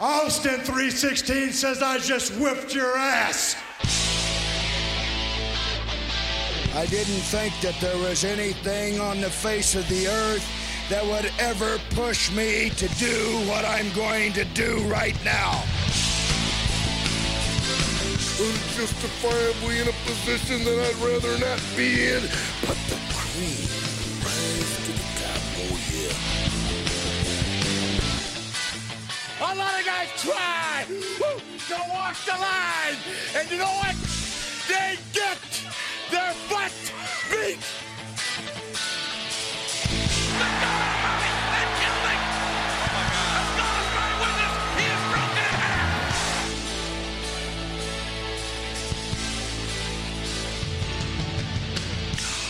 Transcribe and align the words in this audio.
Austin 0.00 0.60
316 0.60 1.52
says 1.52 1.82
I 1.82 1.98
just 1.98 2.32
whipped 2.38 2.72
your 2.72 2.96
ass. 2.96 3.56
I 6.76 6.86
didn't 6.86 7.24
think 7.32 7.52
that 7.62 7.74
there 7.80 7.98
was 7.98 8.22
anything 8.22 9.00
on 9.00 9.20
the 9.20 9.28
face 9.28 9.74
of 9.74 9.88
the 9.88 10.06
earth 10.06 10.46
that 10.88 11.04
would 11.04 11.32
ever 11.40 11.78
push 11.90 12.30
me 12.30 12.70
to 12.70 12.88
do 12.94 13.40
what 13.48 13.64
I'm 13.64 13.92
going 13.92 14.32
to 14.34 14.44
do 14.44 14.78
right 14.84 15.16
now. 15.24 15.64
Unjustifiably 18.38 19.80
in 19.80 19.88
a 19.88 19.92
position 20.06 20.62
that 20.62 20.78
I'd 20.78 20.96
rather 21.04 21.36
not 21.40 21.60
be 21.76 22.06
in. 22.06 22.22
But 22.62 22.78
the 22.86 23.00
cream 23.12 23.87
lot 29.58 29.80
of 29.80 29.84
guys 29.84 30.08
try 30.22 30.84
to 30.86 31.74
walk 31.90 32.16
the 32.24 32.32
line, 32.32 32.96
and 33.34 33.50
you 33.50 33.58
know 33.58 33.64
what? 33.64 33.96
They 34.68 34.96
get 35.12 35.38
their 36.10 36.34
butt 36.48 36.72
beat. 37.30 37.87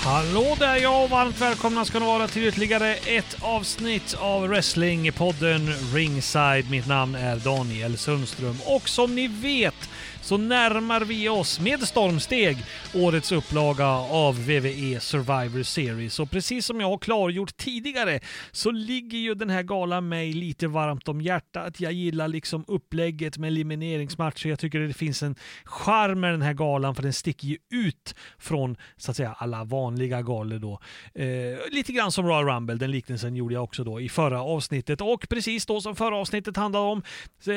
Hallå 0.09 0.57
där 0.59 0.77
ja, 0.77 1.05
och 1.05 1.11
varmt 1.11 1.41
välkomna 1.41 1.85
ska 1.85 1.99
ni 1.99 2.07
vara 2.07 2.29
till 2.29 2.47
ytterligare 2.47 2.95
ett 2.95 3.37
avsnitt 3.41 4.17
av 4.21 4.49
Wrestlingpodden 4.49 5.75
Ringside. 5.95 6.71
Mitt 6.71 6.87
namn 6.87 7.15
är 7.15 7.37
Daniel 7.37 7.99
Sundström 7.99 8.57
och 8.67 8.89
som 8.89 9.15
ni 9.15 9.29
vet 9.29 9.91
så 10.21 10.37
närmar 10.37 11.01
vi 11.01 11.29
oss 11.29 11.61
med 11.61 11.81
stormsteg 11.81 12.57
årets 12.95 13.33
upplaga 13.33 13.87
av 13.87 14.35
WWE 14.35 15.01
Survivor 15.01 15.63
Series. 15.63 16.21
Och 16.21 16.31
precis 16.31 16.67
som 16.67 16.81
jag 16.81 16.89
har 16.89 16.99
klargjort 16.99 17.57
tidigare 17.57 18.21
så 18.53 18.71
ligger 18.71 19.19
ju 19.19 19.35
den 19.35 19.51
här 19.51 19.63
galan 19.63 20.09
mig 20.09 20.33
lite 20.33 20.67
varmt 20.69 21.09
om 21.09 21.21
hjärtat. 21.21 21.81
Jag 21.81 21.93
gillar 21.93 22.29
liksom 22.29 22.65
upplägget 22.69 23.39
med 23.39 23.49
elimineringsmatcher. 23.49 24.49
Jag 24.49 24.59
tycker 24.59 24.81
det 24.81 24.95
finns 24.95 25.23
en 25.23 25.35
charm 25.65 26.21
med 26.21 26.33
den 26.33 26.43
här 26.43 26.55
galan 26.55 26.95
för 26.95 27.03
den 27.03 27.13
sticker 27.13 27.49
ju 27.49 27.57
ut 27.71 28.15
från 28.39 28.77
så 28.97 29.11
att 29.11 29.17
säga 29.17 29.35
alla 29.39 29.65
vanliga 29.65 30.23
galor 30.23 30.59
då. 30.59 30.81
Eh, 31.15 31.59
lite 31.71 31.93
grann 31.93 32.13
som 32.13 32.27
Royal 32.27 32.45
Rumble, 32.45 32.75
den 32.75 32.91
liknelsen 32.91 33.37
gjorde 33.37 33.55
jag 33.55 33.65
också 33.65 33.85
då 33.85 34.01
i 34.01 34.09
förra 34.09 34.43
avsnittet. 34.43 35.01
Och 35.01 35.29
precis 35.29 35.67
då 35.67 35.81
som 35.81 35.97
förra 35.97 36.17
avsnittet 36.17 36.57
handlade 36.57 36.85
om 36.85 37.03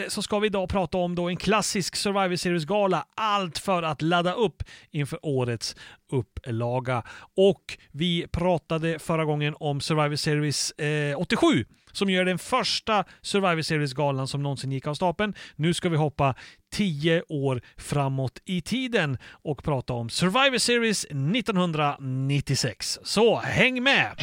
så 0.07 0.21
ska 0.21 0.39
vi 0.39 0.47
idag 0.47 0.69
prata 0.69 0.97
om 0.97 1.15
då 1.15 1.29
en 1.29 1.37
klassisk 1.37 1.95
Survivor 1.95 2.35
Series-gala. 2.41 3.05
Allt 3.15 3.57
för 3.57 3.83
att 3.83 4.01
ladda 4.01 4.33
upp 4.33 4.63
inför 4.91 5.19
årets 5.21 5.75
upplaga. 6.11 7.03
Och 7.37 7.77
vi 7.91 8.27
pratade 8.31 8.99
förra 8.99 9.25
gången 9.25 9.55
om 9.59 9.81
Survivor 9.81 10.15
Series 10.15 10.71
eh, 10.71 11.19
87 11.19 11.65
som 11.91 12.09
gör 12.09 12.25
den 12.25 12.39
första 12.39 13.03
Survivor 13.21 13.61
Series-galan 13.61 14.27
som 14.27 14.43
någonsin 14.43 14.71
gick 14.71 14.87
av 14.87 14.93
stapeln. 14.93 15.33
Nu 15.55 15.73
ska 15.73 15.89
vi 15.89 15.97
hoppa 15.97 16.35
tio 16.73 17.23
år 17.29 17.61
framåt 17.77 18.41
i 18.45 18.61
tiden 18.61 19.17
och 19.31 19.63
prata 19.63 19.93
om 19.93 20.09
Survivor 20.09 20.57
Series 20.57 21.05
1996. 21.05 22.99
Så 23.03 23.39
häng 23.39 23.83
med! 23.83 24.15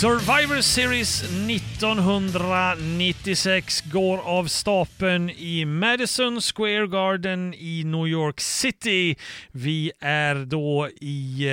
Survivor 0.00 0.60
Series 0.60 1.22
1996 1.22 3.82
går 3.92 4.18
av 4.18 4.44
stapeln 4.44 5.30
i 5.30 5.64
Madison 5.64 6.40
Square 6.40 6.86
Garden 6.86 7.54
i 7.54 7.84
New 7.84 8.06
York 8.06 8.40
City. 8.40 9.16
Vi 9.52 9.92
är 10.00 10.34
då 10.34 10.88
i 11.00 11.46
eh, 11.46 11.52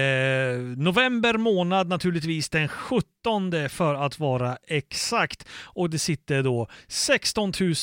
november 0.78 1.38
månad, 1.38 1.88
naturligtvis 1.88 2.50
den 2.50 2.68
17 2.68 3.06
för 3.70 3.96
att 3.96 4.20
vara 4.20 4.58
exakt. 4.68 5.48
Och 5.64 5.90
det 5.90 6.00
sitter 6.00 6.44
då 6.44 6.68
16 6.88 7.54
000, 7.60 7.70
eh, 7.70 7.76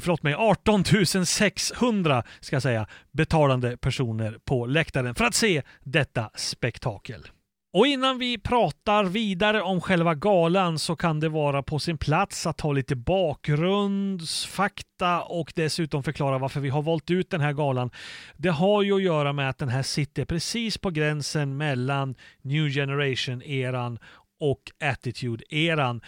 förlåt 0.00 0.22
mig, 0.22 0.34
18 0.34 0.84
600 1.26 2.22
ska 2.40 2.56
jag 2.56 2.62
säga, 2.62 2.86
betalande 3.12 3.76
personer 3.76 4.38
på 4.44 4.66
läktaren 4.66 5.14
för 5.14 5.24
att 5.24 5.34
se 5.34 5.62
detta 5.84 6.30
spektakel. 6.34 7.28
Och 7.72 7.86
innan 7.86 8.18
vi 8.18 8.38
pratar 8.38 9.04
vidare 9.04 9.62
om 9.62 9.80
själva 9.80 10.14
galan 10.14 10.78
så 10.78 10.96
kan 10.96 11.20
det 11.20 11.28
vara 11.28 11.62
på 11.62 11.78
sin 11.78 11.98
plats 11.98 12.46
att 12.46 12.58
ta 12.58 12.72
lite 12.72 12.96
bakgrundsfakta 12.96 15.22
och 15.22 15.52
dessutom 15.56 16.02
förklara 16.02 16.38
varför 16.38 16.60
vi 16.60 16.68
har 16.68 16.82
valt 16.82 17.10
ut 17.10 17.30
den 17.30 17.40
här 17.40 17.52
galan. 17.52 17.90
Det 18.36 18.48
har 18.48 18.82
ju 18.82 18.96
att 18.96 19.02
göra 19.02 19.32
med 19.32 19.50
att 19.50 19.58
den 19.58 19.68
här 19.68 19.82
sitter 19.82 20.24
precis 20.24 20.78
på 20.78 20.90
gränsen 20.90 21.56
mellan 21.56 22.14
New 22.42 22.68
Generation-eran 22.68 23.98
och 24.40 24.62
Attitude-eran 24.80 26.00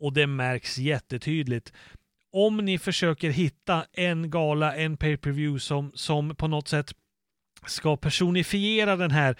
och 0.00 0.12
det 0.12 0.26
märks 0.26 0.78
jättetydligt 0.78 1.72
om 2.32 2.56
ni 2.56 2.78
försöker 2.78 3.30
hitta 3.30 3.84
en 3.92 4.30
gala, 4.30 4.76
en 4.76 4.96
pay-per-view 4.96 5.60
som, 5.60 5.92
som 5.94 6.36
på 6.36 6.48
något 6.48 6.68
sätt 6.68 6.92
ska 7.66 7.96
personifiera 7.96 8.96
den 8.96 9.10
här 9.10 9.36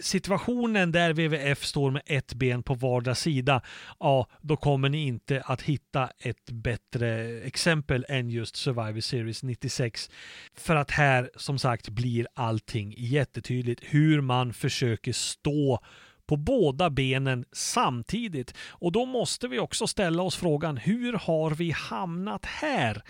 situationen 0.00 0.92
där 0.92 1.12
WWF 1.12 1.64
står 1.64 1.90
med 1.90 2.02
ett 2.06 2.34
ben 2.34 2.62
på 2.62 2.74
vardera 2.74 3.14
sida, 3.14 3.62
ja, 4.00 4.26
då 4.40 4.56
kommer 4.56 4.88
ni 4.88 5.06
inte 5.06 5.42
att 5.46 5.62
hitta 5.62 6.08
ett 6.18 6.50
bättre 6.50 7.40
exempel 7.40 8.06
än 8.08 8.30
just 8.30 8.56
Survivor 8.56 9.00
Series 9.00 9.42
96. 9.42 10.10
För 10.54 10.76
att 10.76 10.90
här, 10.90 11.30
som 11.36 11.58
sagt, 11.58 11.88
blir 11.88 12.26
allting 12.34 12.94
jättetydligt 12.98 13.82
hur 13.84 14.20
man 14.20 14.52
försöker 14.52 15.12
stå 15.12 15.80
på 16.26 16.36
båda 16.36 16.90
benen 16.90 17.44
samtidigt. 17.52 18.54
Och 18.68 18.92
då 18.92 19.06
måste 19.06 19.48
vi 19.48 19.58
också 19.58 19.86
ställa 19.86 20.22
oss 20.22 20.36
frågan, 20.36 20.76
hur 20.76 21.12
har 21.12 21.50
vi 21.50 21.70
hamnat 21.70 22.44
här? 22.44 23.02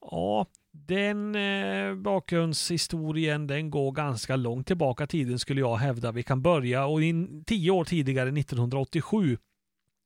Ja, 0.00 0.46
den 0.86 1.34
eh, 1.34 1.94
bakgrundshistorien 1.94 3.46
den 3.46 3.70
går 3.70 3.92
ganska 3.92 4.36
långt 4.36 4.66
tillbaka 4.66 5.04
i 5.04 5.06
tiden 5.06 5.38
skulle 5.38 5.60
jag 5.60 5.76
hävda. 5.76 6.12
Vi 6.12 6.22
kan 6.22 6.42
börja 6.42 6.86
och 6.86 7.02
in, 7.02 7.44
tio 7.44 7.70
år 7.70 7.84
tidigare, 7.84 8.28
1987. 8.28 9.38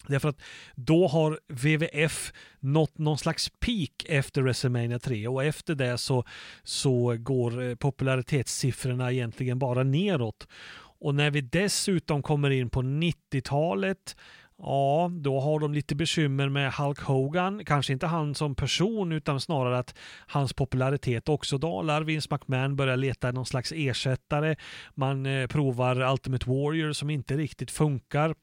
Därför 0.07 0.29
att 0.29 0.41
då 0.75 1.07
har 1.07 1.41
WWF 1.49 2.33
nått 2.61 2.99
någon 2.99 3.19
slags 3.19 3.51
peak 3.61 4.05
efter 4.09 4.43
WrestleMania 4.43 4.99
3 4.99 5.29
och 5.29 5.45
efter 5.45 5.75
det 5.75 5.99
så, 5.99 6.25
så 6.63 7.17
går 7.19 7.63
eh, 7.63 7.75
popularitetssiffrorna 7.75 9.13
egentligen 9.13 9.59
bara 9.59 9.83
neråt. 9.83 10.49
Och 11.03 11.15
när 11.15 11.31
vi 11.31 11.41
dessutom 11.41 12.23
kommer 12.23 12.51
in 12.51 12.71
på 12.71 12.83
90-talet 12.83 14.17
Ja, 14.59 15.11
då 15.13 15.41
har 15.41 15.61
de 15.61 15.75
lite 15.75 15.95
bekymmer 15.95 16.49
med 16.49 16.73
Hulk 16.73 17.01
Hogan. 17.01 17.65
Kanske 17.65 17.93
inte 17.93 18.07
han 18.07 18.35
som 18.35 18.55
person 18.55 19.13
utan 19.13 19.41
snarare 19.41 19.79
att 19.79 19.95
hans 20.27 20.53
popularitet 20.53 21.29
också 21.29 21.59
dalar. 21.59 22.03
Vince 22.03 22.29
McMahon 22.31 22.77
börjar 22.77 22.97
leta 22.97 23.33
någon 23.33 23.47
slags 23.47 23.73
ersättare. 23.73 24.57
Man 24.95 25.27
eh, 25.27 25.47
provar 25.47 26.13
Ultimate 26.13 26.51
Warrior 26.51 26.93
som 26.93 27.11
inte 27.11 27.37
riktigt 27.37 27.71
funkar. 27.71 28.35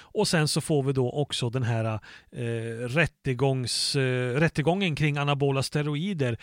Och 0.00 0.28
sen 0.28 0.48
så 0.48 0.60
får 0.60 0.82
vi 0.82 0.92
då 0.92 1.10
också 1.10 1.50
den 1.50 1.62
här 1.62 1.84
eh, 2.32 2.88
rättegångs, 2.88 3.96
eh, 3.96 4.34
rättegången 4.34 4.96
kring 4.96 5.16
anabola 5.16 5.62
steroider. 5.62 6.38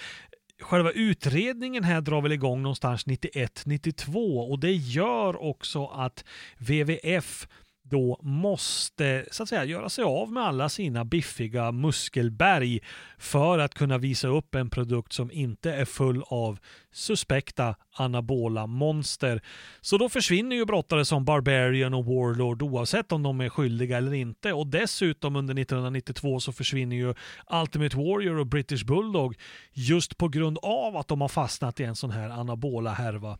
Själva 0.62 0.92
utredningen 0.92 1.84
här 1.84 2.02
drar 2.02 2.22
väl 2.22 2.32
igång 2.32 2.62
någonstans 2.62 3.06
91-92 3.06 4.50
och 4.50 4.60
det 4.60 4.72
gör 4.72 5.42
också 5.44 5.86
att 5.86 6.26
WWF 6.58 7.48
då 7.92 8.20
måste 8.22 9.26
så 9.32 9.44
att 9.44 9.50
säga 9.50 9.66
göra 9.66 9.90
sig 9.90 10.04
av 10.04 10.32
med 10.32 10.44
alla 10.44 10.70
sina 10.70 11.06
biffiga 11.06 11.72
muskelberg 11.72 12.80
för 13.18 13.60
att 13.60 13.74
kunna 13.74 13.98
visa 13.98 14.28
upp 14.28 14.56
en 14.56 14.70
produkt 14.70 15.14
som 15.14 15.32
inte 15.32 15.74
är 15.74 15.86
full 15.86 16.24
av 16.28 16.60
suspekta 16.92 17.76
anabola 17.96 18.68
monster. 18.68 19.42
Så 19.82 19.98
då 19.98 20.10
försvinner 20.10 20.56
ju 20.56 20.66
brottare 20.66 21.06
som 21.06 21.26
Barbarian 21.26 21.94
och 21.94 22.06
Warlord 22.06 22.62
oavsett 22.62 23.12
om 23.12 23.24
de 23.24 23.42
är 23.42 23.50
skyldiga 23.50 23.98
eller 23.98 24.14
inte 24.14 24.54
och 24.54 24.68
dessutom 24.68 25.36
under 25.36 25.62
1992 25.62 26.40
så 26.40 26.52
försvinner 26.52 26.96
ju 26.96 27.14
Ultimate 27.62 27.98
Warrior 27.98 28.38
och 28.38 28.48
British 28.48 28.86
Bulldog 28.86 29.36
just 29.74 30.18
på 30.18 30.28
grund 30.28 30.58
av 30.62 30.98
att 30.98 31.08
de 31.08 31.22
har 31.22 31.28
fastnat 31.28 31.80
i 31.80 31.84
en 31.84 31.96
sån 31.96 32.12
här 32.12 32.30
anabola 32.30 32.92
härva. 32.92 33.38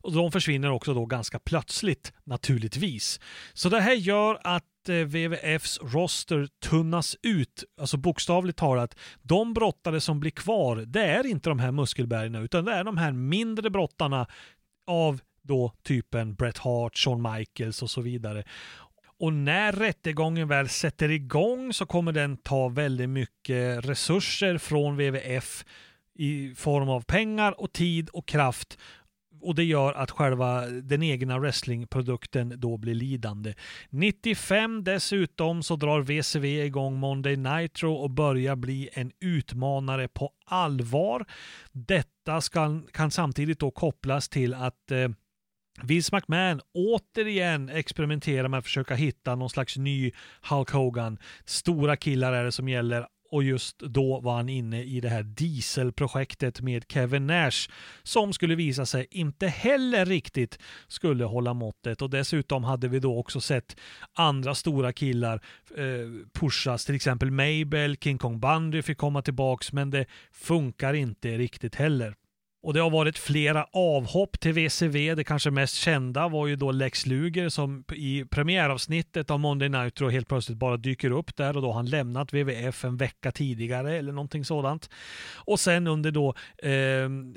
Och 0.00 0.12
de 0.12 0.32
försvinner 0.32 0.70
också 0.70 0.94
då 0.94 1.06
ganska 1.06 1.38
plötsligt 1.38 2.12
naturligtvis. 2.24 3.20
Så 3.52 3.68
det 3.68 3.80
här 3.80 3.94
gör 3.94 4.40
att 4.44 4.88
eh, 4.88 4.94
WWFs 4.94 5.78
roster 5.82 6.48
tunnas 6.62 7.16
ut, 7.22 7.64
alltså 7.80 7.96
bokstavligt 7.96 8.58
talat. 8.58 8.96
De 9.22 9.54
brottare 9.54 10.00
som 10.00 10.20
blir 10.20 10.30
kvar, 10.30 10.76
det 10.76 11.04
är 11.04 11.26
inte 11.26 11.48
de 11.48 11.58
här 11.58 11.72
muskelbergarna 11.72 12.40
utan 12.40 12.64
det 12.64 12.72
är 12.72 12.84
de 12.84 12.96
här 12.96 13.12
mindre 13.12 13.70
brottarna 13.70 14.26
av 14.86 15.20
då 15.42 15.72
typen 15.82 16.34
Bret 16.34 16.58
Hart, 16.58 16.96
Shawn 16.96 17.22
Michaels 17.22 17.82
och 17.82 17.90
så 17.90 18.00
vidare. 18.00 18.44
Och 19.20 19.32
när 19.32 19.72
rättegången 19.72 20.48
väl 20.48 20.68
sätter 20.68 21.10
igång 21.10 21.72
så 21.72 21.86
kommer 21.86 22.12
den 22.12 22.36
ta 22.36 22.68
väldigt 22.68 23.08
mycket 23.08 23.84
resurser 23.84 24.58
från 24.58 24.96
WWF 24.96 25.64
i 26.14 26.54
form 26.54 26.88
av 26.88 27.00
pengar 27.00 27.60
och 27.60 27.72
tid 27.72 28.08
och 28.08 28.28
kraft 28.28 28.78
och 29.40 29.54
det 29.54 29.64
gör 29.64 29.92
att 29.92 30.10
själva 30.10 30.66
den 30.66 31.02
egna 31.02 31.38
wrestlingprodukten 31.38 32.52
då 32.56 32.76
blir 32.76 32.94
lidande. 32.94 33.54
95 33.90 34.84
dessutom 34.84 35.62
så 35.62 35.76
drar 35.76 36.00
WCW 36.00 36.64
igång 36.64 36.96
Monday 36.96 37.36
Nitro 37.36 37.92
och 37.92 38.10
börjar 38.10 38.56
bli 38.56 38.88
en 38.92 39.12
utmanare 39.20 40.08
på 40.08 40.30
allvar. 40.46 41.26
Detta 41.72 42.40
ska, 42.40 42.80
kan 42.92 43.10
samtidigt 43.10 43.58
då 43.58 43.70
kopplas 43.70 44.28
till 44.28 44.54
att 44.54 44.90
eh, 44.90 45.08
Vince 45.82 46.16
McMahon 46.16 46.60
återigen 46.74 47.68
experimenterar 47.68 48.48
med 48.48 48.58
att 48.58 48.64
försöka 48.64 48.94
hitta 48.94 49.34
någon 49.34 49.50
slags 49.50 49.76
ny 49.76 50.12
Hulk 50.50 50.70
Hogan. 50.70 51.18
Stora 51.44 51.96
killar 51.96 52.32
är 52.32 52.44
det 52.44 52.52
som 52.52 52.68
gäller 52.68 53.06
och 53.30 53.42
just 53.42 53.78
då 53.78 54.20
var 54.20 54.36
han 54.36 54.48
inne 54.48 54.82
i 54.82 55.00
det 55.00 55.08
här 55.08 55.22
dieselprojektet 55.22 56.60
med 56.60 56.84
Kevin 56.88 57.26
Nash 57.26 57.70
som 58.02 58.32
skulle 58.32 58.54
visa 58.54 58.86
sig 58.86 59.06
inte 59.10 59.46
heller 59.46 60.06
riktigt 60.06 60.58
skulle 60.88 61.24
hålla 61.24 61.54
måttet 61.54 62.02
och 62.02 62.10
dessutom 62.10 62.64
hade 62.64 62.88
vi 62.88 63.00
då 63.00 63.18
också 63.18 63.40
sett 63.40 63.76
andra 64.12 64.54
stora 64.54 64.92
killar 64.92 65.40
eh, 65.76 66.28
pushas, 66.40 66.84
till 66.84 66.94
exempel 66.94 67.30
Mabel, 67.30 67.96
King 67.96 68.18
Kong 68.18 68.40
Bundy 68.40 68.82
fick 68.82 68.98
komma 68.98 69.22
tillbaks 69.22 69.72
men 69.72 69.90
det 69.90 70.06
funkar 70.32 70.94
inte 70.94 71.38
riktigt 71.38 71.74
heller. 71.74 72.14
Och 72.62 72.74
det 72.74 72.80
har 72.80 72.90
varit 72.90 73.18
flera 73.18 73.66
avhopp 73.72 74.40
till 74.40 74.52
VCV. 74.52 75.14
Det 75.14 75.24
kanske 75.24 75.50
mest 75.50 75.74
kända 75.74 76.28
var 76.28 76.46
ju 76.46 76.56
då 76.56 76.72
Lex 76.72 77.06
Luger 77.06 77.48
som 77.48 77.84
i 77.92 78.24
premiäravsnittet 78.24 79.30
av 79.30 79.40
Monday 79.40 79.68
Nitro 79.68 80.08
helt 80.08 80.28
plötsligt 80.28 80.58
bara 80.58 80.76
dyker 80.76 81.10
upp 81.10 81.36
där 81.36 81.56
och 81.56 81.62
då 81.62 81.68
har 81.68 81.74
han 81.74 81.86
lämnat 81.86 82.32
WWF 82.32 82.84
en 82.84 82.96
vecka 82.96 83.32
tidigare 83.32 83.96
eller 83.96 84.12
någonting 84.12 84.44
sådant. 84.44 84.90
Och 85.34 85.60
sen 85.60 85.86
under 85.86 86.10
då 86.10 86.34
eh, 86.62 86.72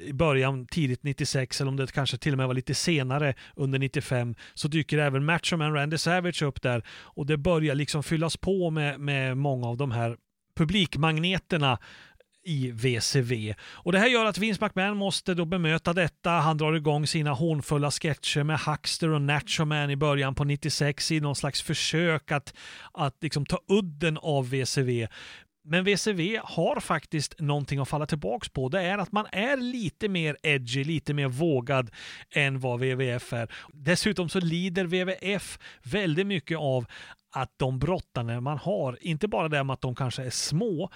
i 0.07 0.11
början, 0.13 0.67
tidigt 0.67 1.03
96 1.03 1.61
eller 1.61 1.71
om 1.71 1.77
det 1.77 1.91
kanske 1.91 2.17
till 2.17 2.31
och 2.31 2.37
med 2.37 2.47
var 2.47 2.53
lite 2.53 2.73
senare 2.73 3.33
under 3.55 3.79
95 3.79 4.35
så 4.53 4.67
dyker 4.67 4.97
även 4.97 5.25
Machoman 5.25 5.73
Randy 5.73 5.97
Savage 5.97 6.41
upp 6.41 6.61
där 6.61 6.83
och 6.89 7.25
det 7.25 7.37
börjar 7.37 7.75
liksom 7.75 8.03
fyllas 8.03 8.37
på 8.37 8.69
med, 8.69 8.99
med 8.99 9.37
många 9.37 9.67
av 9.67 9.77
de 9.77 9.91
här 9.91 10.17
publikmagneterna 10.55 11.79
i 12.43 12.71
VCV. 12.71 13.53
Och 13.61 13.91
det 13.91 13.99
här 13.99 14.07
gör 14.07 14.25
att 14.25 14.37
Vince 14.37 14.65
McMahon 14.65 14.97
måste 14.97 15.33
då 15.33 15.45
bemöta 15.45 15.93
detta. 15.93 16.29
Han 16.29 16.57
drar 16.57 16.73
igång 16.73 17.07
sina 17.07 17.31
hånfulla 17.33 17.91
sketcher 17.91 18.43
med 18.43 18.59
Huckster 18.59 19.09
och 19.09 19.21
Nacho 19.21 19.65
Man 19.65 19.89
i 19.89 19.95
början 19.95 20.35
på 20.35 20.43
96 20.43 21.11
i 21.11 21.19
någon 21.19 21.35
slags 21.35 21.61
försök 21.61 22.31
att, 22.31 22.53
att 22.91 23.17
liksom 23.21 23.45
ta 23.45 23.59
udden 23.67 24.17
av 24.17 24.49
VCV. 24.49 25.07
Men 25.63 25.83
VCV 25.83 26.39
har 26.43 26.79
faktiskt 26.79 27.39
någonting 27.39 27.79
att 27.79 27.89
falla 27.89 28.05
tillbaks 28.05 28.49
på. 28.49 28.69
Det 28.69 28.81
är 28.81 28.97
att 28.97 29.11
man 29.11 29.25
är 29.31 29.57
lite 29.57 30.09
mer 30.09 30.37
edgy, 30.43 30.83
lite 30.83 31.13
mer 31.13 31.27
vågad 31.27 31.91
än 32.35 32.59
vad 32.59 32.79
WWF 32.79 33.33
är. 33.33 33.51
Dessutom 33.73 34.29
så 34.29 34.39
lider 34.39 34.85
WWF 34.85 35.59
väldigt 35.83 36.27
mycket 36.27 36.57
av 36.57 36.85
att 37.35 37.53
de 37.57 37.79
brottarna 37.79 38.41
man 38.41 38.57
har, 38.57 38.97
inte 39.01 39.27
bara 39.27 39.49
det 39.49 39.63
med 39.63 39.73
att 39.73 39.81
de 39.81 39.95
kanske 39.95 40.23
är 40.23 40.29
små, 40.29 40.89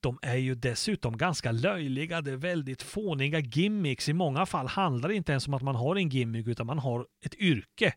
de 0.00 0.18
är 0.22 0.36
ju 0.36 0.54
dessutom 0.54 1.16
ganska 1.16 1.52
löjliga. 1.52 2.20
Det 2.20 2.32
är 2.32 2.36
väldigt 2.36 2.82
fåniga 2.82 3.38
gimmicks. 3.38 4.08
I 4.08 4.12
många 4.12 4.46
fall 4.46 4.66
handlar 4.66 5.08
det 5.08 5.14
inte 5.14 5.32
ens 5.32 5.48
om 5.48 5.54
att 5.54 5.62
man 5.62 5.74
har 5.74 5.96
en 5.96 6.08
gimmick 6.08 6.46
utan 6.46 6.66
man 6.66 6.78
har 6.78 7.06
ett 7.24 7.34
yrke. 7.34 7.94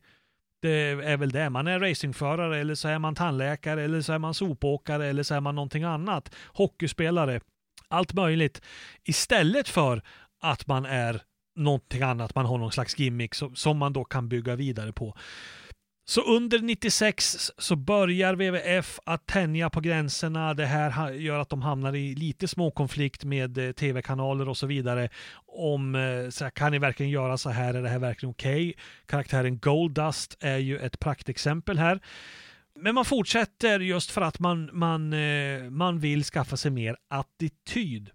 Det 0.62 0.90
är 0.90 1.18
väl 1.18 1.32
det. 1.32 1.50
Man 1.50 1.68
är 1.68 1.80
racingförare 1.80 2.60
eller 2.60 2.76
så 2.76 2.88
är 2.88 3.00
man 3.00 3.16
tandläkare 3.16 3.84
eller 3.84 4.02
så 4.02 4.14
är 4.14 4.20
man 4.20 4.34
sopåkare 4.34 5.08
eller 5.08 5.24
så 5.24 5.36
är 5.36 5.40
man 5.40 5.56
någonting 5.56 5.84
annat. 5.84 6.36
Hockeyspelare. 6.48 7.42
Allt 7.88 8.14
möjligt. 8.14 8.62
Istället 9.04 9.70
för 9.70 10.02
att 10.42 10.68
man 10.68 10.86
är 10.86 11.22
någonting 11.56 12.02
annat. 12.02 12.36
Man 12.36 12.46
har 12.46 12.58
någon 12.58 12.72
slags 12.72 13.00
gimmick 13.00 13.36
som 13.54 13.78
man 13.78 13.94
då 13.94 14.04
kan 14.04 14.30
bygga 14.30 14.56
vidare 14.56 14.94
på. 14.94 15.18
Så 16.12 16.22
under 16.22 16.60
96 16.60 17.52
så 17.58 17.76
börjar 17.76 18.34
WWF 18.34 19.00
att 19.06 19.28
tänja 19.28 19.70
på 19.70 19.82
gränserna. 19.82 20.54
Det 20.54 20.66
här 20.66 21.12
gör 21.12 21.40
att 21.40 21.50
de 21.50 21.62
hamnar 21.62 21.96
i 21.96 22.16
lite 22.16 22.48
småkonflikt 22.48 23.24
med 23.24 23.58
eh, 23.58 23.72
tv-kanaler 23.72 24.50
och 24.50 24.58
så 24.58 24.68
vidare. 24.68 25.10
Om 25.46 25.96
eh, 25.96 26.30
så 26.30 26.44
här, 26.44 26.52
kan 26.52 26.72
ni 26.72 26.80
verkligen 26.80 27.10
göra 27.10 27.38
så 27.38 27.50
här? 27.50 27.74
Är 27.74 27.82
det 27.82 27.90
här 27.90 28.00
verkligen 28.00 28.32
okej? 28.32 28.70
Okay? 28.70 28.74
Karaktären 29.06 29.60
Goldust 29.60 30.38
är 30.40 30.58
ju 30.58 30.80
ett 30.80 31.00
praktexempel 31.00 31.78
här. 31.78 32.00
Men 32.80 32.96
man 32.96 33.06
fortsätter 33.06 33.80
just 33.80 34.12
för 34.12 34.22
att 34.22 34.40
man, 34.40 34.70
man, 34.74 35.14
eh, 35.14 35.70
man 35.70 36.00
vill 36.00 36.24
skaffa 36.24 36.58
sig 36.58 36.72
mer 36.72 36.96
attityd. 37.10 38.10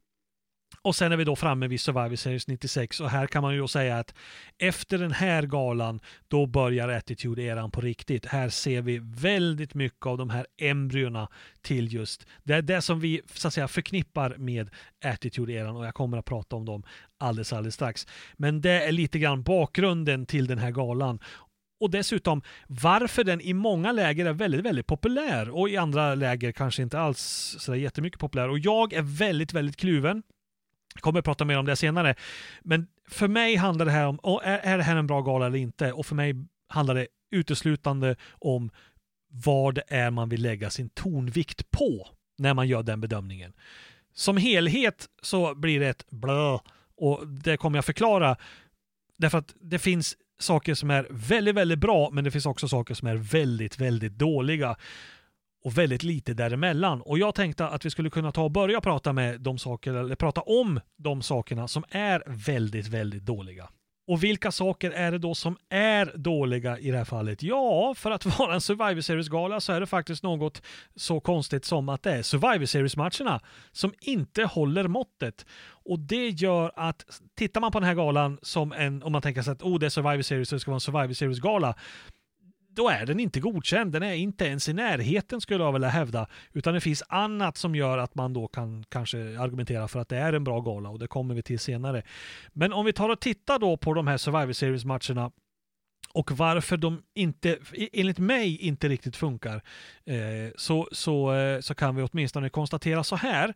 Och 0.83 0.97
sen 0.97 1.13
är 1.13 1.17
vi 1.17 1.25
då 1.25 1.37
framme 1.37 1.69
vid 1.69 1.81
Survivor 1.81 2.17
Series 2.17 2.49
96 2.49 3.01
och 3.01 3.11
här 3.11 3.27
kan 3.27 3.43
man 3.43 3.55
ju 3.55 3.69
säga 3.69 3.99
att 3.99 4.15
efter 4.59 4.99
den 4.99 5.13
här 5.13 5.43
galan 5.43 6.01
då 6.29 6.47
börjar 6.47 6.89
Attitude-eran 6.89 7.71
på 7.71 7.81
riktigt. 7.81 8.27
Här 8.27 8.49
ser 8.49 8.83
vi 8.83 9.01
väldigt 9.03 9.75
mycket 9.75 10.07
av 10.07 10.19
de 10.19 10.31
här 10.31 10.47
embryona 10.59 11.29
till 11.63 11.93
just 11.93 12.27
det 12.43 12.61
det 12.61 12.83
som 12.83 13.01
vi 13.01 13.21
så 13.35 13.49
att 13.49 13.55
säga 13.55 13.69
förknippar 13.69 14.35
med 14.39 14.71
Attitude-eran 15.05 15.77
och 15.77 15.87
jag 15.87 15.95
kommer 15.95 16.19
att 16.19 16.25
prata 16.25 16.57
om 16.57 16.65
dem 16.65 16.83
alldeles, 17.19 17.53
alldeles 17.53 17.75
strax. 17.75 18.07
Men 18.37 18.61
det 18.61 18.85
är 18.85 18.93
lite 18.93 19.19
grann 19.19 19.43
bakgrunden 19.43 20.27
till 20.27 20.47
den 20.47 20.59
här 20.59 20.71
galan 20.71 21.21
och 21.81 21.91
dessutom 21.91 22.43
varför 22.67 23.25
den 23.25 23.41
i 23.41 23.53
många 23.53 23.93
läger 23.93 24.27
är 24.27 24.33
väldigt, 24.33 24.61
väldigt 24.61 24.87
populär 24.87 25.51
och 25.51 25.69
i 25.69 25.77
andra 25.77 26.15
läger 26.15 26.53
kanske 26.53 26.83
inte 26.83 26.99
alls 26.99 27.57
så 27.59 27.75
jättemycket 27.75 28.21
populär. 28.21 28.49
Och 28.49 28.59
jag 28.59 28.93
är 28.93 29.03
väldigt, 29.03 29.53
väldigt 29.53 29.77
kluven. 29.77 30.23
Jag 30.96 31.02
kommer 31.02 31.19
att 31.19 31.25
prata 31.25 31.44
mer 31.44 31.58
om 31.58 31.66
det 31.66 31.76
senare. 31.76 32.14
Men 32.62 32.87
för 33.08 33.28
mig 33.28 33.56
handlar 33.56 33.87
det 33.87 33.93
här 33.93 34.06
om, 34.06 34.40
är 34.43 34.78
det 34.78 34.84
här 34.84 34.96
en 34.96 35.06
bra 35.06 35.20
gala 35.20 35.46
eller 35.46 35.58
inte? 35.58 35.93
Och 35.93 36.06
för 36.06 36.14
mig 36.14 36.34
handlar 36.69 36.94
det 36.94 37.06
uteslutande 37.31 38.16
om 38.31 38.70
vad 39.28 39.75
det 39.75 39.82
är 39.88 40.10
man 40.10 40.28
vill 40.28 40.43
lägga 40.43 40.70
sin 40.70 40.88
tonvikt 40.88 41.70
på 41.70 42.08
när 42.38 42.54
man 42.54 42.69
gör 42.69 42.82
den 42.82 43.00
bedömningen. 43.00 43.52
Som 44.14 44.37
helhet 44.37 45.06
så 45.22 45.54
blir 45.54 45.81
det 45.81 45.88
ett 45.88 46.10
blö 46.10 46.58
och 46.96 47.26
det 47.26 47.56
kommer 47.56 47.78
jag 47.78 47.84
förklara 47.84 48.37
därför 49.16 49.38
att 49.38 49.54
det 49.60 49.79
finns 49.79 50.17
saker 50.38 50.74
som 50.74 50.91
är 50.91 51.06
väldigt, 51.10 51.55
väldigt 51.55 51.79
bra 51.79 52.10
men 52.10 52.24
det 52.24 52.31
finns 52.31 52.46
också 52.46 52.69
saker 52.69 52.94
som 52.94 53.08
är 53.08 53.17
väldigt, 53.17 53.79
väldigt 53.79 54.12
dåliga 54.12 54.76
och 55.65 55.79
väldigt 55.79 56.03
lite 56.03 56.34
däremellan. 56.34 57.01
Och 57.01 57.19
jag 57.19 57.34
tänkte 57.34 57.67
att 57.67 57.84
vi 57.84 57.91
skulle 57.91 58.10
kunna 58.10 58.32
ta 58.32 58.43
och 58.43 58.51
börja 58.51 58.81
prata 58.81 59.13
med 59.13 59.41
de 59.41 59.58
saker, 59.58 59.94
eller 59.94 60.15
prata 60.15 60.41
om 60.41 60.81
de 60.96 61.22
sakerna 61.22 61.69
som 61.69 61.84
är 61.91 62.22
väldigt, 62.27 62.89
väldigt 62.89 63.22
dåliga. 63.22 63.69
Och 64.08 64.25
vilka 64.25 64.53
saker 64.53 64.91
är 64.91 65.13
det 65.13 65.19
då 65.19 65.34
som 65.34 65.56
är 65.69 66.13
dåliga 66.17 66.79
i 66.79 66.91
det 66.91 66.96
här 66.96 67.05
fallet? 67.05 67.43
Ja, 67.43 67.94
för 67.96 68.10
att 68.10 68.39
vara 68.39 68.55
en 68.55 68.60
Survivor 68.60 69.01
Series-gala 69.01 69.60
så 69.60 69.72
är 69.72 69.81
det 69.81 69.86
faktiskt 69.86 70.22
något 70.22 70.63
så 70.96 71.20
konstigt 71.20 71.65
som 71.65 71.89
att 71.89 72.03
det 72.03 72.13
är 72.13 72.22
Survivor 72.22 72.65
Series-matcherna 72.65 73.41
som 73.72 73.94
inte 74.01 74.44
håller 74.44 74.89
måttet. 74.89 75.46
Och 75.84 75.98
det 75.98 76.29
gör 76.29 76.72
att, 76.77 77.20
tittar 77.36 77.60
man 77.60 77.72
på 77.72 77.81
den 77.81 77.89
här 77.89 77.94
galan 77.94 78.39
som 78.43 78.72
en, 78.72 79.03
om 79.03 79.13
man 79.13 79.22
tänker 79.22 79.43
sig 79.43 79.53
att 79.53 79.63
oh, 79.63 79.79
det 79.79 79.86
är 79.86 79.91
Survivor 79.91 80.22
Series 80.22 80.48
så 80.48 80.55
det 80.55 80.60
ska 80.60 80.70
vara 80.70 80.77
en 80.77 80.81
Survivor 80.81 81.15
Series-gala, 81.15 81.75
då 82.77 82.89
är 82.89 83.06
den 83.06 83.21
inte 83.21 83.41
godkänd. 83.41 83.93
Den 83.93 84.03
är 84.03 84.15
inte 84.15 84.45
ens 84.45 84.69
i 84.69 84.73
närheten 84.73 85.41
skulle 85.41 85.65
jag 85.65 85.73
vilja 85.73 85.89
hävda. 85.89 86.27
Utan 86.53 86.75
det 86.75 86.81
finns 86.81 87.03
annat 87.09 87.56
som 87.56 87.75
gör 87.75 87.99
att 87.99 88.15
man 88.15 88.33
då 88.33 88.49
kan 88.49 88.85
kanske 88.89 89.19
argumentera 89.41 89.89
för 89.89 90.01
att 90.01 90.09
det 90.09 90.17
är 90.17 90.33
en 90.33 90.45
bra 90.45 90.61
gala 90.61 90.89
och 90.89 90.99
det 90.99 91.06
kommer 91.06 91.35
vi 91.35 91.43
till 91.43 91.59
senare. 91.59 92.03
Men 92.53 92.73
om 92.73 92.85
vi 92.85 92.93
tar 92.93 93.09
och 93.09 93.21
tittar 93.21 93.59
då 93.59 93.77
på 93.77 93.95
de 93.95 94.06
här 94.06 94.17
Survivor 94.17 94.53
Series-matcherna 94.53 95.31
och 96.13 96.31
varför 96.33 96.77
de 96.77 97.03
inte, 97.15 97.59
enligt 97.93 98.19
mig, 98.19 98.59
inte 98.59 98.89
riktigt 98.89 99.17
funkar 99.17 99.63
eh, 100.05 100.53
så, 100.56 100.89
så, 100.93 101.35
eh, 101.35 101.61
så 101.61 101.75
kan 101.75 101.97
vi 101.97 102.03
åtminstone 102.03 102.49
konstatera 102.49 103.05
så 103.05 103.17
här. 103.17 103.55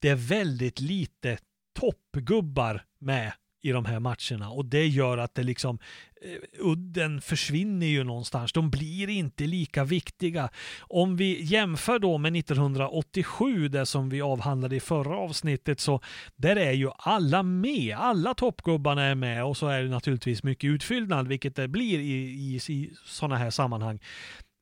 Det 0.00 0.08
är 0.08 0.16
väldigt 0.16 0.80
lite 0.80 1.38
toppgubbar 1.80 2.84
med 2.98 3.32
i 3.66 3.72
de 3.72 3.84
här 3.84 4.00
matcherna 4.00 4.50
och 4.50 4.64
det 4.64 4.86
gör 4.86 5.18
att 5.18 5.34
det 5.34 5.42
liksom 5.42 5.78
eh, 6.22 6.38
udden 6.58 7.20
försvinner 7.20 7.86
ju 7.86 8.04
någonstans. 8.04 8.52
De 8.52 8.70
blir 8.70 9.08
inte 9.08 9.44
lika 9.44 9.84
viktiga. 9.84 10.48
Om 10.80 11.16
vi 11.16 11.42
jämför 11.42 11.98
då 11.98 12.18
med 12.18 12.36
1987, 12.36 13.68
det 13.68 13.86
som 13.86 14.08
vi 14.08 14.22
avhandlade 14.22 14.76
i 14.76 14.80
förra 14.80 15.16
avsnittet, 15.16 15.80
så 15.80 16.00
där 16.36 16.56
är 16.56 16.72
ju 16.72 16.90
alla 16.98 17.42
med. 17.42 17.96
Alla 17.96 18.34
toppgubbarna 18.34 19.02
är 19.02 19.14
med 19.14 19.44
och 19.44 19.56
så 19.56 19.68
är 19.68 19.82
det 19.82 19.88
naturligtvis 19.88 20.42
mycket 20.42 20.68
utfyllnad, 20.68 21.28
vilket 21.28 21.56
det 21.56 21.68
blir 21.68 21.98
i, 21.98 22.12
i, 22.12 22.60
i 22.68 22.90
sådana 23.04 23.36
här 23.36 23.50
sammanhang. 23.50 24.00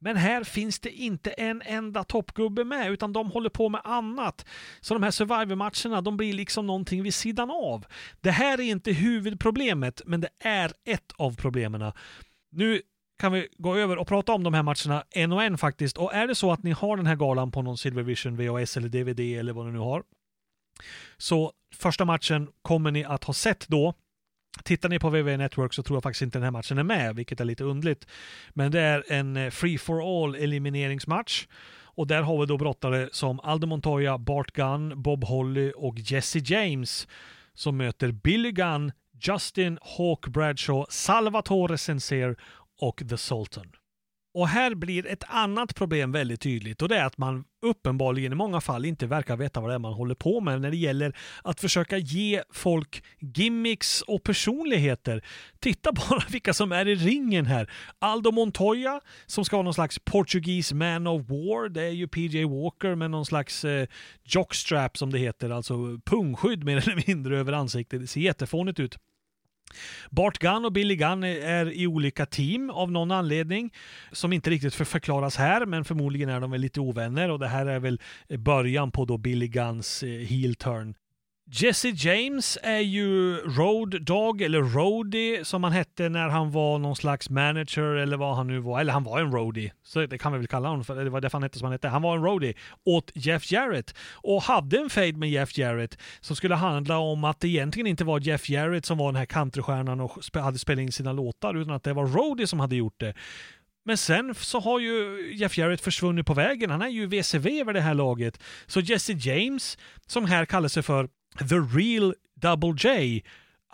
Men 0.05 0.17
här 0.17 0.45
finns 0.45 0.81
det 0.81 0.91
inte 0.91 1.31
en 1.31 1.63
enda 1.63 2.05
toppgubbe 2.05 2.65
med, 2.65 2.93
utan 2.93 3.13
de 3.13 3.31
håller 3.31 3.51
på 3.51 3.69
med 3.69 3.81
annat. 3.85 4.47
Så 4.81 4.95
de 4.95 5.03
här 5.03 5.11
Survivor-matcherna, 5.11 6.01
de 6.01 6.17
blir 6.17 6.33
liksom 6.33 6.67
någonting 6.67 7.03
vid 7.03 7.15
sidan 7.15 7.51
av. 7.51 7.87
Det 8.21 8.31
här 8.31 8.61
är 8.61 8.65
inte 8.65 8.93
huvudproblemet, 8.93 10.03
men 10.07 10.21
det 10.21 10.29
är 10.41 10.73
ett 10.85 11.13
av 11.17 11.37
problemen. 11.37 11.93
Nu 12.53 12.83
kan 13.19 13.33
vi 13.33 13.49
gå 13.59 13.77
över 13.77 13.99
och 13.99 14.07
prata 14.07 14.33
om 14.33 14.43
de 14.43 14.55
här 14.55 14.63
matcherna 14.63 15.05
en 15.11 15.33
och 15.33 15.43
en 15.43 15.59
faktiskt. 15.59 15.99
Och 15.99 16.15
är 16.15 16.27
det 16.27 16.35
så 16.35 16.53
att 16.53 16.63
ni 16.63 16.71
har 16.71 16.97
den 16.97 17.07
här 17.07 17.17
galan 17.17 17.51
på 17.51 17.63
någon 17.63 17.79
Silvervision, 17.79 18.37
VHS 18.37 18.77
eller 18.77 18.89
DVD 18.89 19.21
eller 19.21 19.53
vad 19.53 19.67
ni 19.67 19.73
nu 19.73 19.79
har. 19.79 20.03
Så 21.17 21.53
första 21.75 22.05
matchen 22.05 22.49
kommer 22.63 22.91
ni 22.91 23.05
att 23.05 23.25
ha 23.25 23.35
sett 23.35 23.69
då. 23.69 23.95
Tittar 24.63 24.89
ni 24.89 24.99
på 24.99 25.11
WWE 25.11 25.37
Network 25.37 25.75
så 25.75 25.83
tror 25.83 25.97
jag 25.97 26.03
faktiskt 26.03 26.23
inte 26.23 26.39
den 26.39 26.45
här 26.45 26.51
matchen 26.51 26.79
är 26.79 26.83
med, 26.83 27.17
vilket 27.17 27.41
är 27.41 27.45
lite 27.45 27.65
undligt. 27.65 28.07
Men 28.51 28.71
det 28.71 28.81
är 28.81 29.05
en 29.09 29.37
eh, 29.37 29.51
free 29.51 29.79
for 29.79 30.25
all 30.25 30.35
elimineringsmatch. 30.35 31.47
Och 31.97 32.07
där 32.07 32.23
har 32.23 32.41
vi 32.41 32.47
då 32.47 32.59
brottare 32.59 33.09
som 33.13 33.41
Aldo 33.41 33.67
Montoya, 33.67 34.19
Bart 34.19 34.53
Gunn, 34.53 35.03
Bob 35.03 35.25
Holly 35.25 35.73
och 35.77 35.95
Jesse 35.99 36.39
James 36.39 37.09
som 37.55 37.77
möter 37.77 38.13
Billy 38.13 38.53
Gunn, 38.53 38.93
Justin 39.21 39.79
Hawk 39.83 40.27
Bradshaw, 40.27 40.87
Salvatore 40.91 41.79
Senser 41.79 42.37
och 42.81 43.03
The 43.09 43.17
Sultan. 43.17 43.67
Och 44.35 44.49
här 44.49 44.75
blir 44.75 45.07
ett 45.07 45.25
annat 45.29 45.75
problem 45.75 46.13
väldigt 46.13 46.41
tydligt 46.41 46.83
och 46.83 46.89
det 46.89 46.97
är 46.97 47.05
att 47.05 47.19
man 47.19 47.45
uppenbarligen 47.63 48.33
i 48.33 48.35
många 48.35 48.61
fall 48.61 48.85
inte 48.85 49.07
verkar 49.07 49.37
veta 49.37 49.61
vad 49.61 49.71
det 49.71 49.75
är 49.75 49.79
man 49.79 49.93
håller 49.93 50.15
på 50.15 50.41
med 50.41 50.61
när 50.61 50.71
det 50.71 50.77
gäller 50.77 51.17
att 51.45 51.61
försöka 51.61 51.99
ge 51.99 52.43
folk 52.53 53.05
gimmicks 53.21 54.03
och 54.03 54.23
personligheter. 54.23 55.25
Titta 55.61 55.93
bara 56.09 56.23
vilka 56.31 56.55
som 56.55 56.73
är 56.73 56.89
i 56.89 56.95
ringen 56.95 57.47
här. 57.47 57.71
Aldo 57.99 58.31
Montoya 58.31 59.01
som 59.27 59.45
ska 59.45 59.57
vara 59.57 59.65
någon 59.65 59.75
slags 59.75 59.99
Portuguese 59.99 60.73
man 60.73 61.07
of 61.07 61.23
war. 61.29 61.69
Det 61.69 61.83
är 61.83 61.91
ju 61.91 62.09
PJ 62.09 62.45
Walker 62.45 62.95
med 62.95 63.11
någon 63.11 63.27
slags 63.27 63.65
eh, 63.65 63.89
jockstrap 64.25 64.97
som 64.97 65.13
det 65.13 65.19
heter, 65.19 65.51
alltså 65.51 65.75
pungskydd 66.05 66.65
mer 66.65 66.77
eller 66.77 67.03
mindre 67.07 67.39
över 67.39 67.53
ansiktet. 67.53 68.01
Det 68.01 68.07
ser 68.07 68.21
jättefånigt 68.21 68.81
ut. 68.81 68.99
Bart 70.11 70.39
Gunn 70.39 70.65
och 70.65 70.73
Billy 70.73 70.97
Gunn 70.97 71.25
är 71.25 71.73
i 71.73 71.87
olika 71.87 72.27
team 72.27 72.71
av 72.71 72.93
någon 72.93 73.11
anledning 73.11 73.73
som 74.13 74.33
inte 74.33 74.51
riktigt 74.51 74.75
förklaras 74.75 75.37
här, 75.37 75.67
men 75.67 75.85
förmodligen 75.85 76.29
är 76.29 76.41
de 76.41 76.51
väl 76.51 76.61
lite 76.61 76.81
ovänner 76.81 77.31
och 77.31 77.39
det 77.39 77.49
här 77.49 77.67
är 77.67 77.79
väl 77.79 78.01
början 78.39 78.91
på 78.91 79.05
då 79.05 79.19
Billy 79.19 79.49
Gunns 79.49 80.03
eh, 80.03 80.09
heel 80.09 80.55
turn. 80.55 80.95
Jesse 81.47 81.89
James 81.89 82.59
är 82.63 82.79
ju 82.79 83.37
Road 83.37 84.03
Dog, 84.03 84.43
eller 84.43 84.63
Roadie 84.63 85.45
som 85.45 85.65
han 85.65 85.73
hette 85.73 86.09
när 86.09 86.29
han 86.29 86.51
var 86.51 86.79
någon 86.79 86.97
slags 86.97 87.31
manager 87.31 87.83
eller 87.83 88.17
vad 88.17 88.37
han 88.37 88.47
nu 88.47 88.59
var. 88.59 88.81
Eller 88.81 88.93
han 88.93 89.05
var 89.05 89.21
en 89.21 89.33
roadie, 89.33 89.73
så 89.83 90.07
det 90.07 90.19
kan 90.19 90.33
vi 90.33 90.39
väl 90.39 90.47
kalla 90.47 90.69
honom 90.69 90.85
för. 90.85 91.05
Det 91.05 91.11
var 91.11 91.21
därför 91.21 91.39
han 91.39 91.43
hette 91.43 91.59
som 91.59 91.65
han 91.65 91.73
hette. 91.73 91.89
Han 91.89 92.03
var 92.03 92.17
en 92.17 92.23
roadie 92.23 92.55
åt 92.85 93.11
Jeff 93.15 93.53
Jarrett 93.53 93.95
och 94.13 94.43
hade 94.43 94.79
en 94.79 94.91
fade 94.91 95.13
med 95.13 95.31
Jeff 95.31 95.59
Jarrett 95.59 95.99
som 96.21 96.37
skulle 96.37 96.55
handla 96.55 96.99
om 96.99 97.25
att 97.25 97.41
det 97.41 97.49
egentligen 97.49 97.87
inte 97.87 98.05
var 98.05 98.21
Jeff 98.21 98.49
Jarrett 98.49 98.87
som 98.87 98.99
var 98.99 99.13
den 99.13 99.17
här 99.17 99.27
countrystjärnan 99.27 100.01
och 100.01 100.19
hade 100.35 100.59
spelat 100.59 100.83
in 100.83 100.93
sina 100.93 101.13
låtar 101.13 101.55
utan 101.55 101.75
att 101.75 101.83
det 101.85 101.93
var 101.93 102.07
Roadie 102.07 102.47
som 102.47 102.61
hade 102.61 102.77
gjort 102.77 103.01
det. 103.01 103.15
Men 103.87 103.97
sen 103.97 104.35
så 104.35 104.61
har 104.61 104.81
ju 104.81 105.29
Jeff 105.35 105.59
Jarrett 105.59 105.81
försvunnit 105.81 106.27
på 106.27 106.35
vägen. 106.35 106.71
Han 106.71 106.83
är 106.83 106.89
ju 106.89 107.07
VCV 107.07 107.61
över 107.61 107.73
det 107.73 107.81
här 107.81 107.95
laget. 107.95 108.41
Så 108.67 108.81
Jesse 108.81 109.13
James, 109.13 109.79
som 110.07 110.25
här 110.25 110.45
kallar 110.45 110.69
sig 110.69 110.83
för 110.83 111.09
The 111.37 111.61
Real 111.61 112.15
Double 112.39 112.75
J 112.75 113.23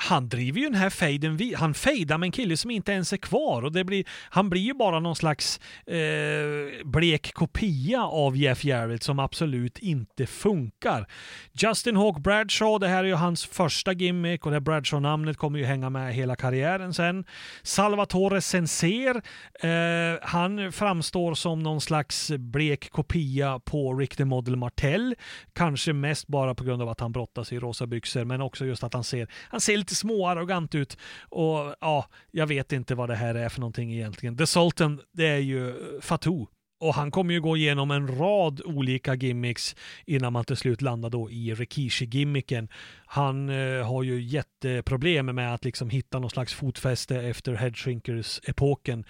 han 0.03 0.29
driver 0.29 0.61
ju 0.61 0.65
den 0.65 0.75
här 0.75 0.91
fejden 0.91 1.37
vid. 1.37 1.57
Han 1.57 1.75
fejdar 1.75 2.19
med 2.19 2.27
en 2.27 2.33
kille 2.33 2.57
som 2.57 2.71
inte 2.71 2.93
ens 2.93 3.13
är 3.13 3.17
kvar 3.17 3.63
och 3.63 3.73
det 3.73 3.85
blir, 3.85 4.05
han 4.31 4.51
blir 4.51 4.61
ju 4.61 4.75
bara 4.75 5.01
någon 5.01 5.17
slags 5.17 5.61
eh, 5.87 6.85
blek 6.85 7.35
kopia 7.35 8.03
av 8.03 8.37
Jeff 8.37 8.65
Jarrett 8.65 9.03
som 9.03 9.19
absolut 9.19 9.79
inte 9.79 10.27
funkar. 10.27 11.07
Justin 11.53 11.97
Hawk 11.97 12.19
Bradshaw, 12.19 12.79
det 12.79 12.89
här 12.89 13.05
är 13.05 13.09
ju 13.09 13.15
hans 13.15 13.47
första 13.47 13.93
gimmick 13.93 14.47
och 14.47 14.51
det 14.51 14.57
här 14.57 14.61
Bradshaw-namnet 14.61 15.37
kommer 15.37 15.59
ju 15.59 15.65
hänga 15.65 15.91
med 15.91 16.15
hela 16.15 16.37
karriären 16.37 16.95
sen. 16.95 17.25
Salvatore 17.63 18.41
Senser, 18.41 19.23
eh, 19.61 20.19
han 20.23 20.73
framstår 20.73 21.35
som 21.35 21.59
någon 21.63 21.81
slags 21.81 22.31
blek 22.31 22.91
kopia 22.91 23.61
på 23.65 23.95
Rick 23.95 24.17
the 24.17 24.25
Model 24.25 24.57
Martell. 24.57 25.15
Kanske 25.53 25.93
mest 25.93 26.27
bara 26.27 26.55
på 26.55 26.65
grund 26.65 26.83
av 26.83 26.89
att 26.89 27.01
han 27.01 27.13
brottas 27.13 27.53
i 27.53 27.59
rosa 27.59 27.87
byxor 27.87 28.25
men 28.25 28.41
också 28.41 28.65
just 28.65 28.85
att 28.85 28.95
han 28.95 29.05
ser, 29.05 29.29
han 29.49 29.61
ser 29.61 29.77
lite 29.77 29.90
lite 29.91 29.95
småarrogant 29.95 30.75
ut. 30.75 30.97
Och 31.29 31.75
ja, 31.81 32.07
jag 32.31 32.47
vet 32.47 32.73
inte 32.73 32.95
vad 32.95 33.09
det 33.09 33.17
här 33.17 33.35
är 33.35 33.49
för 33.49 33.61
någonting 33.61 33.93
egentligen. 33.93 34.37
The 34.37 34.47
Sultan, 34.47 35.01
det 35.13 35.27
är 35.27 35.39
ju 35.39 35.69
eh, 35.69 36.01
Fatou. 36.01 36.47
Och 36.81 36.95
han 36.95 37.11
kommer 37.11 37.35
ju 37.35 37.41
gå 37.41 37.57
igenom 37.57 37.91
en 37.91 38.19
rad 38.19 38.61
olika 38.65 39.15
gimmicks 39.15 39.77
innan 40.07 40.33
man 40.33 40.45
till 40.45 40.57
slut 40.57 40.83
landar 40.83 41.11
då 41.11 41.31
i 41.31 41.55
Rikishi-gimmicken. 41.55 42.69
Han 43.07 43.49
eh, 43.49 43.87
har 43.87 44.03
ju 44.03 44.23
jätteproblem 44.23 45.27
med 45.27 45.55
att 45.55 45.65
liksom 45.65 45.91
hitta 45.91 46.19
någon 46.19 46.31
slags 46.31 46.55
fotfäste 46.55 47.17
efter 47.17 47.55
Headshrinkers-epoken. 47.55 49.05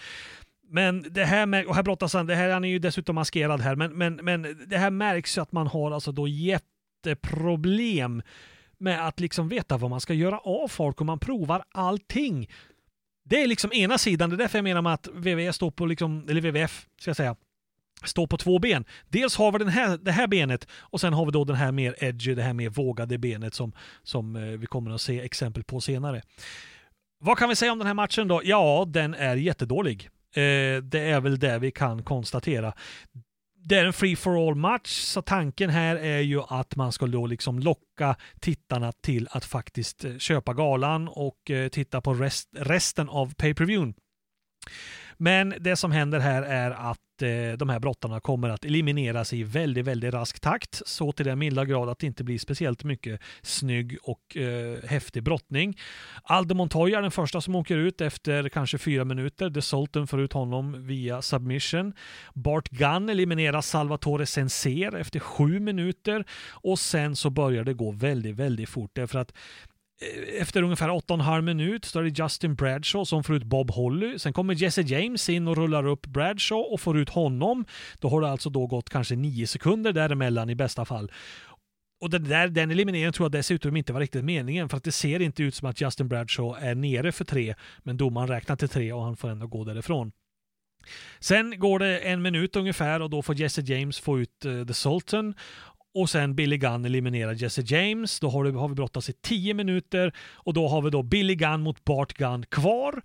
Men 0.69 1.07
det 1.11 1.25
här 1.25 1.47
med, 1.47 1.67
och 1.67 1.75
här 1.75 1.83
brottas 1.83 2.15
han, 2.15 2.27
det 2.27 2.35
här, 2.35 2.51
han 2.51 2.65
är 2.65 2.69
ju 2.69 2.79
dessutom 2.79 3.15
maskerad 3.15 3.61
här, 3.61 3.77
men, 3.77 3.93
men, 3.93 4.15
men 4.23 4.67
det 4.67 4.79
här 4.79 4.91
märks 4.91 5.39
ju 5.39 5.43
att 5.43 5.53
man 5.53 5.67
har 5.67 5.91
alltså 5.91 6.13
då 6.13 6.29
jätteproblem 6.29 8.23
med 8.81 9.07
att 9.07 9.21
liksom 9.21 9.49
veta 9.49 9.77
vad 9.77 9.91
man 9.91 10.01
ska 10.01 10.15
göra 10.15 10.39
av 10.39 10.69
folk 10.69 11.01
och 11.01 11.07
man 11.07 11.19
provar 11.19 11.65
allting. 11.75 12.49
Det 13.25 13.43
är 13.43 13.47
liksom 13.47 13.73
ena 13.73 13.99
sidan, 13.99 14.31
det 14.31 14.37
är 14.37 14.39
därför 14.39 14.59
jag 14.59 14.65
menar 14.65 14.83
med 14.83 14.93
att 14.93 15.09
WWF 15.09 15.55
står 15.55 15.71
på, 15.71 15.87
liksom, 15.87 16.27
eller 16.29 16.41
WWF 16.41 16.87
ska 17.01 17.09
jag 17.09 17.17
säga, 17.17 17.37
står 18.05 18.27
på 18.27 18.37
två 18.37 18.59
ben. 18.59 18.85
Dels 19.09 19.37
har 19.37 19.53
vi 19.53 19.59
den 19.59 19.69
här, 19.69 19.99
det 19.99 20.13
här 20.13 20.27
benet 20.27 20.67
och 20.73 21.01
sen 21.01 21.13
har 21.13 21.27
vi 21.27 21.33
då 21.33 21.45
den 21.45 21.57
här 21.57 21.73
mer 21.73 21.95
edgy, 21.99 22.35
det 22.35 22.43
här 22.43 22.53
mer 22.53 22.69
vågade 22.69 23.19
benet 23.19 23.55
som, 23.55 23.73
som 24.03 24.37
eh, 24.37 24.43
vi 24.43 24.67
kommer 24.67 24.91
att 24.91 25.01
se 25.01 25.21
exempel 25.21 25.65
på 25.65 25.81
senare. 25.81 26.23
Vad 27.21 27.39
kan 27.39 27.49
vi 27.49 27.57
säga 27.57 27.73
om 27.73 27.79
den 27.79 27.87
här 27.87 27.95
matchen 27.95 28.29
då? 28.29 28.41
Ja, 28.45 28.85
den 28.89 29.15
är 29.15 29.37
jättedålig. 29.37 30.09
Eh, 30.35 30.83
det 30.83 31.01
är 31.01 31.21
väl 31.21 31.39
det 31.39 31.59
vi 31.59 31.71
kan 31.71 32.03
konstatera 32.03 32.73
det 33.63 33.77
är 33.79 33.85
en 33.85 33.93
free 33.93 34.17
for 34.17 34.49
all 34.49 34.55
match, 34.55 34.91
så 34.91 35.23
tanken 35.23 35.71
här 35.71 35.97
är 35.97 36.21
ju 36.21 36.43
att 36.49 36.77
man 36.77 36.93
ska 36.93 37.07
då 37.07 37.27
liksom 37.27 37.59
locka 37.59 38.17
tittarna 38.41 38.93
till 38.93 39.29
att 39.31 39.45
faktiskt 39.45 40.05
eh, 40.05 40.19
köpa 40.19 40.55
galan 40.55 41.09
och 41.09 41.51
eh, 41.51 41.69
titta 41.69 42.01
på 42.01 42.15
rest, 42.15 42.49
resten 42.53 43.09
av 43.09 43.35
pay-per-viewen. 43.35 43.95
Men 45.23 45.55
det 45.61 45.77
som 45.77 45.93
händer 45.93 46.19
här 46.21 46.43
är 46.43 46.71
att 46.71 47.23
eh, 47.23 47.59
de 47.59 47.69
här 47.69 47.79
brottarna 47.81 48.21
kommer 48.21 48.49
att 48.49 48.65
elimineras 48.65 49.33
i 49.33 49.43
väldigt, 49.43 49.87
väldigt 49.87 50.15
rask 50.15 50.41
takt. 50.41 50.83
Så 50.87 51.13
till 51.13 51.27
den 51.27 51.39
milda 51.39 51.65
grad 51.65 51.89
att 51.89 51.99
det 51.99 52.07
inte 52.07 52.25
blir 52.25 52.39
speciellt 52.39 52.85
mycket 52.85 53.21
snygg 53.43 53.99
och 54.03 54.37
eh, 54.37 54.79
häftig 54.85 55.23
brottning. 55.23 55.79
Aldo 56.23 56.55
Montoya 56.55 56.99
är 56.99 57.03
den 57.03 57.11
första 57.11 57.41
som 57.41 57.55
åker 57.55 57.77
ut 57.77 58.01
efter 58.01 58.49
kanske 58.49 58.79
fyra 58.79 59.05
minuter. 59.05 59.51
The 59.51 59.63
Sultan 59.63 60.07
får 60.07 60.21
ut 60.21 60.33
honom 60.33 60.87
via 60.87 61.23
submission. 61.23 61.93
Bart 62.35 62.69
Gunn 62.69 63.09
eliminerar 63.09 63.61
Salvatore 63.61 64.27
Senser 64.27 64.97
efter 64.97 65.21
sju 65.21 65.61
minuter 65.61 66.25
och 66.51 66.79
sen 66.79 67.17
så 67.17 67.31
börjar 67.31 67.65
det 67.65 67.75
gå 67.75 67.91
väldigt, 67.91 68.37
väldigt 68.37 68.69
fort 68.69 68.91
därför 68.95 69.19
att 69.19 69.33
Eh, 70.01 70.41
efter 70.43 70.63
ungefär 70.63 70.89
8,5 70.89 71.43
minut 71.43 71.85
så 71.85 71.99
är 71.99 72.03
det 72.03 72.19
Justin 72.23 72.55
Bradshaw 72.55 73.05
som 73.05 73.25
får 73.25 73.37
ut 73.37 73.45
Bob 73.45 73.71
Holly. 73.71 74.19
Sen 74.19 74.33
kommer 74.33 74.55
Jesse 74.55 74.83
James 74.83 75.29
in 75.29 75.49
och 75.49 75.57
rullar 75.57 75.87
upp 75.87 76.07
Bradshaw 76.07 76.75
och 76.75 76.81
får 76.81 76.99
ut 76.99 77.09
honom. 77.09 77.65
Då 77.99 78.09
har 78.09 78.21
det 78.21 78.29
alltså 78.29 78.51
då 78.51 78.67
gått 78.67 78.91
kanske 78.91 79.17
9 79.17 79.47
sekunder 79.47 79.93
däremellan 79.93 80.51
i 80.51 80.55
bästa 80.55 80.85
fall. 80.85 81.13
Och 82.01 82.11
den, 82.11 82.25
där, 82.25 82.49
den 82.49 82.71
elimineringen 82.71 83.13
tror 83.13 83.25
jag 83.25 83.33
dessutom 83.33 83.77
inte 83.77 83.93
var 83.93 84.01
riktigt 84.01 84.25
meningen 84.25 84.69
för 84.69 84.77
att 84.77 84.85
det 84.85 84.93
ser 84.93 85.23
inte 85.23 85.43
ut 85.43 85.55
som 85.55 85.69
att 85.69 85.81
Justin 85.81 86.09
Bradshaw 86.09 86.69
är 86.69 86.75
nere 86.75 87.13
för 87.13 87.25
tre 87.25 87.55
men 87.79 87.97
domaren 87.97 88.29
räknar 88.29 88.57
till 88.57 88.69
tre 88.69 88.93
och 88.93 89.03
han 89.03 89.17
får 89.17 89.29
ändå 89.29 89.47
gå 89.47 89.65
därifrån. 89.65 90.13
Sen 91.19 91.59
går 91.59 91.79
det 91.79 91.99
en 91.99 92.23
minut 92.23 92.57
ungefär 92.57 93.03
och 93.03 93.11
då 93.11 93.23
får 93.23 93.35
Jesse 93.35 93.61
James 93.61 94.01
få 94.01 94.21
ut 94.21 94.45
uh, 94.47 94.67
The 94.67 94.75
Sultan 94.75 95.35
och 95.95 96.11
sen 96.11 96.35
Billy 96.35 96.57
Gunn 96.57 96.85
eliminerar 96.85 97.33
Jesse 97.33 97.63
James. 97.67 98.21
Då 98.21 98.29
har, 98.29 98.45
det, 98.45 98.59
har 98.59 98.69
vi 98.69 98.75
brottats 98.75 99.09
i 99.09 99.13
10 99.13 99.55
minuter 99.55 100.13
och 100.35 100.55
då 100.55 100.69
har 100.69 100.83
vi 100.83 100.91
då 100.91 101.03
Billy 101.03 101.35
Gunn 101.35 101.61
mot 101.61 101.85
Bart 101.85 102.13
Gunn 102.13 102.47
kvar. 102.47 103.03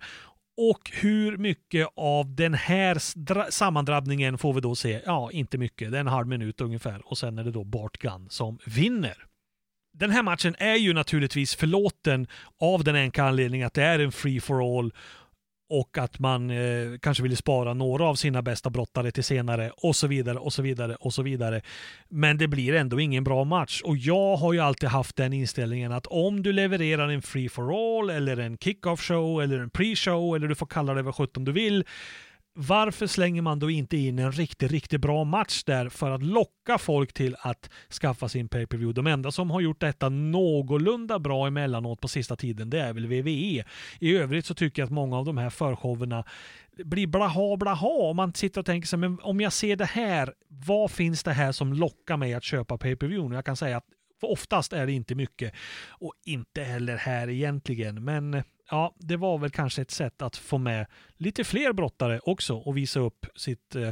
Och 0.58 0.90
hur 0.92 1.36
mycket 1.36 1.88
av 1.96 2.34
den 2.34 2.54
här 2.54 3.50
sammandrabbningen 3.50 4.38
får 4.38 4.52
vi 4.52 4.60
då 4.60 4.74
se? 4.74 5.00
Ja, 5.06 5.30
inte 5.30 5.58
mycket. 5.58 5.90
Det 5.90 5.96
är 5.96 6.00
en 6.00 6.06
halv 6.06 6.26
minut 6.26 6.60
ungefär 6.60 7.02
och 7.04 7.18
sen 7.18 7.38
är 7.38 7.44
det 7.44 7.50
då 7.50 7.64
Bart 7.64 7.98
Gunn 7.98 8.26
som 8.30 8.58
vinner. 8.66 9.26
Den 9.98 10.10
här 10.10 10.22
matchen 10.22 10.54
är 10.58 10.74
ju 10.74 10.92
naturligtvis 10.92 11.54
förlåten 11.54 12.26
av 12.60 12.84
den 12.84 12.96
enkla 12.96 13.24
anledningen 13.24 13.66
att 13.66 13.74
det 13.74 13.82
är 13.82 13.98
en 13.98 14.12
free 14.12 14.40
for 14.40 14.78
all 14.78 14.92
och 15.70 15.98
att 15.98 16.18
man 16.18 16.50
eh, 16.50 16.98
kanske 17.00 17.22
ville 17.22 17.36
spara 17.36 17.74
några 17.74 18.04
av 18.04 18.14
sina 18.14 18.42
bästa 18.42 18.70
brottare 18.70 19.10
till 19.10 19.24
senare 19.24 19.70
och 19.76 19.96
så 19.96 20.06
vidare 20.06 20.38
och 20.38 20.52
så 20.52 20.62
vidare 20.62 20.94
och 20.94 21.14
så 21.14 21.22
vidare. 21.22 21.62
Men 22.08 22.38
det 22.38 22.48
blir 22.48 22.74
ändå 22.74 23.00
ingen 23.00 23.24
bra 23.24 23.44
match 23.44 23.82
och 23.84 23.96
jag 23.96 24.36
har 24.36 24.52
ju 24.52 24.60
alltid 24.60 24.88
haft 24.88 25.16
den 25.16 25.32
inställningen 25.32 25.92
att 25.92 26.06
om 26.06 26.42
du 26.42 26.52
levererar 26.52 27.08
en 27.08 27.22
free 27.22 27.48
for 27.48 27.98
all 28.00 28.10
eller 28.10 28.36
en 28.36 28.58
kick-off 28.58 29.00
show 29.00 29.42
eller 29.42 29.58
en 29.58 29.70
pre-show 29.70 30.36
eller 30.36 30.48
du 30.48 30.54
får 30.54 30.66
kalla 30.66 30.94
det 30.94 31.02
vad 31.02 31.14
sjutton 31.14 31.44
du 31.44 31.52
vill 31.52 31.84
varför 32.58 33.06
slänger 33.06 33.42
man 33.42 33.58
då 33.58 33.70
inte 33.70 33.96
in 33.96 34.18
en 34.18 34.32
riktigt, 34.32 34.70
riktigt 34.70 35.00
bra 35.00 35.24
match 35.24 35.64
där 35.64 35.88
för 35.88 36.10
att 36.10 36.22
locka 36.22 36.78
folk 36.78 37.12
till 37.12 37.36
att 37.40 37.70
skaffa 38.00 38.28
sin 38.28 38.48
pay-per-view? 38.48 38.92
De 38.92 39.06
enda 39.06 39.30
som 39.30 39.50
har 39.50 39.60
gjort 39.60 39.80
detta 39.80 40.08
någorlunda 40.08 41.18
bra 41.18 41.46
emellanåt 41.46 42.00
på 42.00 42.08
sista 42.08 42.36
tiden, 42.36 42.70
det 42.70 42.80
är 42.80 42.92
väl 42.92 43.06
WWE. 43.06 43.64
I 44.00 44.16
övrigt 44.16 44.46
så 44.46 44.54
tycker 44.54 44.82
jag 44.82 44.86
att 44.86 44.92
många 44.92 45.18
av 45.18 45.24
de 45.24 45.38
här 45.38 45.50
förshowerna 45.50 46.24
blir 46.84 47.06
blaha 47.06 47.56
blaha 47.56 47.88
om 47.88 48.16
man 48.16 48.34
sitter 48.34 48.60
och 48.60 48.66
tänker 48.66 48.88
sig, 48.88 48.98
men 48.98 49.18
om 49.22 49.40
jag 49.40 49.52
ser 49.52 49.76
det 49.76 49.84
här, 49.84 50.34
vad 50.48 50.90
finns 50.90 51.22
det 51.22 51.32
här 51.32 51.52
som 51.52 51.72
lockar 51.72 52.16
mig 52.16 52.34
att 52.34 52.44
köpa 52.44 52.78
pay-per-view? 52.78 53.34
Jag 53.34 53.44
kan 53.44 53.56
säga 53.56 53.76
att 53.76 53.86
oftast 54.22 54.72
är 54.72 54.86
det 54.86 54.92
inte 54.92 55.14
mycket 55.14 55.54
och 55.88 56.12
inte 56.24 56.62
heller 56.62 56.96
här 56.96 57.28
egentligen, 57.28 58.04
men 58.04 58.42
ja, 58.70 58.94
det 58.98 59.16
var 59.16 59.38
väl 59.38 59.50
kanske 59.50 59.82
ett 59.82 59.90
sätt 59.90 60.22
att 60.22 60.36
få 60.36 60.58
med 60.58 60.86
lite 61.16 61.44
fler 61.44 61.72
brottare 61.72 62.20
också 62.22 62.54
och 62.56 62.76
visa 62.76 63.00
upp 63.00 63.26
sitt 63.36 63.74
eh, 63.74 63.90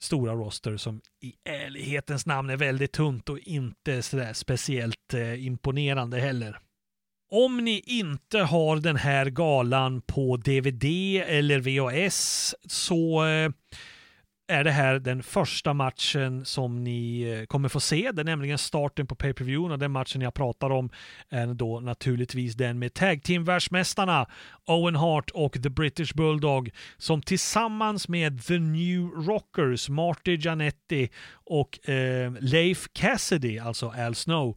stora 0.00 0.32
roster 0.32 0.76
som 0.76 1.00
i 1.20 1.34
ärlighetens 1.44 2.26
namn 2.26 2.50
är 2.50 2.56
väldigt 2.56 2.92
tunt 2.92 3.28
och 3.28 3.38
inte 3.38 4.02
sådär 4.02 4.32
speciellt 4.32 5.14
eh, 5.14 5.46
imponerande 5.46 6.20
heller. 6.20 6.58
Om 7.30 7.64
ni 7.64 7.82
inte 7.86 8.38
har 8.38 8.76
den 8.76 8.96
här 8.96 9.26
galan 9.26 10.00
på 10.00 10.36
DVD 10.36 10.84
eller 11.26 11.58
VHS 11.60 12.54
så 12.66 13.26
eh, 13.26 13.50
är 14.52 14.64
det 14.64 14.70
här 14.70 14.98
den 14.98 15.22
första 15.22 15.74
matchen 15.74 16.44
som 16.44 16.84
ni 16.84 17.22
eh, 17.22 17.46
kommer 17.46 17.68
få 17.68 17.80
se. 17.80 18.12
Det 18.12 18.22
är 18.22 18.24
nämligen 18.24 18.58
starten 18.58 19.06
på 19.06 19.14
pay-per-view 19.14 19.72
och 19.72 19.78
den 19.78 19.90
matchen 19.90 20.20
jag 20.20 20.34
pratar 20.34 20.70
om 20.70 20.90
är 21.28 21.46
då 21.46 21.80
naturligtvis 21.80 22.54
den 22.54 22.78
med 22.78 22.94
tag 22.94 23.22
team 23.22 23.44
världsmästarna 23.44 24.26
Owen 24.66 24.96
Hart 24.96 25.30
och 25.30 25.62
The 25.62 25.70
British 25.70 26.14
Bulldog 26.14 26.70
som 26.96 27.22
tillsammans 27.22 28.08
med 28.08 28.44
The 28.44 28.58
New 28.58 29.06
Rockers, 29.06 29.88
Marty 29.88 30.38
Janetti 30.40 31.10
och 31.32 31.88
eh, 31.88 32.32
Leif 32.40 32.88
Cassidy, 32.92 33.58
alltså 33.58 33.88
Al 33.88 34.14
Snow. 34.14 34.56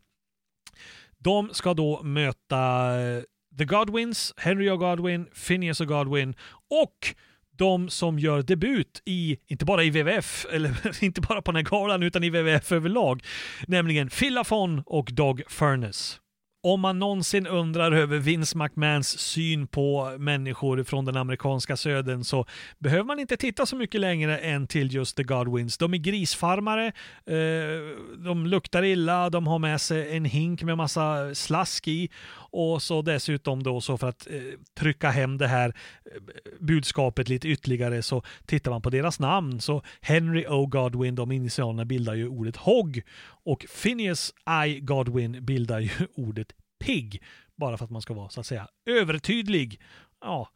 De 1.17 1.49
ska 1.53 1.73
då 1.73 2.03
möta 2.03 2.91
eh, 3.01 3.23
The 3.57 3.65
Godwins, 3.65 4.33
Henry 4.37 4.69
och 4.69 4.79
Godwin, 4.79 5.25
Phineas 5.47 5.81
och 5.81 5.87
Godwin 5.87 6.35
och 6.69 7.15
de 7.57 7.89
som 7.89 8.19
gör 8.19 8.41
debut 8.41 9.01
i, 9.05 9.37
inte 9.47 9.65
bara 9.65 9.83
i 9.83 9.89
WWF, 9.89 10.45
eller 10.51 11.03
inte 11.03 11.21
bara 11.21 11.41
på 11.41 11.51
den 11.51 11.55
här 11.55 11.71
galan, 11.71 12.03
utan 12.03 12.23
i 12.23 12.29
WWF 12.29 12.71
överlag, 12.71 13.23
nämligen 13.67 14.09
Phil 14.09 14.33
Lafon 14.33 14.83
och 14.85 15.09
Dog 15.13 15.41
Furness 15.47 16.19
om 16.65 16.81
man 16.81 16.99
någonsin 16.99 17.47
undrar 17.47 17.91
över 17.91 18.17
Vince 18.17 18.57
McMahons 18.57 19.19
syn 19.19 19.67
på 19.67 20.15
människor 20.17 20.83
från 20.83 21.05
den 21.05 21.17
amerikanska 21.17 21.77
södern 21.77 22.23
så 22.23 22.45
behöver 22.79 23.03
man 23.03 23.19
inte 23.19 23.37
titta 23.37 23.65
så 23.65 23.75
mycket 23.75 24.01
längre 24.01 24.37
än 24.37 24.67
till 24.67 24.93
just 24.93 25.17
The 25.17 25.23
Godwins. 25.23 25.77
De 25.77 25.93
är 25.93 25.97
grisfarmare, 25.97 26.85
eh, 27.25 27.97
de 28.17 28.47
luktar 28.47 28.83
illa, 28.83 29.29
de 29.29 29.47
har 29.47 29.59
med 29.59 29.81
sig 29.81 30.17
en 30.17 30.25
hink 30.25 30.63
med 30.63 30.77
massa 30.77 31.35
slask 31.35 31.87
i 31.87 32.09
och 32.55 32.81
så 32.81 33.01
dessutom 33.01 33.63
då 33.63 33.81
så 33.81 33.97
för 33.97 34.09
att 34.09 34.27
eh, 34.27 34.41
trycka 34.73 35.09
hem 35.09 35.37
det 35.37 35.47
här 35.47 35.73
eh, 36.05 36.21
budskapet 36.59 37.29
lite 37.29 37.47
ytterligare 37.47 38.01
så 38.01 38.23
tittar 38.45 38.71
man 38.71 38.81
på 38.81 38.89
deras 38.89 39.19
namn 39.19 39.61
så 39.61 39.81
Henry 40.01 40.45
O. 40.47 40.65
Godwin, 40.65 41.15
de 41.15 41.31
initialerna 41.31 41.85
bildar 41.85 42.13
ju 42.13 42.27
ordet 42.27 42.55
HOG 42.55 43.01
och 43.25 43.65
Phineas 43.83 44.33
I. 44.65 44.79
Godwin 44.79 45.45
bildar 45.45 45.79
ju 45.79 45.89
ordet 46.15 46.53
PIG 46.79 47.23
bara 47.55 47.77
för 47.77 47.85
att 47.85 47.91
man 47.91 48.01
ska 48.01 48.13
vara 48.13 48.29
så 48.29 48.39
att 48.39 48.45
säga 48.45 48.67
övertydlig. 48.85 49.81
Ja, 50.21 50.49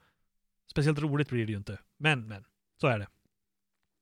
speciellt 0.71 0.99
roligt 0.99 1.29
blir 1.29 1.45
det 1.45 1.51
ju 1.51 1.57
inte. 1.57 1.79
Men, 1.97 2.27
men, 2.27 2.43
så 2.81 2.87
är 2.87 2.99
det. 2.99 3.07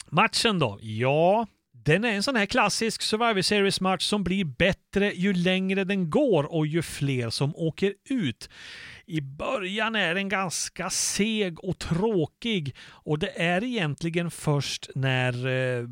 Matchen 0.10 0.60
då? 0.60 0.80
Ja, 0.82 1.48
den 1.88 2.04
är 2.04 2.14
en 2.14 2.24
sån 2.24 2.36
här 2.36 2.46
klassisk 2.46 3.02
Survivor 3.02 3.42
Series-match 3.42 4.04
som 4.04 4.24
blir 4.24 4.46
bättre 4.46 5.14
ju 5.14 5.34
längre 5.34 5.84
den 5.84 6.10
går 6.10 6.44
och 6.44 6.68
ju 6.68 6.82
fler 6.82 7.30
som 7.30 7.56
åker 7.56 7.94
ut. 8.10 8.50
I 9.06 9.22
början 9.22 9.96
är 9.96 10.16
den 10.16 10.30
ganska 10.30 10.90
seg 10.90 11.64
och 11.64 11.80
tråkig 11.80 12.76
och 12.88 13.20
det 13.20 13.42
är 13.42 13.64
egentligen 13.64 14.32
först 14.32 14.90
när 14.96 15.48
eh, 15.48 15.88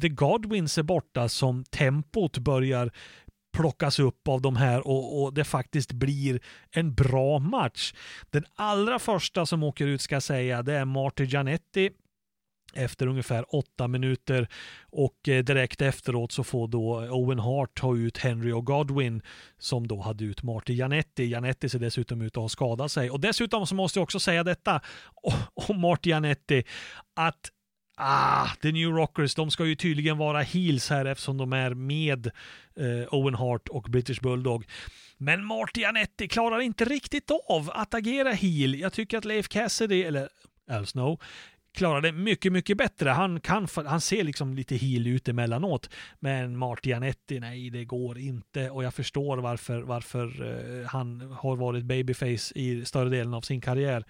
The 0.00 0.08
Godwins 0.08 0.78
är 0.78 0.82
borta 0.82 1.28
som 1.28 1.64
tempot 1.64 2.38
börjar 2.38 2.92
plockas 3.52 3.98
upp 3.98 4.28
av 4.28 4.40
de 4.40 4.56
här 4.56 4.86
och, 4.86 5.22
och, 5.22 5.34
det 5.34 5.44
faktiskt 5.44 5.92
blir 5.92 6.40
en 6.70 6.94
bra 6.94 7.38
match. 7.38 7.94
Den 8.30 8.44
allra 8.54 8.98
första 8.98 9.46
som 9.46 9.62
åker 9.62 9.86
ut 9.86 10.00
ska 10.00 10.14
jag 10.14 10.22
säga, 10.22 10.62
det 10.62 10.74
är 10.74 10.84
Marty 10.84 11.24
Gianetti 11.24 11.90
efter 12.76 13.06
ungefär 13.06 13.54
åtta 13.54 13.88
minuter 13.88 14.48
och 14.90 15.28
eh, 15.28 15.44
direkt 15.44 15.82
efteråt 15.82 16.32
så 16.32 16.44
får 16.44 16.68
då 16.68 17.08
Owen 17.10 17.38
Hart 17.38 17.78
ta 17.80 17.96
ut 17.96 18.18
Henry 18.18 18.52
och 18.52 18.66
Godwin 18.66 19.22
som 19.58 19.86
då 19.86 20.00
hade 20.00 20.24
ut 20.24 20.42
Marty 20.42 20.74
Janetti. 20.74 21.24
Janetti 21.24 21.68
ser 21.68 21.78
dessutom 21.78 22.22
ut 22.22 22.36
att 22.36 22.42
ha 22.42 22.48
skadat 22.48 22.92
sig 22.92 23.10
och 23.10 23.20
dessutom 23.20 23.66
så 23.66 23.74
måste 23.74 23.98
jag 23.98 24.02
också 24.02 24.20
säga 24.20 24.44
detta 24.44 24.80
om 25.68 25.80
Marty 25.80 26.10
Janetti 26.10 26.64
att 27.14 27.50
Ah, 27.96 28.48
The 28.62 28.72
New 28.72 28.90
Rockers, 28.90 29.34
de 29.34 29.50
ska 29.50 29.66
ju 29.66 29.74
tydligen 29.74 30.18
vara 30.18 30.40
heels 30.40 30.90
här 30.90 31.04
eftersom 31.04 31.36
de 31.36 31.52
är 31.52 31.74
med 31.74 32.26
eh, 32.76 33.14
Owen 33.14 33.34
Hart 33.34 33.68
och 33.68 33.82
British 33.82 34.20
Bulldog. 34.20 34.64
Men 35.16 35.44
Marty 35.44 35.84
Anetti 35.84 36.28
klarar 36.28 36.60
inte 36.60 36.84
riktigt 36.84 37.30
av 37.48 37.70
att 37.70 37.94
agera 37.94 38.30
heel. 38.30 38.80
Jag 38.80 38.92
tycker 38.92 39.18
att 39.18 39.24
Leif 39.24 39.48
Cassidy, 39.48 40.02
eller 40.02 40.28
Al 40.70 40.86
Snow, 40.86 41.20
klarar 41.74 42.00
det 42.00 42.12
mycket, 42.12 42.52
mycket 42.52 42.78
bättre. 42.78 43.10
Han, 43.10 43.40
kan, 43.40 43.68
han 43.86 44.00
ser 44.00 44.24
liksom 44.24 44.54
lite 44.54 44.76
heel 44.76 45.06
ut 45.06 45.28
emellanåt. 45.28 45.90
Men 46.20 46.58
Martianetti, 46.58 47.40
nej, 47.40 47.70
det 47.70 47.84
går 47.84 48.18
inte. 48.18 48.70
Och 48.70 48.84
jag 48.84 48.94
förstår 48.94 49.38
varför, 49.38 49.82
varför 49.82 50.26
eh, 50.80 50.86
han 50.86 51.20
har 51.20 51.56
varit 51.56 51.84
babyface 51.84 52.52
i 52.54 52.84
större 52.84 53.08
delen 53.08 53.34
av 53.34 53.40
sin 53.40 53.60
karriär. 53.60 54.04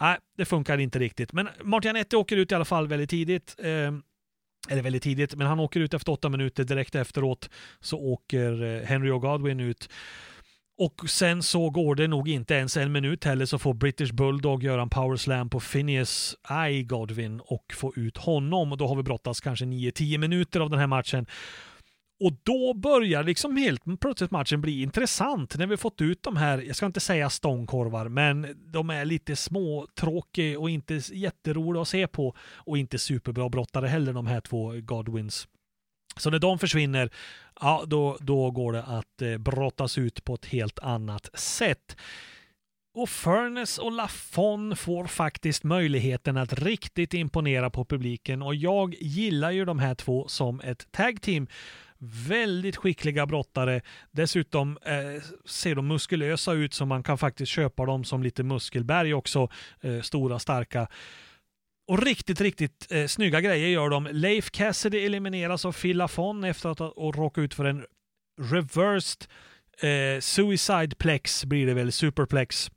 Nej, 0.00 0.18
det 0.36 0.44
funkar 0.44 0.78
inte 0.78 0.98
riktigt. 0.98 1.32
Men 1.32 1.48
Martianetti 1.62 2.16
åker 2.16 2.36
ut 2.36 2.52
i 2.52 2.54
alla 2.54 2.64
fall 2.64 2.88
väldigt 2.88 3.10
tidigt. 3.10 3.56
Eh, 3.58 3.92
eller 4.68 4.82
väldigt 4.82 5.02
tidigt, 5.02 5.34
men 5.34 5.46
han 5.46 5.60
åker 5.60 5.80
ut 5.80 5.94
efter 5.94 6.12
åtta 6.12 6.28
minuter. 6.28 6.64
Direkt 6.64 6.94
efteråt 6.94 7.50
så 7.80 7.98
åker 7.98 8.62
eh, 8.62 8.82
Henry 8.82 9.10
och 9.10 9.20
Godwin 9.20 9.60
ut. 9.60 9.88
Och 10.78 11.10
sen 11.10 11.42
så 11.42 11.70
går 11.70 11.94
det 11.94 12.08
nog 12.08 12.28
inte 12.28 12.54
ens 12.54 12.76
en 12.76 12.92
minut 12.92 13.24
heller 13.24 13.46
så 13.46 13.58
får 13.58 13.74
British 13.74 14.12
Bulldog 14.12 14.62
göra 14.62 14.82
en 14.82 14.90
power 14.90 15.16
slam 15.16 15.50
på 15.50 15.60
Phineas 15.60 16.36
I 16.70 16.82
Godwin 16.82 17.40
och 17.40 17.64
få 17.74 17.92
ut 17.96 18.16
honom. 18.16 18.72
Och 18.72 18.78
då 18.78 18.86
har 18.86 18.96
vi 18.96 19.02
brottats 19.02 19.40
kanske 19.40 19.64
9-10 19.64 20.18
minuter 20.18 20.60
av 20.60 20.70
den 20.70 20.78
här 20.78 20.86
matchen. 20.86 21.26
Och 22.20 22.32
då 22.42 22.74
börjar 22.74 23.22
liksom 23.22 23.56
helt 23.56 24.00
plötsligt 24.00 24.30
matchen 24.30 24.60
bli 24.60 24.82
intressant 24.82 25.56
när 25.58 25.66
vi 25.66 25.76
fått 25.76 26.00
ut 26.00 26.22
de 26.22 26.36
här, 26.36 26.62
jag 26.62 26.76
ska 26.76 26.86
inte 26.86 27.00
säga 27.00 27.30
stångkorvar, 27.30 28.08
men 28.08 28.46
de 28.72 28.90
är 28.90 29.04
lite 29.04 29.36
små, 29.36 29.86
tråkiga 30.00 30.58
och 30.58 30.70
inte 30.70 31.00
jätteroliga 31.12 31.82
att 31.82 31.88
se 31.88 32.06
på 32.06 32.34
och 32.40 32.78
inte 32.78 32.98
superbra 32.98 33.48
brottare 33.48 33.86
heller 33.86 34.12
de 34.12 34.26
här 34.26 34.40
två 34.40 34.72
Godwins. 34.80 35.48
Så 36.16 36.30
när 36.30 36.38
de 36.38 36.58
försvinner, 36.58 37.10
ja 37.60 37.84
då, 37.86 38.18
då 38.20 38.50
går 38.50 38.72
det 38.72 38.82
att 38.82 39.22
eh, 39.22 39.38
brottas 39.38 39.98
ut 39.98 40.24
på 40.24 40.34
ett 40.34 40.46
helt 40.46 40.78
annat 40.78 41.38
sätt. 41.38 41.96
Och 42.94 43.08
Furnace 43.08 43.82
och 43.82 43.92
Lafon 43.92 44.76
får 44.76 45.06
faktiskt 45.06 45.64
möjligheten 45.64 46.36
att 46.36 46.52
riktigt 46.52 47.14
imponera 47.14 47.70
på 47.70 47.84
publiken 47.84 48.42
och 48.42 48.54
jag 48.54 48.94
gillar 49.00 49.50
ju 49.50 49.64
de 49.64 49.78
här 49.78 49.94
två 49.94 50.28
som 50.28 50.60
ett 50.60 50.92
tag 50.92 51.22
team. 51.22 51.46
Väldigt 51.98 52.76
skickliga 52.76 53.26
brottare. 53.26 53.80
Dessutom 54.10 54.78
eh, 54.84 55.22
ser 55.44 55.74
de 55.74 55.86
muskulösa 55.88 56.52
ut 56.52 56.74
så 56.74 56.86
man 56.86 57.02
kan 57.02 57.18
faktiskt 57.18 57.52
köpa 57.52 57.86
dem 57.86 58.04
som 58.04 58.22
lite 58.22 58.42
muskelberg 58.42 59.14
också. 59.14 59.48
Eh, 59.80 60.00
stora, 60.00 60.38
starka. 60.38 60.88
Och 61.88 62.02
riktigt, 62.02 62.40
riktigt 62.40 62.86
eh, 62.90 63.06
snygga 63.06 63.40
grejer 63.40 63.68
gör 63.68 63.88
de. 63.88 64.08
Leif 64.12 64.50
Cassidy 64.50 65.06
elimineras 65.06 65.64
av 65.64 65.72
Phil 65.72 65.96
Lafon 65.96 66.44
efter 66.44 66.68
att 66.68 66.78
ha 66.78 66.88
råkat 66.88 67.42
ut 67.42 67.54
för 67.54 67.64
en 67.64 67.84
reversed 68.40 69.26
eh, 69.80 70.20
suicide 70.20 70.96
plex 70.98 71.44
blir 71.44 71.66
det 71.66 71.74
väl, 71.74 71.92
superplex 71.92 72.70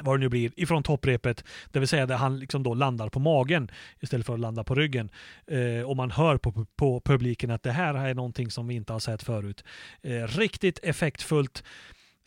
vad 0.00 0.14
det 0.14 0.20
nu 0.20 0.28
blir, 0.28 0.52
ifrån 0.56 0.82
topprepet. 0.82 1.44
Det 1.72 1.78
vill 1.78 1.88
säga 1.88 2.06
där 2.06 2.16
han 2.16 2.38
liksom 2.38 2.62
då 2.62 2.74
landar 2.74 3.08
på 3.08 3.18
magen 3.20 3.70
istället 4.00 4.26
för 4.26 4.34
att 4.34 4.40
landa 4.40 4.64
på 4.64 4.74
ryggen. 4.74 5.10
Eh, 5.46 5.88
och 5.88 5.96
man 5.96 6.10
hör 6.10 6.36
på, 6.36 6.66
på 6.76 7.00
publiken 7.00 7.50
att 7.50 7.62
det 7.62 7.72
här 7.72 7.94
är 7.94 8.14
någonting 8.14 8.50
som 8.50 8.66
vi 8.66 8.74
inte 8.74 8.92
har 8.92 9.00
sett 9.00 9.22
förut. 9.22 9.64
Eh, 10.02 10.26
riktigt 10.26 10.78
effektfullt. 10.82 11.64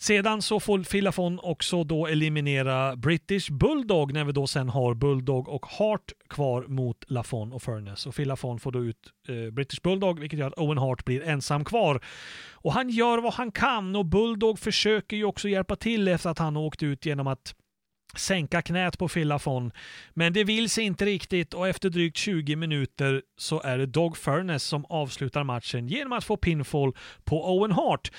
Sedan 0.02 0.42
så 0.42 0.60
får 0.60 0.84
Filafon 0.84 1.40
också 1.44 1.84
då 1.84 2.08
eliminera 2.08 2.96
British 2.96 3.52
Bulldog 3.52 4.14
när 4.14 4.24
vi 4.24 4.32
då 4.32 4.48
sen 4.48 4.70
har 4.70 4.94
Bulldog 4.94 5.50
och 5.50 5.66
Hart 5.66 6.12
kvar 6.30 6.66
mot 6.68 7.04
Lafon 7.08 7.54
och 7.54 7.62
Furness. 7.62 8.06
Och 8.06 8.16
Filafon 8.16 8.60
får 8.60 8.72
då 8.72 8.84
ut 8.84 8.98
eh, 9.28 9.54
British 9.54 9.82
Bulldog 9.82 10.20
vilket 10.20 10.40
gör 10.40 10.48
att 10.48 10.58
Owen 10.58 10.78
Hart 10.78 11.06
blir 11.06 11.24
ensam 11.24 11.66
kvar. 11.66 12.02
Och 12.52 12.74
han 12.74 12.90
gör 12.90 13.18
vad 13.18 13.34
han 13.34 13.52
kan 13.52 13.96
och 13.96 14.06
Bulldog 14.06 14.60
försöker 14.60 15.18
ju 15.18 15.24
också 15.24 15.50
hjälpa 15.50 15.76
till 15.76 16.08
efter 16.08 16.30
att 16.30 16.40
han 16.40 16.58
åkt 16.58 16.84
ut 16.84 17.06
genom 17.06 17.28
att 17.28 17.56
sänka 18.16 18.62
knät 18.62 18.98
på 18.98 19.08
Filafon. 19.08 19.72
Men 20.14 20.34
det 20.34 20.44
vill 20.44 20.70
sig 20.70 20.84
inte 20.84 21.06
riktigt 21.06 21.54
och 21.54 21.68
efter 21.68 21.90
drygt 21.90 22.18
20 22.18 22.56
minuter 22.56 23.22
så 23.38 23.62
är 23.62 23.78
det 23.78 23.86
Dog 23.86 24.18
Furness 24.18 24.64
som 24.64 24.86
avslutar 24.86 25.44
matchen 25.44 25.88
genom 25.88 26.14
att 26.14 26.24
få 26.24 26.38
pinfall 26.38 26.94
på 27.24 27.56
Owen 27.56 27.72
Hart. 27.72 28.12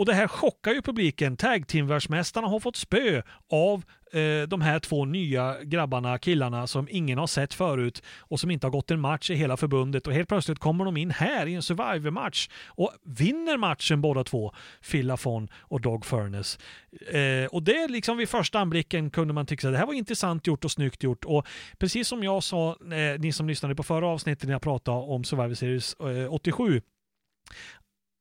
Och 0.00 0.06
det 0.06 0.14
här 0.14 0.28
chockar 0.28 0.72
ju 0.72 0.82
publiken. 0.82 1.36
Tag 1.36 1.66
Team-världsmästarna 1.66 2.48
har 2.48 2.60
fått 2.60 2.76
spö 2.76 3.22
av 3.50 3.84
eh, 4.12 4.48
de 4.48 4.60
här 4.60 4.78
två 4.78 5.04
nya 5.04 5.56
grabbarna, 5.62 6.18
killarna 6.18 6.66
som 6.66 6.88
ingen 6.90 7.18
har 7.18 7.26
sett 7.26 7.54
förut 7.54 8.02
och 8.18 8.40
som 8.40 8.50
inte 8.50 8.66
har 8.66 8.70
gått 8.72 8.90
en 8.90 9.00
match 9.00 9.30
i 9.30 9.34
hela 9.34 9.56
förbundet 9.56 10.06
och 10.06 10.12
helt 10.12 10.28
plötsligt 10.28 10.58
kommer 10.58 10.84
de 10.84 10.96
in 10.96 11.10
här 11.10 11.46
i 11.46 11.54
en 11.54 11.62
Survivor-match 11.62 12.48
och 12.66 12.92
vinner 13.04 13.56
matchen 13.56 14.00
båda 14.00 14.24
två, 14.24 14.54
Phil 14.90 15.06
Lafon 15.06 15.48
och 15.54 15.80
Dog 15.80 16.06
Furness. 16.06 16.58
Eh, 17.10 17.46
och 17.50 17.62
det 17.62 17.88
liksom 17.88 18.16
vid 18.16 18.28
första 18.28 18.58
anblicken 18.58 19.10
kunde 19.10 19.34
man 19.34 19.46
tycka 19.46 19.68
att 19.68 19.74
det 19.74 19.78
här 19.78 19.86
var 19.86 19.94
intressant 19.94 20.46
gjort 20.46 20.64
och 20.64 20.70
snyggt 20.70 21.02
gjort 21.02 21.24
och 21.24 21.46
precis 21.78 22.08
som 22.08 22.24
jag 22.24 22.42
sa, 22.42 22.70
eh, 22.70 23.20
ni 23.20 23.32
som 23.32 23.48
lyssnade 23.48 23.74
på 23.74 23.82
förra 23.82 24.06
avsnittet 24.06 24.44
när 24.44 24.54
jag 24.54 24.62
pratade 24.62 24.98
om 24.98 25.24
Survivor 25.24 25.54
Series 25.54 25.94
eh, 25.94 26.32
87 26.32 26.82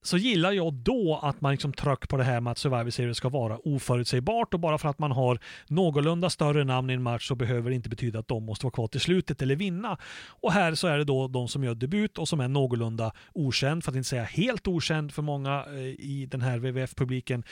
så 0.01 0.17
gillar 0.17 0.51
jag 0.51 0.73
då 0.73 1.19
att 1.23 1.41
man 1.41 1.51
liksom 1.51 1.73
tryck 1.73 2.09
på 2.09 2.17
det 2.17 2.23
här 2.23 2.41
med 2.41 2.51
att 2.51 2.57
Survivor 2.57 2.89
Series 2.89 3.17
ska 3.17 3.29
vara 3.29 3.57
oförutsägbart 3.57 4.53
och 4.53 4.59
bara 4.59 4.77
för 4.77 4.89
att 4.89 4.99
man 4.99 5.11
har 5.11 5.39
någorlunda 5.67 6.29
större 6.29 6.63
namn 6.63 6.89
i 6.89 6.93
en 6.93 7.03
match 7.03 7.27
så 7.27 7.35
behöver 7.35 7.69
det 7.69 7.75
inte 7.75 7.89
betyda 7.89 8.19
att 8.19 8.27
de 8.27 8.45
måste 8.45 8.65
vara 8.65 8.73
kvar 8.73 8.87
till 8.87 9.01
slutet 9.01 9.41
eller 9.41 9.55
vinna. 9.55 9.97
Och 10.41 10.51
här 10.51 10.75
så 10.75 10.87
är 10.87 10.97
det 10.97 11.03
då 11.03 11.27
de 11.27 11.47
som 11.47 11.63
gör 11.63 11.75
debut 11.75 12.17
och 12.17 12.27
som 12.27 12.39
är 12.39 12.47
någorlunda 12.47 13.11
okänd, 13.33 13.83
för 13.83 13.91
att 13.91 13.95
inte 13.95 14.09
säga 14.09 14.23
helt 14.23 14.67
okänd 14.67 15.13
för 15.13 15.21
många 15.21 15.65
eh, 15.67 15.79
i 15.83 16.27
den 16.31 16.41
här 16.41 16.57
WWF-publiken. 16.57 17.43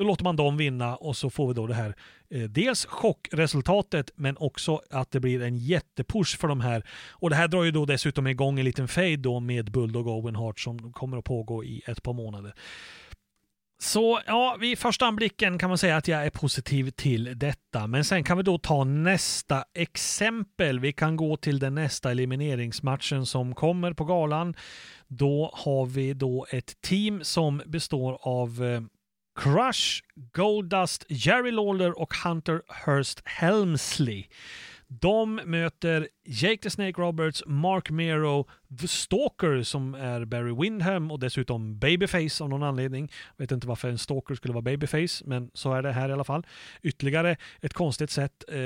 Då 0.00 0.06
låter 0.06 0.24
man 0.24 0.36
dem 0.36 0.56
vinna 0.56 0.96
och 0.96 1.16
så 1.16 1.30
får 1.30 1.48
vi 1.48 1.54
då 1.54 1.66
det 1.66 1.74
här 1.74 1.94
eh, 2.30 2.42
dels 2.42 2.86
chockresultatet 2.86 4.10
men 4.14 4.36
också 4.36 4.82
att 4.90 5.10
det 5.10 5.20
blir 5.20 5.42
en 5.42 5.56
jättepush 5.56 6.38
för 6.38 6.48
de 6.48 6.60
här. 6.60 6.86
Och 7.10 7.30
det 7.30 7.36
här 7.36 7.48
drar 7.48 7.64
ju 7.64 7.70
då 7.70 7.84
dessutom 7.84 8.26
igång 8.26 8.58
en 8.58 8.64
liten 8.64 8.88
fade 8.88 9.16
då 9.16 9.40
med 9.40 9.72
Bulldog 9.72 10.06
Owen 10.06 10.36
Hart 10.36 10.60
som 10.60 10.92
kommer 10.92 11.16
att 11.16 11.24
pågå 11.24 11.64
i 11.64 11.82
ett 11.86 12.02
par 12.02 12.12
månader. 12.12 12.54
Så 13.78 14.20
ja, 14.26 14.56
vid 14.60 14.78
första 14.78 15.06
anblicken 15.06 15.58
kan 15.58 15.68
man 15.68 15.78
säga 15.78 15.96
att 15.96 16.08
jag 16.08 16.26
är 16.26 16.30
positiv 16.30 16.90
till 16.90 17.38
detta. 17.38 17.86
Men 17.86 18.04
sen 18.04 18.24
kan 18.24 18.36
vi 18.36 18.42
då 18.42 18.58
ta 18.58 18.84
nästa 18.84 19.64
exempel. 19.74 20.80
Vi 20.80 20.92
kan 20.92 21.16
gå 21.16 21.36
till 21.36 21.58
den 21.58 21.74
nästa 21.74 22.10
elimineringsmatchen 22.10 23.26
som 23.26 23.54
kommer 23.54 23.92
på 23.92 24.04
galan. 24.04 24.54
Då 25.08 25.50
har 25.54 25.86
vi 25.86 26.14
då 26.14 26.46
ett 26.50 26.80
team 26.80 27.24
som 27.24 27.62
består 27.66 28.18
av 28.22 28.64
eh, 28.64 28.80
Crush, 29.40 30.02
Goldust, 30.34 31.06
Jerry 31.08 31.50
Lawler 31.50 31.98
och 31.98 32.14
Hunter 32.14 32.62
Hurst 32.84 33.22
Helmsley. 33.24 34.28
De 34.92 35.40
möter 35.44 36.08
Jake 36.24 36.62
the 36.62 36.70
Snake 36.70 37.00
Roberts, 37.00 37.42
Mark 37.46 37.90
Mero, 37.90 38.48
The 38.80 38.88
Stalker 38.88 39.62
som 39.62 39.94
är 39.94 40.24
Barry 40.24 40.54
Windham 40.62 41.10
och 41.10 41.18
dessutom 41.18 41.78
Babyface 41.78 42.44
av 42.44 42.48
någon 42.48 42.62
anledning. 42.62 43.12
Jag 43.36 43.42
vet 43.42 43.52
inte 43.52 43.66
varför 43.66 43.88
en 43.88 43.98
Stalker 43.98 44.34
skulle 44.34 44.54
vara 44.54 44.62
Babyface, 44.62 45.22
men 45.26 45.50
så 45.54 45.72
är 45.72 45.82
det 45.82 45.92
här 45.92 46.08
i 46.08 46.12
alla 46.12 46.24
fall. 46.24 46.46
Ytterligare 46.82 47.36
ett 47.60 47.74
konstigt 47.74 48.10
sätt, 48.10 48.44
eh, 48.48 48.56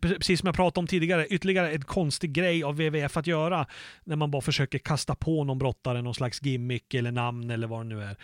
precis 0.00 0.40
som 0.40 0.46
jag 0.46 0.56
pratade 0.56 0.80
om 0.80 0.86
tidigare, 0.86 1.26
ytterligare 1.26 1.72
en 1.72 1.84
konstig 1.84 2.32
grej 2.32 2.64
av 2.64 2.74
WWF 2.74 3.16
att 3.16 3.26
göra 3.26 3.66
när 4.04 4.16
man 4.16 4.30
bara 4.30 4.42
försöker 4.42 4.78
kasta 4.78 5.14
på 5.14 5.44
någon 5.44 5.58
brottare 5.58 6.02
någon 6.02 6.14
slags 6.14 6.42
gimmick 6.42 6.94
eller 6.94 7.12
namn 7.12 7.50
eller 7.50 7.66
vad 7.66 7.80
det 7.80 7.88
nu 7.88 8.02
är 8.02 8.16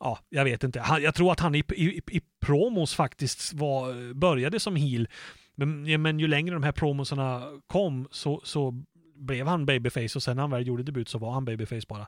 ja, 0.00 0.18
jag 0.28 0.44
vet 0.44 0.64
inte. 0.64 0.80
Han, 0.80 1.02
jag 1.02 1.14
tror 1.14 1.32
att 1.32 1.40
han 1.40 1.54
i, 1.54 1.64
i, 1.74 2.00
i 2.10 2.20
promos 2.40 2.94
faktiskt 2.94 3.52
var, 3.52 4.14
började 4.14 4.60
som 4.60 4.76
heel. 4.76 5.08
Men, 5.56 6.02
men 6.02 6.18
ju 6.18 6.28
längre 6.28 6.54
de 6.54 6.62
här 6.62 6.72
promosarna 6.72 7.42
kom 7.66 8.08
så, 8.10 8.40
så 8.44 8.84
blev 9.14 9.46
han 9.46 9.66
babyface 9.66 10.18
och 10.18 10.22
sen 10.22 10.36
när 10.36 10.42
han 10.42 10.50
väl 10.50 10.66
gjorde 10.66 10.82
debut 10.82 11.08
så 11.08 11.18
var 11.18 11.32
han 11.32 11.44
babyface 11.44 11.86
bara. 11.88 12.06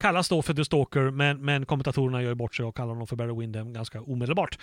Kallas 0.00 0.28
då 0.28 0.42
för 0.42 0.54
The 0.54 0.64
Stalker, 0.64 1.10
men, 1.10 1.44
men 1.44 1.66
kommentatorerna 1.66 2.22
gör 2.22 2.34
bort 2.34 2.54
sig 2.54 2.64
och 2.64 2.76
kallar 2.76 2.88
honom 2.88 3.06
för 3.06 3.16
Barry 3.16 3.40
Windham 3.40 3.72
ganska 3.72 4.00
omedelbart. 4.00 4.58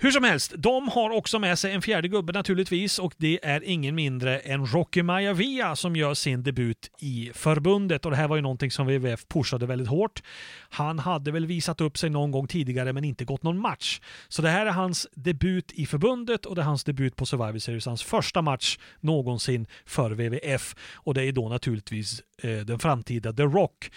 Hur 0.00 0.10
som 0.10 0.24
helst, 0.24 0.52
de 0.56 0.88
har 0.88 1.10
också 1.10 1.38
med 1.38 1.58
sig 1.58 1.72
en 1.72 1.82
fjärde 1.82 2.08
gubbe 2.08 2.32
naturligtvis 2.32 2.98
och 2.98 3.14
det 3.16 3.38
är 3.42 3.64
ingen 3.64 3.94
mindre 3.94 4.38
än 4.38 4.66
Rocky 4.66 5.02
Maivia 5.02 5.76
som 5.76 5.96
gör 5.96 6.14
sin 6.14 6.42
debut 6.42 6.90
i 6.98 7.30
förbundet 7.34 8.04
och 8.04 8.10
det 8.10 8.16
här 8.16 8.28
var 8.28 8.36
ju 8.36 8.42
någonting 8.42 8.70
som 8.70 8.86
WWF 8.86 9.28
pushade 9.28 9.66
väldigt 9.66 9.88
hårt. 9.88 10.22
Han 10.68 10.98
hade 10.98 11.30
väl 11.30 11.46
visat 11.46 11.80
upp 11.80 11.98
sig 11.98 12.10
någon 12.10 12.30
gång 12.30 12.46
tidigare 12.46 12.92
men 12.92 13.04
inte 13.04 13.24
gått 13.24 13.42
någon 13.42 13.58
match. 13.58 14.00
Så 14.28 14.42
det 14.42 14.50
här 14.50 14.66
är 14.66 14.70
hans 14.70 15.06
debut 15.14 15.72
i 15.72 15.86
förbundet 15.86 16.46
och 16.46 16.54
det 16.54 16.62
är 16.62 16.66
hans 16.66 16.84
debut 16.84 17.16
på 17.16 17.26
Survivor 17.26 17.58
Series, 17.58 17.86
hans 17.86 18.02
första 18.02 18.42
match 18.42 18.78
någonsin 19.00 19.66
för 19.86 20.10
WWF 20.10 20.74
och 20.94 21.14
det 21.14 21.24
är 21.24 21.32
då 21.32 21.48
naturligtvis 21.48 22.22
eh, 22.42 22.50
den 22.50 22.78
framtida 22.78 23.32
The 23.32 23.42
Rock. 23.42 23.90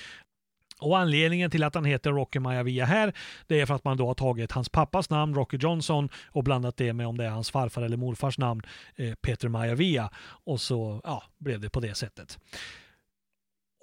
Och 0.82 1.00
anledningen 1.00 1.52
till 1.52 1.64
att 1.64 1.76
han 1.76 1.86
heter 1.86 2.12
Rocky 2.12 2.40
Maivia 2.40 2.86
här, 2.86 3.14
det 3.48 3.62
är 3.62 3.66
för 3.66 3.74
att 3.74 3.84
man 3.84 3.98
då 3.98 4.08
har 4.08 4.14
tagit 4.14 4.52
hans 4.52 4.70
pappas 4.70 5.10
namn, 5.10 5.36
Rocky 5.36 5.58
Johnson, 5.58 6.10
och 6.28 6.44
blandat 6.44 6.78
det 6.78 6.94
med 6.94 7.08
om 7.08 7.18
det 7.18 7.26
är 7.26 7.30
hans 7.30 7.52
farfar 7.52 7.82
eller 7.82 7.98
morfars 7.98 8.38
namn, 8.38 8.62
eh, 8.96 9.14
Peter 9.14 9.48
Maivia. 9.48 10.10
Och 10.44 10.62
så 10.62 11.02
ja, 11.04 11.24
blev 11.38 11.60
det 11.60 11.70
på 11.70 11.80
det 11.80 11.96
sättet. 11.96 12.40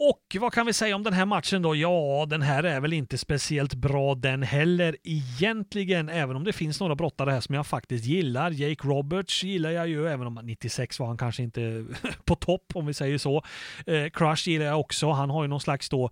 Och 0.00 0.36
vad 0.40 0.52
kan 0.52 0.66
vi 0.66 0.72
säga 0.72 0.96
om 0.96 1.02
den 1.02 1.12
här 1.12 1.26
matchen 1.26 1.62
då? 1.62 1.76
Ja, 1.76 2.26
den 2.28 2.42
här 2.42 2.64
är 2.64 2.80
väl 2.80 2.92
inte 2.92 3.18
speciellt 3.18 3.74
bra 3.74 4.14
den 4.14 4.42
heller 4.42 4.96
egentligen, 5.04 6.08
även 6.08 6.36
om 6.36 6.44
det 6.44 6.52
finns 6.52 6.80
några 6.80 6.94
brottare 6.94 7.30
här 7.30 7.40
som 7.40 7.54
jag 7.54 7.66
faktiskt 7.66 8.04
gillar. 8.04 8.50
Jake 8.50 8.88
Roberts 8.88 9.44
gillar 9.44 9.70
jag 9.70 9.88
ju, 9.88 10.08
även 10.08 10.26
om 10.26 10.34
96 10.42 11.00
var 11.00 11.06
han 11.06 11.18
kanske 11.18 11.42
inte 11.42 11.86
på 12.24 12.34
topp 12.34 12.72
om 12.74 12.86
vi 12.86 12.94
säger 12.94 13.18
så. 13.18 13.42
Eh, 13.86 14.08
Crush 14.10 14.48
gillar 14.48 14.66
jag 14.66 14.80
också. 14.80 15.10
Han 15.10 15.30
har 15.30 15.42
ju 15.42 15.48
någon 15.48 15.60
slags 15.60 15.88
då 15.88 16.10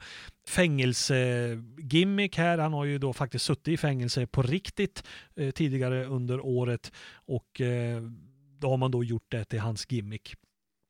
fängelsegimmick 0.49 2.38
här. 2.38 2.59
Han 2.59 2.72
har 2.72 2.85
ju 2.85 2.99
då 2.99 3.12
faktiskt 3.12 3.44
suttit 3.44 3.68
i 3.68 3.77
fängelse 3.77 4.27
på 4.27 4.42
riktigt 4.42 5.05
eh, 5.37 5.51
tidigare 5.51 6.05
under 6.05 6.46
året 6.46 6.92
och 7.27 7.61
eh, 7.61 8.03
då 8.59 8.70
har 8.70 8.77
man 8.77 8.90
då 8.90 9.05
gjort 9.05 9.27
det 9.29 9.44
till 9.44 9.61
hans 9.61 9.87
gimmick. 9.92 10.35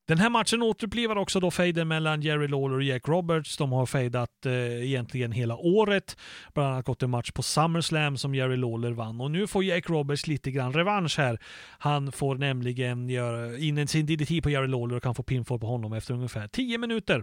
Den 0.09 0.19
här 0.19 0.31
matchen 0.31 0.63
återupplivar 0.63 1.17
också 1.17 1.41
då 1.41 1.51
fejden 1.51 1.89
mellan 1.89 2.23
Jerry 2.23 2.49
Lawler 2.49 2.77
och 2.77 2.83
Jack 2.83 3.09
Roberts. 3.09 3.57
De 3.57 3.73
har 3.73 3.87
fejdat 3.87 4.47
eh, 4.47 4.85
egentligen 4.85 5.33
hela 5.33 5.57
året. 5.57 6.17
Bland 6.55 6.69
annat 6.69 6.85
gått 6.85 7.03
en 7.03 7.11
match 7.11 7.31
på 7.31 7.43
SummerSlam 7.43 8.17
som 8.17 8.35
Jerry 8.35 8.57
Lawler 8.57 8.93
vann. 8.93 9.21
Och 9.21 9.31
nu 9.31 9.47
får 9.47 9.65
Jack 9.65 9.91
Roberts 9.91 10.27
lite 10.27 10.51
grann 10.51 10.73
revansch 10.73 11.19
här. 11.19 11.39
Han 11.79 12.13
får 12.13 12.35
nämligen 12.35 13.09
göra 13.09 13.59
in 13.59 13.89
sin 13.89 14.07
DDT 14.07 14.43
på 14.43 14.51
Jerry 14.51 14.69
Lawler 14.69 14.97
och 14.97 15.03
kan 15.03 15.15
få 15.15 15.23
pinfall 15.23 15.59
på 15.59 15.67
honom 15.67 15.93
efter 15.93 16.15
ungefär 16.15 16.49
10 16.49 16.79
minuter. 16.79 17.23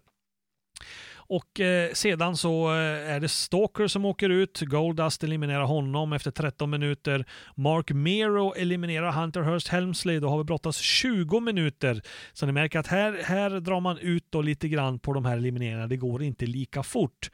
Och 1.27 1.59
eh, 1.59 1.91
sedan 1.93 2.37
så 2.37 2.67
eh, 2.67 3.11
är 3.13 3.19
det 3.19 3.29
Stalker 3.29 3.87
som 3.87 4.05
åker 4.05 4.29
ut. 4.29 4.61
Goldust 4.61 5.23
eliminerar 5.23 5.63
honom 5.63 6.13
efter 6.13 6.31
13 6.31 6.69
minuter. 6.69 7.25
Mark 7.55 7.91
Mero 7.91 8.53
eliminerar 8.53 9.11
Hunter 9.11 9.41
Hurst 9.41 9.67
Helmsley. 9.67 10.19
Då 10.19 10.29
har 10.29 10.37
vi 10.37 10.43
brottats 10.43 10.77
20 10.77 11.39
minuter. 11.39 12.01
Så 12.33 12.45
ni 12.45 12.51
märker 12.51 12.79
att 12.79 12.87
här, 12.87 13.21
här 13.23 13.49
drar 13.49 13.79
man 13.79 13.97
ut 13.97 14.25
då 14.29 14.41
lite 14.41 14.67
grann 14.67 14.99
på 14.99 15.13
de 15.13 15.25
här 15.25 15.37
elimineringarna. 15.37 15.87
Det 15.87 15.97
går 15.97 16.23
inte 16.23 16.45
lika 16.45 16.83
fort. 16.83 17.29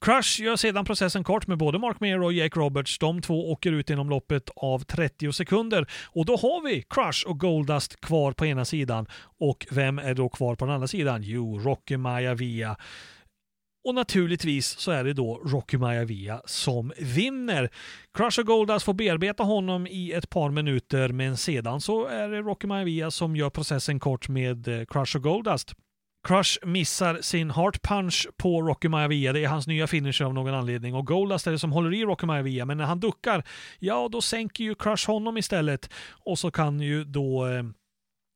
Crush 0.00 0.40
gör 0.42 0.56
sedan 0.56 0.84
processen 0.84 1.24
kort 1.24 1.46
med 1.46 1.58
både 1.58 1.78
Mark 1.78 2.00
Mero 2.00 2.24
och 2.24 2.32
Jake 2.32 2.60
Roberts. 2.60 2.98
De 2.98 3.22
två 3.22 3.52
åker 3.52 3.72
ut 3.72 3.90
inom 3.90 4.10
loppet 4.10 4.50
av 4.56 4.78
30 4.78 5.32
sekunder. 5.32 5.86
Och 6.04 6.26
då 6.26 6.36
har 6.36 6.64
vi 6.68 6.82
Crush 6.82 7.26
och 7.26 7.40
Goldust 7.40 8.00
kvar 8.00 8.32
på 8.32 8.46
ena 8.46 8.64
sidan. 8.64 9.06
Och 9.38 9.66
vem 9.70 9.98
är 9.98 10.14
då 10.14 10.28
kvar 10.28 10.54
på 10.54 10.64
den 10.64 10.74
andra 10.74 10.88
sidan? 10.88 11.22
Jo, 11.22 11.58
Rocky 11.58 11.96
Maivia. 11.96 12.76
Och 13.84 13.94
naturligtvis 13.94 14.66
så 14.66 14.90
är 14.90 15.04
det 15.04 15.12
då 15.12 15.40
Rocky 15.44 15.78
Maivia 15.78 16.42
som 16.44 16.92
vinner. 16.98 17.70
Crush 18.14 18.40
och 18.40 18.46
Goldust 18.46 18.72
alltså 18.72 18.84
får 18.84 18.94
bearbeta 18.94 19.42
honom 19.42 19.86
i 19.86 20.12
ett 20.12 20.30
par 20.30 20.50
minuter 20.50 21.08
men 21.08 21.36
sedan 21.36 21.80
så 21.80 22.06
är 22.06 22.28
det 22.28 22.38
Rocky 22.38 22.66
Maivia 22.66 23.10
som 23.10 23.36
gör 23.36 23.50
processen 23.50 24.00
kort 24.00 24.28
med 24.28 24.68
eh, 24.68 24.84
Crush 24.84 25.16
och 25.16 25.22
Goldust. 25.22 25.48
Alltså, 25.48 25.76
Crush 26.28 26.66
missar 26.66 27.18
sin 27.20 27.50
heart 27.50 27.82
punch 27.82 28.28
på 28.36 28.62
Rocky 28.62 28.88
Maivia. 28.88 29.32
Det 29.32 29.44
är 29.44 29.48
hans 29.48 29.66
nya 29.66 29.86
finisher 29.86 30.24
av 30.24 30.34
någon 30.34 30.54
anledning. 30.54 30.94
Och 30.94 31.06
Goldust 31.06 31.32
alltså 31.32 31.50
är 31.50 31.52
det 31.52 31.58
som 31.58 31.72
håller 31.72 31.94
i 31.94 32.04
Rocky 32.04 32.26
Maivia. 32.26 32.64
Men 32.64 32.78
när 32.78 32.84
han 32.84 33.00
duckar, 33.00 33.44
ja 33.78 34.08
då 34.12 34.20
sänker 34.20 34.64
ju 34.64 34.74
Crush 34.74 35.06
honom 35.06 35.36
istället. 35.36 35.90
Och 36.24 36.38
så 36.38 36.50
kan 36.50 36.80
ju 36.80 37.04
då 37.04 37.46
eh, 37.46 37.62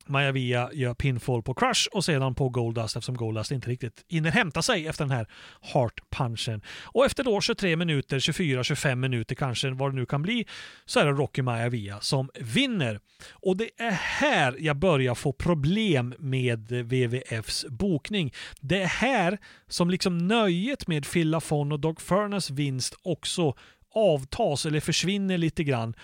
Maja 0.09 0.33
Via 0.33 0.71
gör 0.73 0.95
pinfall 0.95 1.43
på 1.43 1.55
Crush 1.55 1.89
och 1.93 2.05
sedan 2.05 2.35
på 2.35 2.49
Goldust 2.49 2.97
eftersom 2.97 3.17
Goldust 3.17 3.51
inte 3.51 3.71
riktigt 3.71 4.05
hinner 4.09 4.31
hämta 4.31 4.63
sig 4.63 4.87
efter 4.87 5.05
den 5.05 5.11
här 5.17 5.27
heart-punchen. 5.61 6.63
Och 6.85 7.07
efter 7.07 7.25
då 7.25 7.41
23 7.41 7.77
minuter, 7.77 8.19
24-25 8.19 8.95
minuter 8.95 9.35
kanske, 9.35 9.71
vad 9.71 9.93
det 9.93 9.97
nu 9.97 10.07
kan 10.07 10.23
bli, 10.23 10.47
så 10.85 11.01
är 11.01 11.05
det 11.05 11.13
Rocky 11.13 11.43
Maivia 11.43 12.01
som 12.01 12.31
vinner. 12.41 13.01
Och 13.33 13.57
det 13.57 13.71
är 13.77 13.91
här 13.91 14.57
jag 14.59 14.77
börjar 14.77 15.15
få 15.15 15.33
problem 15.33 16.15
med 16.19 16.69
WWFs 16.69 17.67
bokning. 17.69 18.33
Det 18.61 18.83
är 18.83 18.87
här 18.87 19.39
som 19.69 19.91
liksom 19.91 20.19
nöjet 20.19 20.87
med 20.87 21.11
Phil 21.13 21.31
Lafon 21.31 21.73
och 21.73 21.81
Dog 21.81 22.01
Furness 22.01 22.51
vinst 22.51 22.95
också 23.03 23.55
avtas 23.95 24.67
eller 24.67 24.81
försvinner 24.81 25.39
lite 25.39 25.65
grann. 25.65 25.95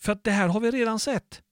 För 0.00 0.12
att 0.12 0.24
det 0.24 0.30
här 0.30 0.48
har 0.48 0.60
vi 0.60 0.70
redan 0.70 0.98
sett. 0.98 1.42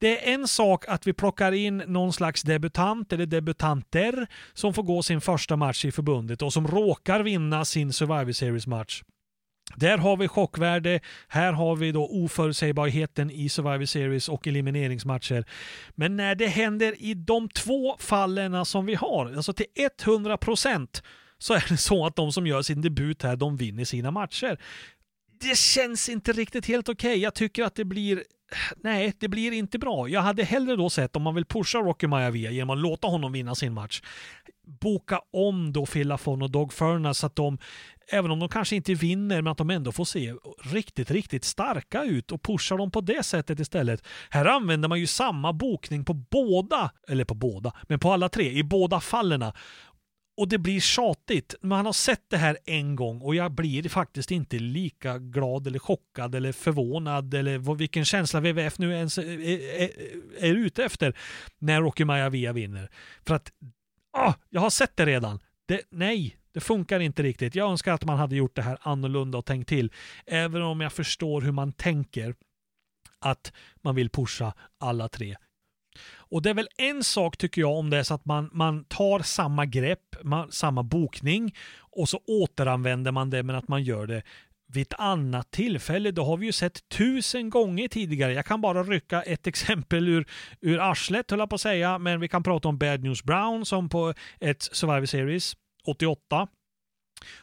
Det 0.00 0.28
är 0.28 0.34
en 0.34 0.48
sak 0.48 0.84
att 0.88 1.06
vi 1.06 1.12
plockar 1.12 1.52
in 1.52 1.76
någon 1.76 2.12
slags 2.12 2.42
debutant 2.42 3.12
eller 3.12 3.26
debutanter 3.26 4.26
som 4.52 4.74
får 4.74 4.82
gå 4.82 5.02
sin 5.02 5.20
första 5.20 5.56
match 5.56 5.84
i 5.84 5.92
förbundet 5.92 6.42
och 6.42 6.52
som 6.52 6.66
råkar 6.66 7.20
vinna 7.20 7.64
sin 7.64 7.92
Survivor 7.92 8.32
Series-match. 8.32 9.02
Där 9.76 9.98
har 9.98 10.16
vi 10.16 10.28
chockvärde, 10.28 11.00
här 11.28 11.52
har 11.52 11.76
vi 11.76 11.92
då 11.92 12.08
oförutsägbarheten 12.08 13.30
i 13.30 13.48
Survivor 13.48 13.84
Series 13.84 14.28
och 14.28 14.46
elimineringsmatcher. 14.46 15.44
Men 15.94 16.16
när 16.16 16.34
det 16.34 16.46
händer 16.46 16.94
i 16.98 17.14
de 17.14 17.48
två 17.48 17.96
fallen 17.98 18.64
som 18.64 18.86
vi 18.86 18.94
har, 18.94 19.32
alltså 19.36 19.52
till 19.52 19.66
100 20.04 20.36
procent, 20.36 21.02
så 21.38 21.54
är 21.54 21.64
det 21.68 21.76
så 21.76 22.06
att 22.06 22.16
de 22.16 22.32
som 22.32 22.46
gör 22.46 22.62
sin 22.62 22.80
debut 22.80 23.22
här, 23.22 23.36
de 23.36 23.56
vinner 23.56 23.84
sina 23.84 24.10
matcher. 24.10 24.58
Det 25.40 25.58
känns 25.58 26.08
inte 26.08 26.32
riktigt 26.32 26.66
helt 26.66 26.88
okej. 26.88 27.10
Okay. 27.10 27.22
Jag 27.22 27.34
tycker 27.34 27.64
att 27.64 27.74
det 27.74 27.84
blir 27.84 28.24
nej, 28.76 29.12
det 29.18 29.28
blir 29.28 29.52
inte 29.52 29.78
bra. 29.78 30.08
Jag 30.08 30.20
hade 30.20 30.44
hellre 30.44 30.76
då 30.76 30.90
sett 30.90 31.16
om 31.16 31.22
man 31.22 31.34
vill 31.34 31.44
pusha 31.44 31.78
Rocky 31.78 32.06
Maivia 32.06 32.50
genom 32.50 32.70
att 32.70 32.78
låta 32.78 33.08
honom 33.08 33.32
vinna 33.32 33.54
sin 33.54 33.74
match. 33.74 34.02
Boka 34.80 35.20
om 35.32 35.72
då 35.72 35.86
Phil 35.86 36.12
och 36.12 36.50
Dog 36.50 36.72
Furnas 36.72 37.18
så 37.18 37.26
att 37.26 37.36
de, 37.36 37.58
även 38.12 38.30
om 38.30 38.38
de 38.38 38.48
kanske 38.48 38.76
inte 38.76 38.94
vinner, 38.94 39.42
men 39.42 39.50
att 39.50 39.58
de 39.58 39.70
ändå 39.70 39.92
får 39.92 40.04
se 40.04 40.34
riktigt, 40.64 41.10
riktigt 41.10 41.44
starka 41.44 42.04
ut 42.04 42.32
och 42.32 42.42
pusha 42.42 42.76
dem 42.76 42.90
på 42.90 43.00
det 43.00 43.22
sättet 43.22 43.60
istället. 43.60 44.06
Här 44.30 44.44
använder 44.44 44.88
man 44.88 45.00
ju 45.00 45.06
samma 45.06 45.52
bokning 45.52 46.04
på 46.04 46.14
båda, 46.14 46.90
eller 47.08 47.24
på 47.24 47.34
båda, 47.34 47.72
men 47.88 47.98
på 47.98 48.12
alla 48.12 48.28
tre, 48.28 48.52
i 48.52 48.64
båda 48.64 49.00
fallen 49.00 49.44
och 50.40 50.48
det 50.48 50.58
blir 50.58 50.80
tjatigt. 50.80 51.54
Man 51.62 51.86
har 51.86 51.92
sett 51.92 52.30
det 52.30 52.36
här 52.36 52.58
en 52.64 52.96
gång 52.96 53.20
och 53.20 53.34
jag 53.34 53.52
blir 53.52 53.88
faktiskt 53.88 54.30
inte 54.30 54.58
lika 54.58 55.18
glad 55.18 55.66
eller 55.66 55.78
chockad 55.78 56.34
eller 56.34 56.52
förvånad 56.52 57.34
eller 57.34 57.74
vilken 57.74 58.04
känsla 58.04 58.40
WWF 58.40 58.78
nu 58.78 58.92
ens 58.92 59.18
är, 59.18 59.40
är, 59.40 59.90
är 60.38 60.54
ute 60.54 60.84
efter 60.84 61.16
när 61.58 61.80
Rocky 61.80 62.04
Maivia 62.04 62.52
vinner. 62.52 62.90
För 63.26 63.34
att 63.34 63.52
ah, 64.12 64.34
jag 64.48 64.60
har 64.60 64.70
sett 64.70 64.96
det 64.96 65.06
redan. 65.06 65.40
Det, 65.66 65.80
nej, 65.90 66.36
det 66.52 66.60
funkar 66.60 67.00
inte 67.00 67.22
riktigt. 67.22 67.54
Jag 67.54 67.70
önskar 67.70 67.92
att 67.92 68.04
man 68.04 68.18
hade 68.18 68.36
gjort 68.36 68.56
det 68.56 68.62
här 68.62 68.78
annorlunda 68.80 69.38
och 69.38 69.46
tänkt 69.46 69.68
till. 69.68 69.92
Även 70.26 70.62
om 70.62 70.80
jag 70.80 70.92
förstår 70.92 71.40
hur 71.40 71.52
man 71.52 71.72
tänker 71.72 72.34
att 73.18 73.52
man 73.82 73.94
vill 73.94 74.10
pusha 74.10 74.54
alla 74.78 75.08
tre 75.08 75.36
och 76.30 76.42
det 76.42 76.50
är 76.50 76.54
väl 76.54 76.68
en 76.78 77.04
sak 77.04 77.36
tycker 77.36 77.60
jag 77.60 77.72
om 77.72 77.90
det 77.90 77.96
är 77.96 78.02
så 78.02 78.14
att 78.14 78.24
man, 78.24 78.50
man 78.52 78.84
tar 78.84 79.20
samma 79.20 79.66
grepp, 79.66 80.16
man, 80.22 80.52
samma 80.52 80.82
bokning 80.82 81.54
och 81.78 82.08
så 82.08 82.20
återanvänder 82.26 83.12
man 83.12 83.30
det 83.30 83.42
men 83.42 83.56
att 83.56 83.68
man 83.68 83.82
gör 83.82 84.06
det 84.06 84.22
vid 84.72 84.82
ett 84.82 85.00
annat 85.00 85.50
tillfälle. 85.50 86.10
Det 86.10 86.22
har 86.22 86.36
vi 86.36 86.46
ju 86.46 86.52
sett 86.52 86.88
tusen 86.88 87.50
gånger 87.50 87.88
tidigare. 87.88 88.32
Jag 88.32 88.46
kan 88.46 88.60
bara 88.60 88.82
rycka 88.82 89.22
ett 89.22 89.46
exempel 89.46 90.08
ur, 90.08 90.26
ur 90.60 90.90
arslet 90.90 91.30
höll 91.30 91.40
jag 91.40 91.48
på 91.48 91.54
att 91.54 91.60
säga, 91.60 91.98
men 91.98 92.20
vi 92.20 92.28
kan 92.28 92.42
prata 92.42 92.68
om 92.68 92.78
Bad 92.78 93.02
News 93.02 93.24
Brown 93.24 93.66
som 93.66 93.88
på 93.88 94.14
ett 94.40 94.62
Survivor 94.62 95.06
Series 95.06 95.56
88 95.86 96.48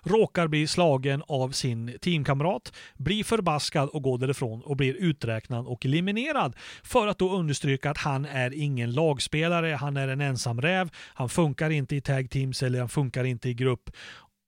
råkar 0.04 0.48
bli 0.48 0.68
slagen 0.68 1.24
av 1.28 1.52
sin 1.52 1.98
teamkamrat, 2.02 2.74
blir 2.98 3.24
förbaskad 3.24 3.90
och 3.90 4.04
går 4.04 4.18
därifrån 4.18 4.62
och 4.62 4.78
blir 4.78 4.94
uträknad 4.94 5.68
och 5.68 5.86
eliminerad. 5.86 6.56
För 6.84 7.08
att 7.08 7.18
då 7.18 7.36
understryka 7.38 7.92
att 7.92 7.98
han 7.98 8.26
är 8.26 8.54
ingen 8.54 8.92
lagspelare, 8.92 9.76
han 9.76 9.98
är 9.98 10.08
en 10.08 10.22
ensam 10.22 10.62
räv, 10.62 10.90
han 10.96 11.30
funkar 11.30 11.70
inte 11.70 11.96
i 11.96 12.02
tag 12.02 12.30
teams 12.30 12.64
eller 12.64 12.80
han 12.80 12.90
funkar 12.90 13.24
inte 13.24 13.50
i 13.50 13.54
grupp. 13.54 13.90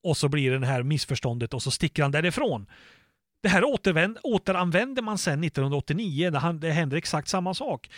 Och 0.04 0.18
så 0.18 0.30
blir 0.30 0.52
det 0.52 0.68
här 0.68 0.84
missförståndet 0.84 1.54
och 1.54 1.64
så 1.64 1.72
sticker 1.72 2.04
han 2.04 2.12
därifrån. 2.12 2.66
Det 3.42 3.50
här 3.50 3.64
återanvänder 4.24 5.02
man 5.02 5.18
sen 5.18 5.44
1989, 5.44 6.30
när 6.32 6.40
han, 6.40 6.60
det 6.60 6.72
händer 6.72 6.98
exakt 6.98 7.28
samma 7.28 7.54
sak 7.54 7.90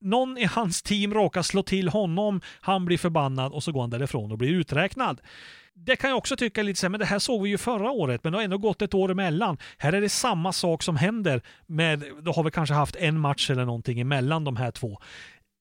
någon 0.00 0.38
i 0.38 0.44
hans 0.44 0.82
team 0.82 1.14
råkar 1.14 1.42
slå 1.42 1.62
till 1.62 1.88
honom, 1.88 2.40
han 2.60 2.84
blir 2.84 2.98
förbannad 2.98 3.52
och 3.52 3.62
så 3.62 3.72
går 3.72 3.80
han 3.80 3.90
därifrån 3.90 4.32
och 4.32 4.38
blir 4.38 4.50
uträknad 4.50 5.20
det 5.76 5.96
kan 5.96 6.10
jag 6.10 6.16
också 6.16 6.36
tycka 6.36 6.62
lite 6.62 6.80
så 6.80 6.88
men 6.88 7.00
det 7.00 7.06
här 7.06 7.18
såg 7.18 7.42
vi 7.42 7.48
ju 7.48 7.58
förra 7.58 7.90
året, 7.90 8.24
men 8.24 8.32
det 8.32 8.38
har 8.38 8.44
ändå 8.44 8.58
gått 8.58 8.82
ett 8.82 8.94
år 8.94 9.10
emellan. 9.10 9.58
Här 9.78 9.92
är 9.92 10.00
det 10.00 10.08
samma 10.08 10.52
sak 10.52 10.82
som 10.82 10.96
händer 10.96 11.42
med, 11.66 12.04
då 12.22 12.32
har 12.32 12.44
vi 12.44 12.50
kanske 12.50 12.74
haft 12.74 12.96
en 12.96 13.20
match 13.20 13.50
eller 13.50 13.64
någonting 13.64 14.00
emellan 14.00 14.44
de 14.44 14.56
här 14.56 14.70
två. 14.70 14.98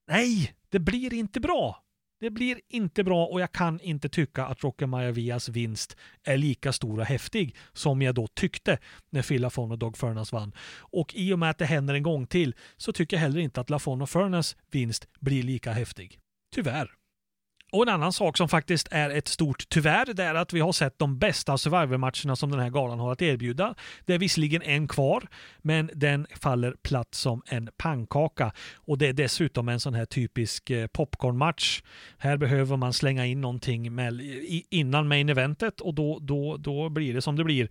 Nej, 0.08 0.54
det 0.69 0.80
blir 0.80 1.13
inte 1.13 1.39
bra. 1.39 1.85
Det 2.19 2.30
blir 2.30 2.60
inte 2.69 3.04
bra 3.04 3.25
och 3.25 3.41
jag 3.41 3.51
kan 3.51 3.80
inte 3.80 4.10
tycka 4.10 4.45
att 4.45 4.63
Rocky 4.63 4.86
Majavias 4.86 5.49
vinst 5.49 5.97
är 6.23 6.38
lika 6.38 6.73
stor 6.73 6.99
och 6.99 7.06
häftig 7.06 7.56
som 7.73 8.01
jag 8.01 8.15
då 8.15 8.28
tyckte 8.28 8.78
när 9.10 9.21
Phil 9.21 9.41
Lafon 9.41 9.71
och 9.71 9.80
Doug 9.80 9.97
Furnas 9.97 10.32
vann. 10.32 10.54
Och 10.78 11.15
i 11.15 11.34
och 11.34 11.39
med 11.39 11.49
att 11.49 11.58
det 11.58 11.65
händer 11.65 11.93
en 11.93 12.04
gång 12.04 12.28
till 12.28 12.56
så 12.78 12.93
tycker 12.93 13.17
jag 13.17 13.21
heller 13.21 13.39
inte 13.39 13.62
att 13.62 13.69
Lafon 13.69 14.01
och 14.01 14.10
Furnas 14.10 14.58
vinst 14.71 15.08
blir 15.19 15.43
lika 15.43 15.71
häftig. 15.71 16.19
Tyvärr. 16.56 16.91
Och 17.76 17.84
en 17.84 17.90
annan 17.90 18.14
sak 18.14 18.38
som 18.38 18.50
faktiskt 18.50 18.88
är 18.92 19.10
ett 19.10 19.28
stort 19.28 19.70
tyvärr, 19.70 20.14
det 20.14 20.24
är 20.24 20.36
att 20.36 20.54
vi 20.54 20.60
har 20.60 20.72
sett 20.72 21.00
de 21.00 21.20
bästa 21.20 21.58
Survivor-matcherna 21.58 22.36
som 22.36 22.52
den 22.52 22.60
här 22.60 22.70
galan 22.70 23.00
har 23.00 23.12
att 23.12 23.22
erbjuda. 23.22 23.76
Det 24.06 24.14
är 24.14 24.20
visserligen 24.20 24.62
en 24.62 24.88
kvar, 24.88 25.28
men 25.62 25.90
den 25.94 26.28
faller 26.40 26.76
platt 26.84 27.16
som 27.16 27.42
en 27.46 27.70
pannkaka. 27.78 28.52
Och 28.76 28.98
det 28.98 29.08
är 29.08 29.14
dessutom 29.14 29.70
en 29.70 29.80
sån 29.80 29.94
här 29.94 30.06
typisk 30.06 30.70
eh, 30.70 30.88
popcornmatch. 30.88 31.82
Här 32.18 32.38
behöver 32.38 32.78
man 32.78 32.94
slänga 32.94 33.26
in 33.26 33.42
någonting 33.42 34.00
innan 34.70 35.08
main 35.08 35.30
eventet 35.30 35.82
och 35.82 35.94
då, 35.94 36.20
då, 36.22 36.58
då 36.58 36.90
blir 36.90 37.14
det 37.14 37.22
som 37.22 37.36
det 37.36 37.44
blir. 37.44 37.70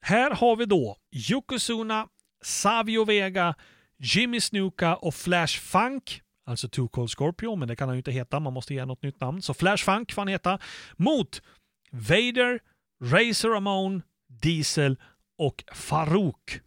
Här 0.00 0.30
har 0.30 0.56
vi 0.56 0.64
då 0.64 0.96
Yokozuna, 1.30 2.08
Savio 2.44 3.04
Vega, 3.04 3.54
Jimmy 3.98 4.40
Snuka 4.40 4.96
och 4.96 5.14
Flash 5.14 5.60
Funk 5.60 6.22
alltså 6.48 6.68
Two 6.68 6.88
Cold 6.88 7.10
Scorpio, 7.10 7.56
men 7.56 7.68
det 7.68 7.76
kan 7.76 7.88
han 7.88 7.96
ju 7.96 7.98
inte 7.98 8.10
heta, 8.10 8.40
man 8.40 8.52
måste 8.52 8.74
ge 8.74 8.84
något 8.84 9.02
nytt 9.02 9.20
namn. 9.20 9.42
Så 9.42 9.54
Flash 9.54 9.84
Funk 9.84 10.12
får 10.12 10.22
han 10.22 10.28
heta, 10.28 10.58
mot 10.96 11.42
Vader, 11.90 12.60
Razor 13.04 13.50
Ramon, 13.50 14.02
Diesel 14.28 14.96
och 15.38 15.64
Farouk. 15.72 16.60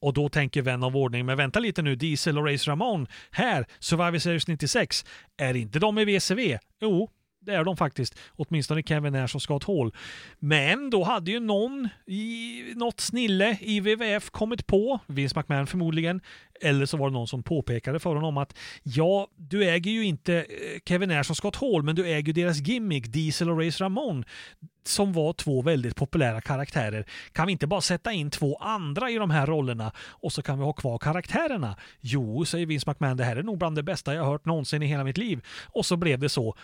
Och 0.00 0.14
då 0.14 0.28
tänker 0.28 0.62
vän 0.62 0.82
av 0.82 0.96
ordning, 0.96 1.26
men 1.26 1.36
vänta 1.36 1.60
lite 1.60 1.82
nu, 1.82 1.96
Diesel 1.96 2.38
och 2.38 2.46
Razor 2.46 2.70
Ramon, 2.70 3.06
här, 3.30 3.66
Survivor 3.78 4.18
Series 4.18 4.48
96, 4.48 5.04
är 5.36 5.56
inte 5.56 5.78
de 5.78 5.98
i 5.98 6.04
WCW? 6.04 6.58
Jo, 6.80 7.10
det 7.40 7.54
är 7.54 7.64
de 7.64 7.76
faktiskt. 7.76 8.18
Åtminstone 8.36 8.82
Kevin 8.82 9.12
Nash 9.12 9.34
och 9.34 9.42
Scott 9.42 9.64
Hall. 9.64 9.94
Men 10.38 10.90
då 10.90 11.04
hade 11.04 11.30
ju 11.30 11.40
någon 11.40 11.88
i 12.06 12.62
något 12.76 13.00
snille 13.00 13.58
i 13.60 13.80
WWF 13.80 14.30
kommit 14.30 14.66
på, 14.66 14.98
Vince 15.06 15.38
McMahon 15.38 15.66
förmodligen, 15.66 16.20
eller 16.60 16.86
så 16.86 16.96
var 16.96 17.08
det 17.08 17.12
någon 17.12 17.28
som 17.28 17.42
påpekade 17.42 17.98
för 17.98 18.14
honom 18.14 18.36
att 18.36 18.58
ja, 18.82 19.28
du 19.36 19.64
äger 19.64 19.90
ju 19.90 20.04
inte 20.04 20.34
eh, 20.34 20.44
Kevin 20.84 21.08
Nash 21.08 21.30
och 21.30 21.36
Scott 21.36 21.56
Hall, 21.56 21.82
men 21.82 21.94
du 21.96 22.06
äger 22.06 22.26
ju 22.26 22.32
deras 22.32 22.58
gimmick 22.58 23.06
Diesel 23.06 23.50
och 23.50 23.64
Race 23.64 23.84
Ramon 23.84 24.24
som 24.84 25.12
var 25.12 25.32
två 25.32 25.62
väldigt 25.62 25.96
populära 25.96 26.40
karaktärer. 26.40 27.06
Kan 27.32 27.46
vi 27.46 27.52
inte 27.52 27.66
bara 27.66 27.80
sätta 27.80 28.12
in 28.12 28.30
två 28.30 28.56
andra 28.56 29.10
i 29.10 29.14
de 29.14 29.30
här 29.30 29.46
rollerna 29.46 29.92
och 29.98 30.32
så 30.32 30.42
kan 30.42 30.58
vi 30.58 30.64
ha 30.64 30.72
kvar 30.72 30.98
karaktärerna? 30.98 31.76
Jo, 32.00 32.44
säger 32.44 32.66
Vince 32.66 32.90
McMahon, 32.90 33.16
det 33.16 33.24
här 33.24 33.36
är 33.36 33.42
nog 33.42 33.58
bland 33.58 33.76
det 33.76 33.82
bästa 33.82 34.14
jag 34.14 34.24
hört 34.24 34.44
någonsin 34.44 34.82
i 34.82 34.86
hela 34.86 35.04
mitt 35.04 35.18
liv. 35.18 35.44
Och 35.68 35.86
så 35.86 35.96
blev 35.96 36.18
det 36.18 36.28
så. 36.28 36.56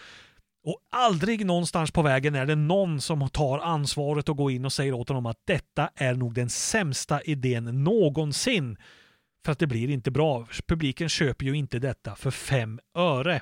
Och 0.67 0.81
aldrig 0.91 1.47
någonstans 1.47 1.91
på 1.91 2.03
vägen 2.03 2.35
är 2.35 2.47
det 2.47 2.55
någon 2.55 3.01
som 3.01 3.29
tar 3.29 3.59
ansvaret 3.59 4.29
och 4.29 4.37
går 4.37 4.51
in 4.51 4.65
och 4.65 4.73
säger 4.73 4.93
åt 4.93 5.09
honom 5.09 5.27
att 5.27 5.41
detta 5.45 5.91
är 5.95 6.15
nog 6.15 6.35
den 6.35 6.51
sämsta 6.51 7.23
idén 7.23 7.85
någonsin. 7.85 8.77
För 9.45 9.53
att 9.53 9.59
det 9.59 9.67
blir 9.67 9.91
inte 9.91 10.11
bra. 10.11 10.47
Publiken 10.67 11.09
köper 11.09 11.47
ju 11.47 11.57
inte 11.57 11.79
detta 11.79 12.15
för 12.15 12.31
fem 12.31 12.81
öre. 12.95 13.41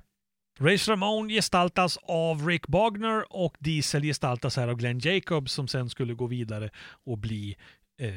Race 0.61 0.93
Ramon 0.93 1.29
gestaltas 1.29 1.99
av 2.03 2.47
Rick 2.47 2.67
Bogner 2.67 3.25
och 3.31 3.57
Diesel 3.59 4.03
gestaltas 4.03 4.57
här 4.57 4.69
av 4.69 4.77
Glenn 4.77 4.99
Jacobs 4.99 5.53
som 5.53 5.69
sen 5.69 5.91
skulle 5.91 6.15
gå 6.15 6.27
vidare 6.27 6.71
och 7.05 7.19
bli 7.19 7.57
eh, 8.01 8.09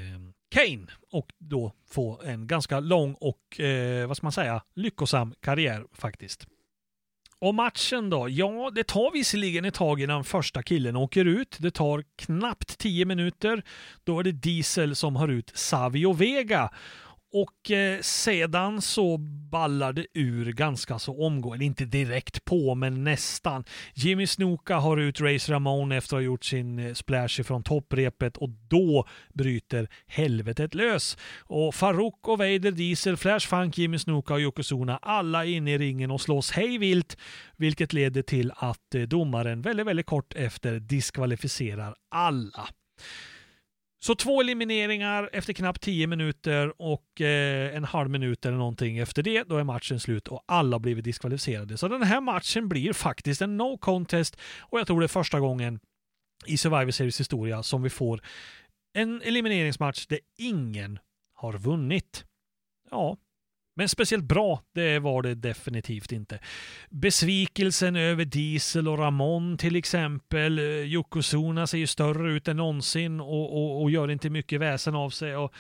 Kane 0.49 0.87
och 1.11 1.31
då 1.37 1.73
få 1.89 2.21
en 2.21 2.47
ganska 2.47 2.79
lång 2.79 3.13
och, 3.13 3.59
eh, 3.59 4.07
vad 4.07 4.17
ska 4.17 4.25
man 4.25 4.31
säga, 4.31 4.61
lyckosam 4.75 5.33
karriär 5.41 5.85
faktiskt. 5.93 6.47
Och 7.41 7.55
matchen 7.55 8.09
då? 8.09 8.29
Ja, 8.29 8.71
det 8.75 8.83
tar 8.83 9.11
visserligen 9.11 9.65
ett 9.65 9.73
tag 9.73 10.01
innan 10.01 10.23
första 10.23 10.63
killen 10.63 10.95
åker 10.95 11.25
ut. 11.25 11.57
Det 11.59 11.71
tar 11.71 12.03
knappt 12.15 12.77
10 12.77 13.05
minuter. 13.05 13.63
Då 14.03 14.19
är 14.19 14.23
det 14.23 14.31
Diesel 14.31 14.95
som 14.95 15.15
har 15.15 15.27
ut 15.27 15.51
Savio 15.55 16.13
Vega. 16.13 16.69
Och 17.33 17.71
eh, 17.71 18.01
sedan 18.01 18.81
så 18.81 19.17
ballar 19.51 19.93
det 19.93 20.05
ur 20.13 20.51
ganska 20.51 20.99
så 20.99 21.25
omgående, 21.25 21.65
inte 21.65 21.85
direkt 21.85 22.45
på 22.45 22.75
men 22.75 23.03
nästan. 23.03 23.63
Jimmy 23.93 24.27
Snuka 24.27 24.75
har 24.75 24.97
ut 24.97 25.21
Race 25.21 25.53
Ramon 25.53 25.91
efter 25.91 26.15
att 26.15 26.21
ha 26.21 26.25
gjort 26.25 26.45
sin 26.45 26.79
eh, 26.79 26.93
splash 26.93 27.43
från 27.43 27.63
topprepet 27.63 28.37
och 28.37 28.49
då 28.49 29.07
bryter 29.33 29.87
helvetet 30.07 30.75
lös. 30.75 31.17
Och 31.39 31.75
Farouk 31.75 32.27
och 32.27 32.37
Vader, 32.37 32.71
Diesel, 32.71 33.17
Flash 33.17 33.47
Funk, 33.47 33.77
Jimmy 33.77 33.99
Snuka 33.99 34.33
och 34.33 34.39
Yokozuna 34.39 34.97
alla 34.97 35.45
inne 35.45 35.73
i 35.73 35.77
ringen 35.77 36.11
och 36.11 36.21
slåss 36.21 36.51
hej 36.51 36.77
vilt 36.77 37.17
vilket 37.57 37.93
leder 37.93 38.21
till 38.21 38.51
att 38.55 38.95
eh, 38.95 39.01
domaren 39.01 39.61
väldigt, 39.61 39.87
väldigt 39.87 40.05
kort 40.05 40.33
efter 40.35 40.79
diskvalificerar 40.79 41.95
alla. 42.11 42.67
Så 43.99 44.15
två 44.15 44.41
elimineringar 44.41 45.29
efter 45.33 45.53
knappt 45.53 45.81
10 45.81 46.07
minuter 46.07 46.81
och 46.81 47.21
eh, 47.21 47.75
en 47.75 47.83
halv 47.83 48.09
minut 48.09 48.45
eller 48.45 48.57
någonting 48.57 48.97
efter 48.97 49.23
det, 49.23 49.43
då 49.43 49.57
är 49.57 49.63
matchen 49.63 49.99
slut 49.99 50.27
och 50.27 50.43
alla 50.45 50.75
har 50.75 50.79
blivit 50.79 51.05
diskvalificerade. 51.05 51.77
Så 51.77 51.87
den 51.87 52.03
här 52.03 52.21
matchen 52.21 52.69
blir 52.69 52.93
faktiskt 52.93 53.41
en 53.41 53.57
no 53.57 53.77
contest 53.77 54.37
och 54.59 54.79
jag 54.79 54.87
tror 54.87 54.99
det 54.99 55.05
är 55.05 55.07
första 55.07 55.39
gången 55.39 55.79
i 56.45 56.57
Survivor 56.57 56.91
Series 56.91 57.19
historia 57.19 57.63
som 57.63 57.83
vi 57.83 57.89
får 57.89 58.21
en 58.93 59.21
elimineringsmatch 59.21 60.05
där 60.07 60.19
ingen 60.37 60.99
har 61.33 61.57
vunnit. 61.57 62.25
Ja, 62.91 63.17
men 63.77 63.89
speciellt 63.89 64.23
bra, 64.23 64.61
det 64.73 64.99
var 64.99 65.21
det 65.21 65.35
definitivt 65.35 66.11
inte. 66.11 66.39
Besvikelsen 66.89 67.95
över 67.95 68.25
Diesel 68.25 68.87
och 68.87 68.99
Ramon 68.99 69.57
till 69.57 69.75
exempel. 69.75 70.59
Eh, 70.59 70.65
Yokozuna 70.65 71.67
ser 71.67 71.77
ju 71.77 71.87
större 71.87 72.31
ut 72.31 72.47
än 72.47 72.57
någonsin 72.57 73.19
och, 73.19 73.53
och, 73.53 73.81
och 73.81 73.91
gör 73.91 74.11
inte 74.11 74.29
mycket 74.29 74.59
väsen 74.59 74.95
av 74.95 75.09
sig. 75.09 75.35
Och, 75.35 75.53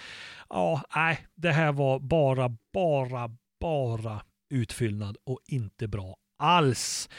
ja, 0.49 0.81
nej, 0.95 1.27
det 1.35 1.51
här 1.51 1.71
var 1.71 1.99
bara, 1.99 2.57
bara, 2.73 3.29
bara 3.59 4.21
utfyllnad 4.49 5.17
och 5.25 5.39
inte 5.47 5.87
bra 5.87 6.15
alls. 6.39 7.09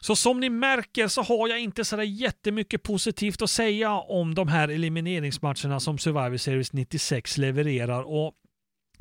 Så 0.00 0.16
som 0.16 0.40
ni 0.40 0.50
märker 0.50 1.08
så 1.08 1.22
har 1.22 1.48
jag 1.48 1.60
inte 1.60 1.84
sådär 1.84 2.02
jättemycket 2.02 2.82
positivt 2.82 3.42
att 3.42 3.50
säga 3.50 3.92
om 3.92 4.34
de 4.34 4.48
här 4.48 4.68
elimineringsmatcherna 4.68 5.80
som 5.80 5.98
Survivor 5.98 6.36
Series 6.36 6.72
96 6.72 7.38
levererar. 7.38 8.02
Och 8.02 8.34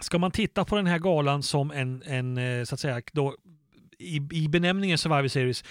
ska 0.01 0.17
man 0.17 0.31
titta 0.31 0.65
på 0.65 0.75
den 0.75 0.88
här 0.88 0.99
galan 0.99 1.43
som 1.43 1.71
en, 1.71 2.03
en 2.05 2.38
eh, 2.38 2.63
så 2.63 2.75
att 2.75 2.79
säga, 2.79 3.01
då, 3.12 3.36
i, 3.99 4.21
i 4.31 4.47
benämningen 4.47 4.97
Survivor 4.97 5.27
Series, 5.27 5.63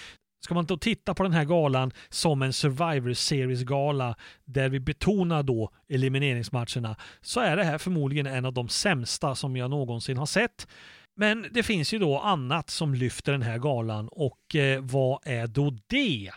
Ska 0.45 0.53
man 0.53 0.65
då 0.65 0.77
titta 0.77 1.13
på 1.13 1.23
den 1.23 1.31
här 1.31 1.45
galan 1.45 1.91
som 2.09 2.41
en 2.41 2.53
Survivor 2.53 3.13
Series-gala 3.13 4.15
där 4.45 4.69
vi 4.69 4.79
betonar 4.79 5.43
då 5.43 5.71
elimineringsmatcherna 5.89 6.95
så 7.21 7.39
är 7.39 7.57
det 7.57 7.63
här 7.63 7.77
förmodligen 7.77 8.25
en 8.25 8.45
av 8.45 8.53
de 8.53 8.69
sämsta 8.69 9.35
som 9.35 9.57
jag 9.57 9.69
någonsin 9.69 10.17
har 10.17 10.25
sett. 10.25 10.67
Men 11.15 11.47
det 11.51 11.63
finns 11.63 11.93
ju 11.93 11.99
då 11.99 12.19
annat 12.19 12.69
som 12.69 12.93
lyfter 12.93 13.31
den 13.31 13.41
här 13.41 13.57
galan 13.57 14.07
och 14.11 14.55
eh, 14.55 14.81
vad 14.81 15.19
är 15.25 15.47
då 15.47 15.77
det? 15.87 16.31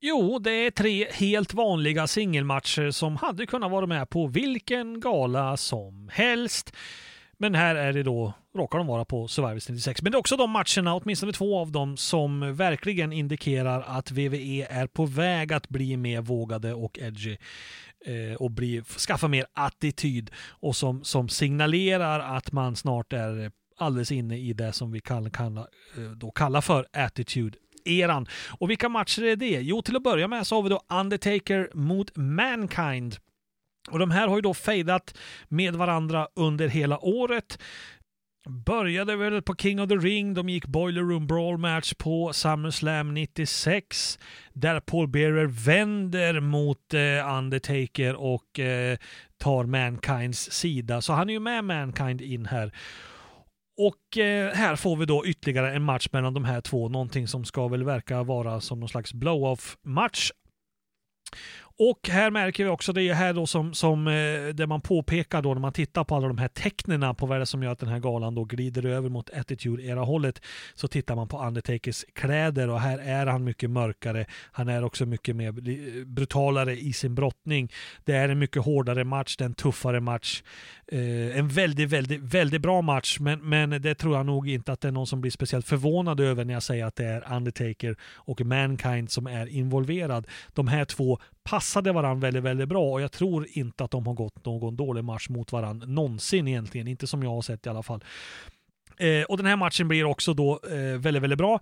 Jo, 0.00 0.38
det 0.38 0.50
är 0.50 0.70
tre 0.70 1.06
helt 1.10 1.54
vanliga 1.54 2.06
singelmatcher 2.06 2.90
som 2.90 3.16
hade 3.16 3.46
kunnat 3.46 3.70
vara 3.70 3.86
med 3.86 4.10
på 4.10 4.26
vilken 4.26 5.00
gala 5.00 5.56
som 5.56 6.10
helst. 6.12 6.76
Men 7.38 7.54
här 7.54 7.74
är 7.74 7.92
det 7.92 8.02
då, 8.02 8.32
råkar 8.54 8.78
de 8.78 8.86
vara 8.86 9.04
på 9.04 9.28
Survivors 9.28 9.68
96. 9.68 10.02
Men 10.02 10.12
det 10.12 10.16
är 10.16 10.20
också 10.20 10.36
de 10.36 10.50
matcherna, 10.50 10.94
åtminstone 10.94 11.32
två 11.32 11.58
av 11.58 11.72
dem, 11.72 11.96
som 11.96 12.56
verkligen 12.56 13.12
indikerar 13.12 13.84
att 13.86 14.10
VVE 14.10 14.66
är 14.70 14.86
på 14.86 15.06
väg 15.06 15.52
att 15.52 15.68
bli 15.68 15.96
mer 15.96 16.20
vågade 16.20 16.74
och 16.74 16.98
edgy 16.98 17.36
eh, 18.04 18.36
och 18.38 18.50
bli, 18.50 18.82
skaffa 18.82 19.28
mer 19.28 19.46
attityd 19.52 20.30
och 20.48 20.76
som, 20.76 21.04
som 21.04 21.28
signalerar 21.28 22.36
att 22.36 22.52
man 22.52 22.76
snart 22.76 23.12
är 23.12 23.50
alldeles 23.76 24.12
inne 24.12 24.38
i 24.38 24.52
det 24.52 24.72
som 24.72 24.92
vi 24.92 25.00
kan, 25.00 25.30
kan 25.30 25.56
eh, 25.58 25.64
då 26.16 26.30
kalla 26.30 26.62
för 26.62 26.86
attitude 26.92 27.58
eran. 27.84 28.26
Och 28.58 28.70
vilka 28.70 28.88
matcher 28.88 29.22
är 29.22 29.36
det? 29.36 29.60
Jo, 29.60 29.82
till 29.82 29.96
att 29.96 30.02
börja 30.02 30.28
med 30.28 30.46
så 30.46 30.54
har 30.54 30.62
vi 30.62 30.68
då 30.68 30.80
Undertaker 30.88 31.70
mot 31.74 32.16
Mankind. 32.16 33.16
Och 33.90 33.98
de 33.98 34.10
här 34.10 34.28
har 34.28 34.36
ju 34.36 34.42
då 34.42 34.54
fejdat 34.54 35.14
med 35.48 35.74
varandra 35.74 36.28
under 36.36 36.68
hela 36.68 36.98
året. 37.04 37.58
Började 38.48 39.16
väl 39.16 39.42
på 39.42 39.54
King 39.56 39.80
of 39.80 39.88
the 39.88 39.94
Ring, 39.94 40.34
de 40.34 40.48
gick 40.48 40.66
Boiler 40.66 41.02
Room 41.02 41.26
Brawl 41.26 41.58
match 41.58 41.94
på 41.98 42.32
SummerSlam 42.32 43.14
96 43.14 44.18
där 44.52 44.80
Paul 44.80 45.08
Bearer 45.08 45.46
vänder 45.46 46.40
mot 46.40 46.94
eh, 46.94 47.36
Undertaker 47.38 48.14
och 48.14 48.58
eh, 48.58 48.98
tar 49.38 49.64
Mankinds 49.64 50.50
sida. 50.50 51.00
Så 51.00 51.12
han 51.12 51.28
är 51.28 51.32
ju 51.34 51.40
med 51.40 51.64
Mankind 51.64 52.20
in 52.20 52.46
här. 52.46 52.72
Och 53.76 54.18
eh, 54.18 54.54
här 54.54 54.76
får 54.76 54.96
vi 54.96 55.06
då 55.06 55.26
ytterligare 55.26 55.74
en 55.74 55.82
match 55.82 56.08
mellan 56.12 56.34
de 56.34 56.44
här 56.44 56.60
två, 56.60 56.88
någonting 56.88 57.28
som 57.28 57.44
ska 57.44 57.68
väl 57.68 57.84
verka 57.84 58.22
vara 58.22 58.60
som 58.60 58.80
någon 58.80 58.88
slags 58.88 59.14
blow-off 59.14 59.76
match. 59.82 60.30
Och 61.78 62.08
här 62.08 62.30
märker 62.30 62.64
vi 62.64 62.70
också, 62.70 62.92
det 62.92 63.02
är 63.02 63.14
här 63.14 63.32
då 63.32 63.46
som, 63.46 63.74
som 63.74 64.06
eh, 64.06 64.54
det 64.54 64.66
man 64.66 64.80
påpekar 64.80 65.42
då 65.42 65.54
när 65.54 65.60
man 65.60 65.72
tittar 65.72 66.04
på 66.04 66.16
alla 66.16 66.28
de 66.28 66.38
här 66.38 66.48
tecknena 66.48 67.14
på 67.14 67.26
vad 67.26 67.38
det 67.38 67.42
är 67.42 67.44
som 67.44 67.62
gör 67.62 67.72
att 67.72 67.78
den 67.78 67.88
här 67.88 67.98
galan 67.98 68.34
då 68.34 68.44
glider 68.44 68.86
över 68.86 69.08
mot 69.08 69.30
Attitude-era-hållet. 69.30 70.42
Så 70.74 70.88
tittar 70.88 71.16
man 71.16 71.28
på 71.28 71.42
Undertakers 71.42 72.04
kläder 72.12 72.70
och 72.70 72.80
här 72.80 72.98
är 72.98 73.26
han 73.26 73.44
mycket 73.44 73.70
mörkare. 73.70 74.26
Han 74.52 74.68
är 74.68 74.84
också 74.84 75.06
mycket 75.06 75.36
mer 75.36 75.52
brutalare 76.04 76.76
i 76.76 76.92
sin 76.92 77.14
brottning. 77.14 77.72
Det 78.04 78.12
är 78.12 78.28
en 78.28 78.38
mycket 78.38 78.64
hårdare 78.64 79.04
match, 79.04 79.36
det 79.36 79.44
är 79.44 79.46
en 79.46 79.54
tuffare 79.54 80.00
match. 80.00 80.42
Eh, 80.86 81.38
en 81.38 81.48
väldigt, 81.48 81.90
väldigt, 81.90 82.20
väldigt 82.20 82.62
bra 82.62 82.82
match, 82.82 83.18
men, 83.20 83.48
men 83.48 83.70
det 83.70 83.94
tror 83.94 84.16
jag 84.16 84.26
nog 84.26 84.48
inte 84.48 84.72
att 84.72 84.80
det 84.80 84.88
är 84.88 84.92
någon 84.92 85.06
som 85.06 85.20
blir 85.20 85.30
speciellt 85.30 85.68
förvånad 85.68 86.20
över 86.20 86.44
när 86.44 86.54
jag 86.54 86.62
säger 86.62 86.84
att 86.84 86.96
det 86.96 87.04
är 87.04 87.32
Undertaker 87.36 87.96
och 88.14 88.40
Mankind 88.40 89.10
som 89.10 89.26
är 89.26 89.46
involverad. 89.46 90.26
De 90.52 90.68
här 90.68 90.84
två 90.84 91.18
passade 91.42 91.92
varandra 91.92 92.26
väldigt, 92.26 92.42
väldigt 92.42 92.68
bra 92.68 92.92
och 92.92 93.00
jag 93.00 93.12
tror 93.12 93.46
inte 93.50 93.84
att 93.84 93.90
de 93.90 94.06
har 94.06 94.14
gått 94.14 94.44
någon 94.44 94.76
dålig 94.76 95.04
match 95.04 95.28
mot 95.28 95.52
varandra 95.52 95.86
någonsin 95.86 96.48
egentligen, 96.48 96.88
inte 96.88 97.06
som 97.06 97.22
jag 97.22 97.30
har 97.30 97.42
sett 97.42 97.66
i 97.66 97.68
alla 97.68 97.82
fall. 97.82 98.04
Eh, 98.96 99.22
och 99.22 99.36
den 99.36 99.46
här 99.46 99.56
matchen 99.56 99.88
blir 99.88 100.04
också 100.04 100.34
då 100.34 100.60
eh, 100.70 100.98
väldigt, 100.98 101.22
väldigt 101.22 101.38
bra 101.38 101.60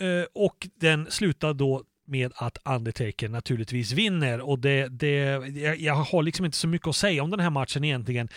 eh, 0.00 0.26
och 0.34 0.68
den 0.80 1.06
slutar 1.10 1.54
då 1.54 1.82
med 2.12 2.32
att 2.34 2.58
Undertaker 2.64 3.28
naturligtvis 3.28 3.92
vinner 3.92 4.40
och 4.40 4.58
det, 4.58 4.88
det 4.88 5.16
jag, 5.60 5.80
jag 5.80 5.94
har 5.94 6.22
liksom 6.22 6.44
inte 6.44 6.56
så 6.56 6.68
mycket 6.68 6.88
att 6.88 6.96
säga 6.96 7.22
om 7.22 7.30
den 7.30 7.40
här 7.40 7.50
matchen 7.50 7.84
egentligen 7.84 8.28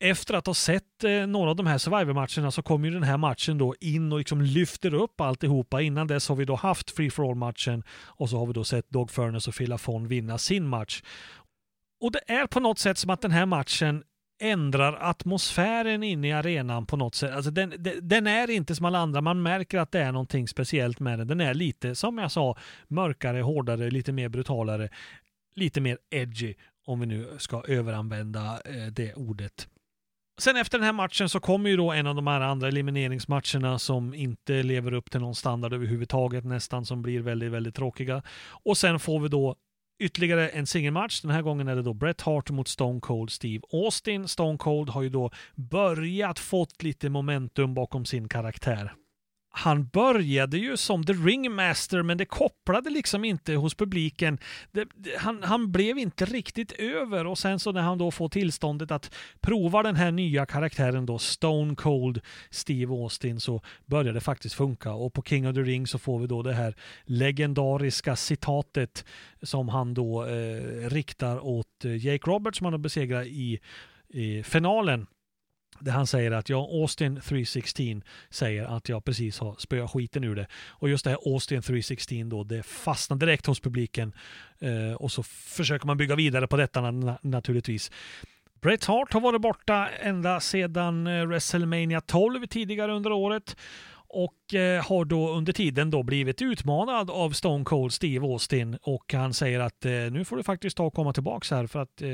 efter 0.00 0.34
att 0.34 0.46
ha 0.46 0.54
sett 0.54 1.04
eh, 1.04 1.26
några 1.26 1.50
av 1.50 1.56
de 1.56 1.66
här 1.66 1.78
Survivor-matcherna 1.78 2.50
så 2.50 2.62
kommer 2.62 2.88
ju 2.88 2.94
den 2.94 3.02
här 3.02 3.16
matchen 3.16 3.58
då 3.58 3.74
in 3.80 4.12
och 4.12 4.18
liksom 4.18 4.40
lyfter 4.40 4.94
upp 4.94 5.20
alltihopa. 5.20 5.82
Innan 5.82 6.06
dess 6.06 6.28
har 6.28 6.36
vi 6.36 6.44
då 6.44 6.54
haft 6.54 6.90
Free 6.90 7.10
For 7.10 7.30
All-matchen 7.30 7.82
och 7.90 8.30
så 8.30 8.38
har 8.38 8.46
vi 8.46 8.52
då 8.52 8.64
sett 8.64 8.90
Dog 8.90 9.10
Furnace 9.10 9.50
och 9.50 9.56
Phil 9.56 9.72
Afon 9.72 10.08
vinna 10.08 10.38
sin 10.38 10.68
match. 10.68 11.02
Och 12.00 12.12
det 12.12 12.20
är 12.26 12.46
på 12.46 12.60
något 12.60 12.78
sätt 12.78 12.98
som 12.98 13.10
att 13.10 13.20
den 13.20 13.30
här 13.30 13.46
matchen 13.46 14.02
ändrar 14.38 14.98
atmosfären 15.00 16.02
inne 16.02 16.28
i 16.28 16.32
arenan 16.32 16.86
på 16.86 16.96
något 16.96 17.14
sätt. 17.14 17.32
Alltså 17.32 17.50
den, 17.50 17.74
den, 18.02 18.26
är 18.26 18.50
inte 18.50 18.74
som 18.74 18.86
alla 18.86 18.98
andra. 18.98 19.20
Man 19.20 19.42
märker 19.42 19.78
att 19.78 19.92
det 19.92 20.00
är 20.00 20.12
någonting 20.12 20.48
speciellt 20.48 21.00
med 21.00 21.18
den. 21.18 21.28
Den 21.28 21.40
är 21.40 21.54
lite, 21.54 21.94
som 21.94 22.18
jag 22.18 22.32
sa, 22.32 22.56
mörkare, 22.88 23.40
hårdare, 23.40 23.90
lite 23.90 24.12
mer 24.12 24.28
brutalare, 24.28 24.88
lite 25.54 25.80
mer 25.80 25.98
edgy, 26.10 26.54
om 26.86 27.00
vi 27.00 27.06
nu 27.06 27.28
ska 27.38 27.62
överanvända 27.68 28.60
eh, 28.64 28.86
det 28.92 29.14
ordet. 29.14 29.68
Sen 30.38 30.56
efter 30.56 30.78
den 30.78 30.84
här 30.84 30.92
matchen 30.92 31.28
så 31.28 31.40
kommer 31.40 31.70
ju 31.70 31.76
då 31.76 31.92
en 31.92 32.06
av 32.06 32.14
de 32.14 32.26
här 32.26 32.40
andra 32.40 32.68
elimineringsmatcherna 32.68 33.78
som 33.78 34.14
inte 34.14 34.62
lever 34.62 34.92
upp 34.92 35.10
till 35.10 35.20
någon 35.20 35.34
standard 35.34 35.72
överhuvudtaget 35.72 36.44
nästan 36.44 36.84
som 36.84 37.02
blir 37.02 37.20
väldigt, 37.20 37.52
väldigt 37.52 37.74
tråkiga. 37.74 38.22
Och 38.64 38.78
sen 38.78 38.98
får 38.98 39.20
vi 39.20 39.28
då 39.28 39.56
ytterligare 39.98 40.48
en 40.48 40.66
singelmatch. 40.66 41.22
Den 41.22 41.30
här 41.30 41.42
gången 41.42 41.68
är 41.68 41.76
det 41.76 41.82
då 41.82 41.94
Bret 41.94 42.20
Hart 42.20 42.50
mot 42.50 42.68
Stone 42.68 43.00
Cold 43.00 43.30
Steve 43.30 43.62
Austin. 43.72 44.28
Stone 44.28 44.58
Cold 44.58 44.90
har 44.90 45.02
ju 45.02 45.08
då 45.08 45.30
börjat 45.54 46.38
fått 46.38 46.82
lite 46.82 47.10
momentum 47.10 47.74
bakom 47.74 48.04
sin 48.04 48.28
karaktär 48.28 48.92
han 49.58 49.86
började 49.86 50.58
ju 50.58 50.76
som 50.76 51.04
The 51.04 51.12
Ringmaster 51.12 52.02
men 52.02 52.18
det 52.18 52.24
kopplade 52.24 52.90
liksom 52.90 53.24
inte 53.24 53.54
hos 53.54 53.74
publiken. 53.74 54.38
Det, 54.72 54.88
han, 55.18 55.42
han, 55.42 55.72
blev 55.72 55.98
inte 55.98 56.24
riktigt 56.24 56.72
över 56.72 57.26
och 57.26 57.38
sen 57.38 57.58
så 57.58 57.72
när 57.72 57.80
han 57.80 57.98
då 57.98 58.10
får 58.10 58.28
tillståndet 58.28 58.90
att 58.90 59.14
prova 59.40 59.82
den 59.82 59.96
här 59.96 60.10
nya 60.10 60.46
karaktären 60.46 61.06
då 61.06 61.18
Stone 61.18 61.74
Cold 61.74 62.20
Steve 62.50 62.94
Austin 62.94 63.40
så 63.40 63.62
börjar 63.86 64.12
det 64.12 64.20
faktiskt 64.20 64.54
funka 64.54 64.92
och 64.92 65.14
på 65.14 65.22
King 65.22 65.48
of 65.48 65.54
the 65.54 65.62
Ring 65.62 65.86
så 65.86 65.98
får 65.98 66.18
vi 66.18 66.26
då 66.26 66.42
det 66.42 66.54
här 66.54 66.74
legendariska 67.04 68.16
citatet 68.16 69.04
som 69.42 69.68
han 69.68 69.94
då 69.94 70.24
eh, 70.24 70.90
riktar 70.90 71.44
åt 71.44 71.84
eh, 71.84 72.06
Jake 72.06 72.30
Roberts 72.30 72.58
som 72.58 72.64
han 72.64 72.74
har 72.74 72.78
besegrat 72.78 73.26
i, 73.26 73.60
i 74.08 74.42
finalen 74.42 75.06
där 75.80 75.92
han 75.92 76.06
säger 76.06 76.30
att 76.30 76.48
ja, 76.48 76.58
Austin 76.58 77.20
316 77.20 78.02
säger 78.30 78.76
att 78.76 78.88
jag 78.88 79.04
precis 79.04 79.38
har 79.38 79.56
spöat 79.58 79.90
skiten 79.90 80.24
ur 80.24 80.34
det. 80.34 80.46
Och 80.68 80.88
just 80.88 81.04
det 81.04 81.10
här 81.10 81.18
Austin 81.32 81.62
316 81.62 82.28
då, 82.28 82.44
det 82.44 82.62
fastnar 82.62 83.16
direkt 83.16 83.46
hos 83.46 83.60
publiken. 83.60 84.12
Eh, 84.58 84.92
och 84.92 85.12
så 85.12 85.22
försöker 85.22 85.86
man 85.86 85.96
bygga 85.96 86.14
vidare 86.14 86.46
på 86.46 86.56
detta 86.56 86.90
na 86.90 87.18
naturligtvis. 87.22 87.90
Bret 88.60 88.84
Hart 88.84 89.12
har 89.12 89.20
varit 89.20 89.40
borta 89.40 89.88
ända 90.00 90.40
sedan 90.40 91.06
eh, 91.06 91.26
WrestleMania 91.26 92.00
12 92.00 92.46
tidigare 92.46 92.92
under 92.92 93.12
året 93.12 93.56
och 94.16 94.54
eh, 94.54 94.84
har 94.84 95.04
då 95.04 95.30
under 95.30 95.52
tiden 95.52 95.90
då 95.90 96.02
blivit 96.02 96.42
utmanad 96.42 97.10
av 97.10 97.30
Stone 97.30 97.64
Cold 97.64 97.92
Steve 97.92 98.26
Austin 98.26 98.78
och 98.82 99.12
han 99.12 99.34
säger 99.34 99.60
att 99.60 99.84
eh, 99.84 99.92
nu 99.92 100.24
får 100.24 100.36
du 100.36 100.42
faktiskt 100.42 100.76
ta 100.76 100.84
och 100.84 100.94
komma 100.94 101.12
tillbaks 101.12 101.50
här 101.50 101.66
för 101.66 101.78
att 101.78 102.02
eh, 102.02 102.08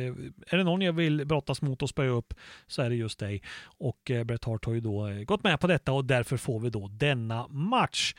är 0.47 0.57
det 0.57 0.65
någon 0.65 0.83
jag 0.83 0.93
vill 0.93 1.27
brottas 1.27 1.63
mot 1.63 1.83
och 1.83 1.89
spöa 1.89 2.09
upp 2.09 2.35
så 2.67 2.83
är 2.83 2.91
det 2.91 2.97
just 2.97 3.19
dig. 3.19 3.43
Och 3.65 4.11
eh, 4.11 4.25
Bret 4.25 4.45
Hart 4.45 4.65
har 4.65 4.73
ju 4.75 4.81
då 4.81 5.07
eh, 5.07 5.23
gått 5.23 5.45
med 5.45 5.61
på 5.61 5.67
detta 5.67 5.93
och 5.93 6.05
därför 6.05 6.37
får 6.37 6.61
vi 6.61 6.71
då 6.71 6.89
denna 6.89 7.49
match. 7.49 8.15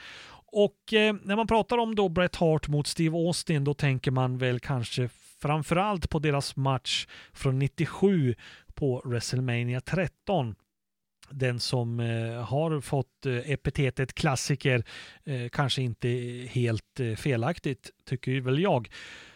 Och 0.45 0.93
eh, 0.93 1.15
när 1.23 1.35
man 1.35 1.47
pratar 1.47 1.77
om 1.77 1.95
då 1.95 2.09
Bret 2.09 2.35
Hart 2.35 2.67
mot 2.67 2.87
Steve 2.87 3.17
Austin 3.17 3.63
då 3.63 3.73
tänker 3.73 4.11
man 4.11 4.37
väl 4.37 4.59
kanske 4.59 5.09
framförallt 5.41 6.09
på 6.09 6.19
deras 6.19 6.55
match 6.55 7.07
från 7.33 7.59
97 7.59 8.35
på 8.73 9.01
WrestleMania 9.05 9.81
13 9.81 10.55
den 11.29 11.59
som 11.59 11.99
eh, 11.99 12.43
har 12.43 12.81
fått 12.81 13.25
eh, 13.25 13.51
epitetet 13.51 14.13
klassiker, 14.13 14.83
eh, 15.25 15.49
kanske 15.49 15.81
inte 15.81 16.07
helt 16.49 16.99
eh, 16.99 17.15
felaktigt, 17.15 17.89
tycker 18.09 18.41
väl 18.41 18.59
jag. 18.59 18.89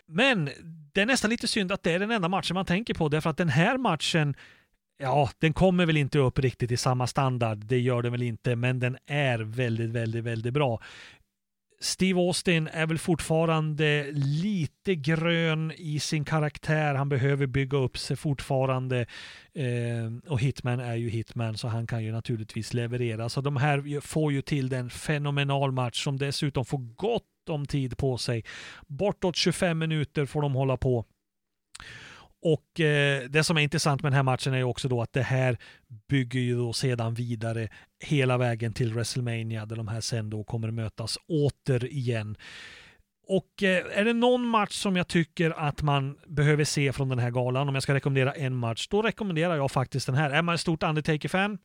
Men 0.05 0.49
det 0.93 1.01
är 1.01 1.05
nästan 1.05 1.29
lite 1.29 1.47
synd 1.47 1.71
att 1.71 1.83
det 1.83 1.91
är 1.91 1.99
den 1.99 2.11
enda 2.11 2.29
matchen 2.29 2.53
man 2.53 2.65
tänker 2.65 2.93
på, 2.93 3.09
därför 3.09 3.29
att 3.29 3.37
den 3.37 3.49
här 3.49 3.77
matchen 3.77 4.35
Ja, 4.99 5.29
den 5.39 5.53
kommer 5.53 5.85
väl 5.85 5.97
inte 5.97 6.19
upp 6.19 6.39
riktigt 6.39 6.71
i 6.71 6.77
samma 6.77 7.07
standard, 7.07 7.57
det 7.57 7.79
gör 7.79 8.01
den 8.01 8.11
väl 8.11 8.21
inte, 8.21 8.55
men 8.55 8.79
den 8.79 8.97
är 9.05 9.39
väldigt, 9.39 9.89
väldigt, 9.89 10.23
väldigt 10.23 10.53
bra. 10.53 10.81
Steve 11.79 12.19
Austin 12.19 12.67
är 12.67 12.87
väl 12.87 12.97
fortfarande 12.97 14.07
lite 14.13 14.95
grön 14.95 15.71
i 15.77 15.99
sin 15.99 16.25
karaktär. 16.25 16.95
Han 16.95 17.09
behöver 17.09 17.47
bygga 17.47 17.77
upp 17.77 17.97
sig 17.97 18.17
fortfarande. 18.17 19.05
Eh, 19.53 20.31
och 20.31 20.41
Hitman 20.41 20.79
är 20.79 20.95
ju 20.95 21.09
Hitman 21.09 21.57
så 21.57 21.67
han 21.67 21.87
kan 21.87 22.03
ju 22.03 22.11
naturligtvis 22.11 22.73
leverera. 22.73 23.29
Så 23.29 23.41
de 23.41 23.57
här 23.57 24.01
får 24.01 24.31
ju 24.31 24.41
till 24.41 24.69
den 24.69 24.89
fenomenal 24.89 25.71
match 25.71 26.03
som 26.03 26.17
dessutom 26.17 26.65
får 26.65 26.95
gott 26.95 27.23
om 27.49 27.65
tid 27.65 27.97
på 27.97 28.17
sig. 28.17 28.43
Bortåt 28.87 29.35
25 29.35 29.77
minuter 29.77 30.25
får 30.25 30.41
de 30.41 30.53
hålla 30.53 30.77
på. 30.77 31.05
Och 32.53 32.79
eh, 32.79 33.23
det 33.29 33.43
som 33.43 33.57
är 33.57 33.61
intressant 33.61 34.03
med 34.03 34.11
den 34.11 34.15
här 34.15 34.23
matchen 34.23 34.53
är 34.53 34.63
också 34.63 34.87
då 34.87 35.01
att 35.01 35.13
det 35.13 35.21
här 35.21 35.57
bygger 36.09 36.39
ju 36.39 36.57
då 36.57 36.73
sedan 36.73 37.13
vidare 37.13 37.69
hela 37.99 38.37
vägen 38.37 38.73
till 38.73 38.93
WrestleMania 38.93 39.65
där 39.65 39.75
de 39.75 39.87
här 39.87 40.01
sen 40.01 40.29
då 40.29 40.43
kommer 40.43 40.71
mötas 40.71 41.17
återigen. 41.27 42.37
Och 43.27 43.63
eh, 43.63 43.99
är 43.99 44.05
det 44.05 44.13
någon 44.13 44.47
match 44.47 44.73
som 44.73 44.95
jag 44.95 45.07
tycker 45.07 45.51
att 45.51 45.81
man 45.81 46.17
behöver 46.27 46.63
se 46.63 46.93
från 46.93 47.09
den 47.09 47.19
här 47.19 47.31
galan, 47.31 47.69
om 47.69 47.75
jag 47.75 47.83
ska 47.83 47.93
rekommendera 47.93 48.33
en 48.33 48.55
match, 48.55 48.87
då 48.87 49.01
rekommenderar 49.01 49.55
jag 49.55 49.71
faktiskt 49.71 50.05
den 50.05 50.15
här. 50.15 50.29
Är 50.29 50.41
man 50.41 50.55
ett 50.55 50.61
stort 50.61 50.83
Undertaker-fan 50.83 51.57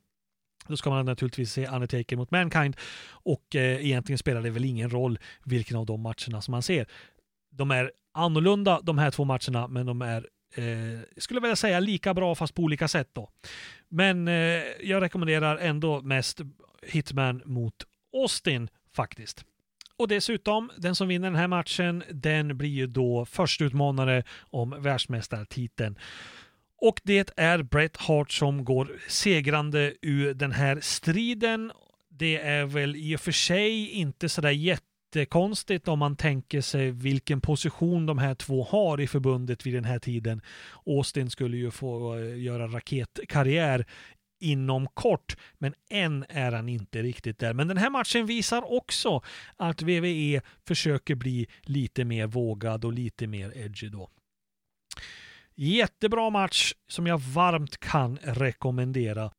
då 0.68 0.76
ska 0.76 0.90
man 0.90 1.06
naturligtvis 1.06 1.52
se 1.52 1.66
Undertaker 1.66 2.16
mot 2.16 2.30
Mankind 2.30 2.76
och 3.10 3.56
eh, 3.56 3.86
egentligen 3.86 4.18
spelar 4.18 4.42
det 4.42 4.50
väl 4.50 4.64
ingen 4.64 4.90
roll 4.90 5.18
vilken 5.44 5.76
av 5.76 5.86
de 5.86 6.00
matcherna 6.00 6.40
som 6.40 6.52
man 6.52 6.62
ser. 6.62 6.86
De 7.50 7.70
är 7.70 7.92
annorlunda 8.14 8.80
de 8.82 8.98
här 8.98 9.10
två 9.10 9.24
matcherna, 9.24 9.68
men 9.68 9.86
de 9.86 10.02
är 10.02 10.26
eh, 10.54 11.00
skulle 11.16 11.40
vilja 11.40 11.56
säga 11.56 11.80
lika 11.80 12.14
bra 12.14 12.34
fast 12.34 12.54
på 12.54 12.62
olika 12.62 12.88
sätt 12.88 13.08
då. 13.12 13.30
Men 13.88 14.28
eh, 14.28 14.34
jag 14.82 15.02
rekommenderar 15.02 15.56
ändå 15.56 16.00
mest 16.00 16.40
Hitman 16.82 17.42
mot 17.44 17.74
Austin 18.12 18.68
faktiskt. 18.96 19.44
Och 19.96 20.08
dessutom, 20.08 20.70
den 20.76 20.94
som 20.94 21.08
vinner 21.08 21.30
den 21.30 21.38
här 21.38 21.48
matchen, 21.48 22.02
den 22.10 22.58
blir 22.58 22.68
ju 22.68 22.86
då 22.86 23.24
förstutmanare 23.24 24.24
om 24.40 24.82
världsmästartiteln. 24.82 25.98
Och 26.80 27.00
det 27.04 27.30
är 27.36 27.62
Bret 27.62 27.96
Hart 27.96 28.32
som 28.32 28.64
går 28.64 28.98
segrande 29.08 29.94
ur 30.02 30.34
den 30.34 30.52
här 30.52 30.80
striden. 30.80 31.72
Det 32.08 32.36
är 32.36 32.64
väl 32.64 32.96
i 32.96 33.16
och 33.16 33.20
för 33.20 33.32
sig 33.32 33.90
inte 33.90 34.28
sådär 34.28 34.50
jätte 34.50 34.91
jättekonstigt 35.16 35.88
om 35.88 35.98
man 35.98 36.16
tänker 36.16 36.60
sig 36.60 36.90
vilken 36.90 37.40
position 37.40 38.06
de 38.06 38.18
här 38.18 38.34
två 38.34 38.64
har 38.64 39.00
i 39.00 39.06
förbundet 39.06 39.66
vid 39.66 39.74
den 39.74 39.84
här 39.84 39.98
tiden. 39.98 40.40
Austin 40.86 41.30
skulle 41.30 41.56
ju 41.56 41.70
få 41.70 42.18
eh, 42.18 42.42
göra 42.42 42.66
raketkarriär 42.66 43.86
inom 44.40 44.86
kort, 44.86 45.36
men 45.58 45.74
än 45.90 46.24
är 46.28 46.52
han 46.52 46.68
inte 46.68 47.02
riktigt 47.02 47.38
där. 47.38 47.54
Men 47.54 47.68
den 47.68 47.76
här 47.76 47.90
matchen 47.90 48.26
visar 48.26 48.72
också 48.72 49.22
att 49.56 49.82
WWE 49.82 50.40
försöker 50.66 51.14
bli 51.14 51.46
lite 51.62 52.04
mer 52.04 52.26
vågad 52.26 52.84
och 52.84 52.92
lite 52.92 53.26
mer 53.26 53.56
edgy 53.56 53.88
då. 53.88 54.10
Jättebra 55.54 56.30
match 56.30 56.72
som 56.88 57.06
jag 57.06 57.18
varmt 57.18 57.78
kan 57.78 58.18
rekommendera. 58.22 59.30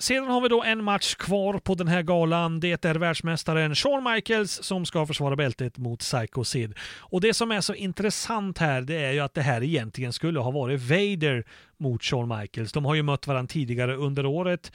Sedan 0.00 0.28
har 0.28 0.40
vi 0.40 0.48
då 0.48 0.62
en 0.62 0.84
match 0.84 1.14
kvar 1.14 1.58
på 1.58 1.74
den 1.74 1.88
här 1.88 2.02
galan. 2.02 2.60
Det 2.60 2.84
är 2.84 2.94
världsmästaren 2.94 3.74
Shawn 3.74 4.04
Michaels 4.04 4.62
som 4.62 4.86
ska 4.86 5.06
försvara 5.06 5.36
bältet 5.36 5.78
mot 5.78 6.00
Psycho 6.00 6.44
Sid. 6.44 6.74
Och 6.98 7.20
det 7.20 7.34
som 7.34 7.50
är 7.50 7.60
så 7.60 7.74
intressant 7.74 8.58
här, 8.58 8.80
det 8.80 9.04
är 9.04 9.12
ju 9.12 9.20
att 9.20 9.34
det 9.34 9.42
här 9.42 9.62
egentligen 9.62 10.12
skulle 10.12 10.40
ha 10.40 10.50
varit 10.50 10.80
Vader 10.80 11.44
mot 11.78 12.02
Shawn 12.02 12.38
Michaels. 12.38 12.72
De 12.72 12.84
har 12.84 12.94
ju 12.94 13.02
mött 13.02 13.26
varandra 13.26 13.52
tidigare 13.52 13.96
under 13.96 14.26
året. 14.26 14.72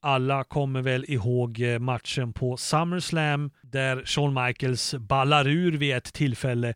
Alla 0.00 0.44
kommer 0.44 0.82
väl 0.82 1.04
ihåg 1.08 1.60
eh, 1.60 1.78
matchen 1.78 2.32
på 2.32 2.56
SummerSlam 2.56 3.50
där 3.60 4.02
Shawn 4.04 4.34
Michaels 4.34 4.94
ballar 4.94 5.48
ur 5.48 5.72
vid 5.72 5.96
ett 5.96 6.12
tillfälle 6.12 6.74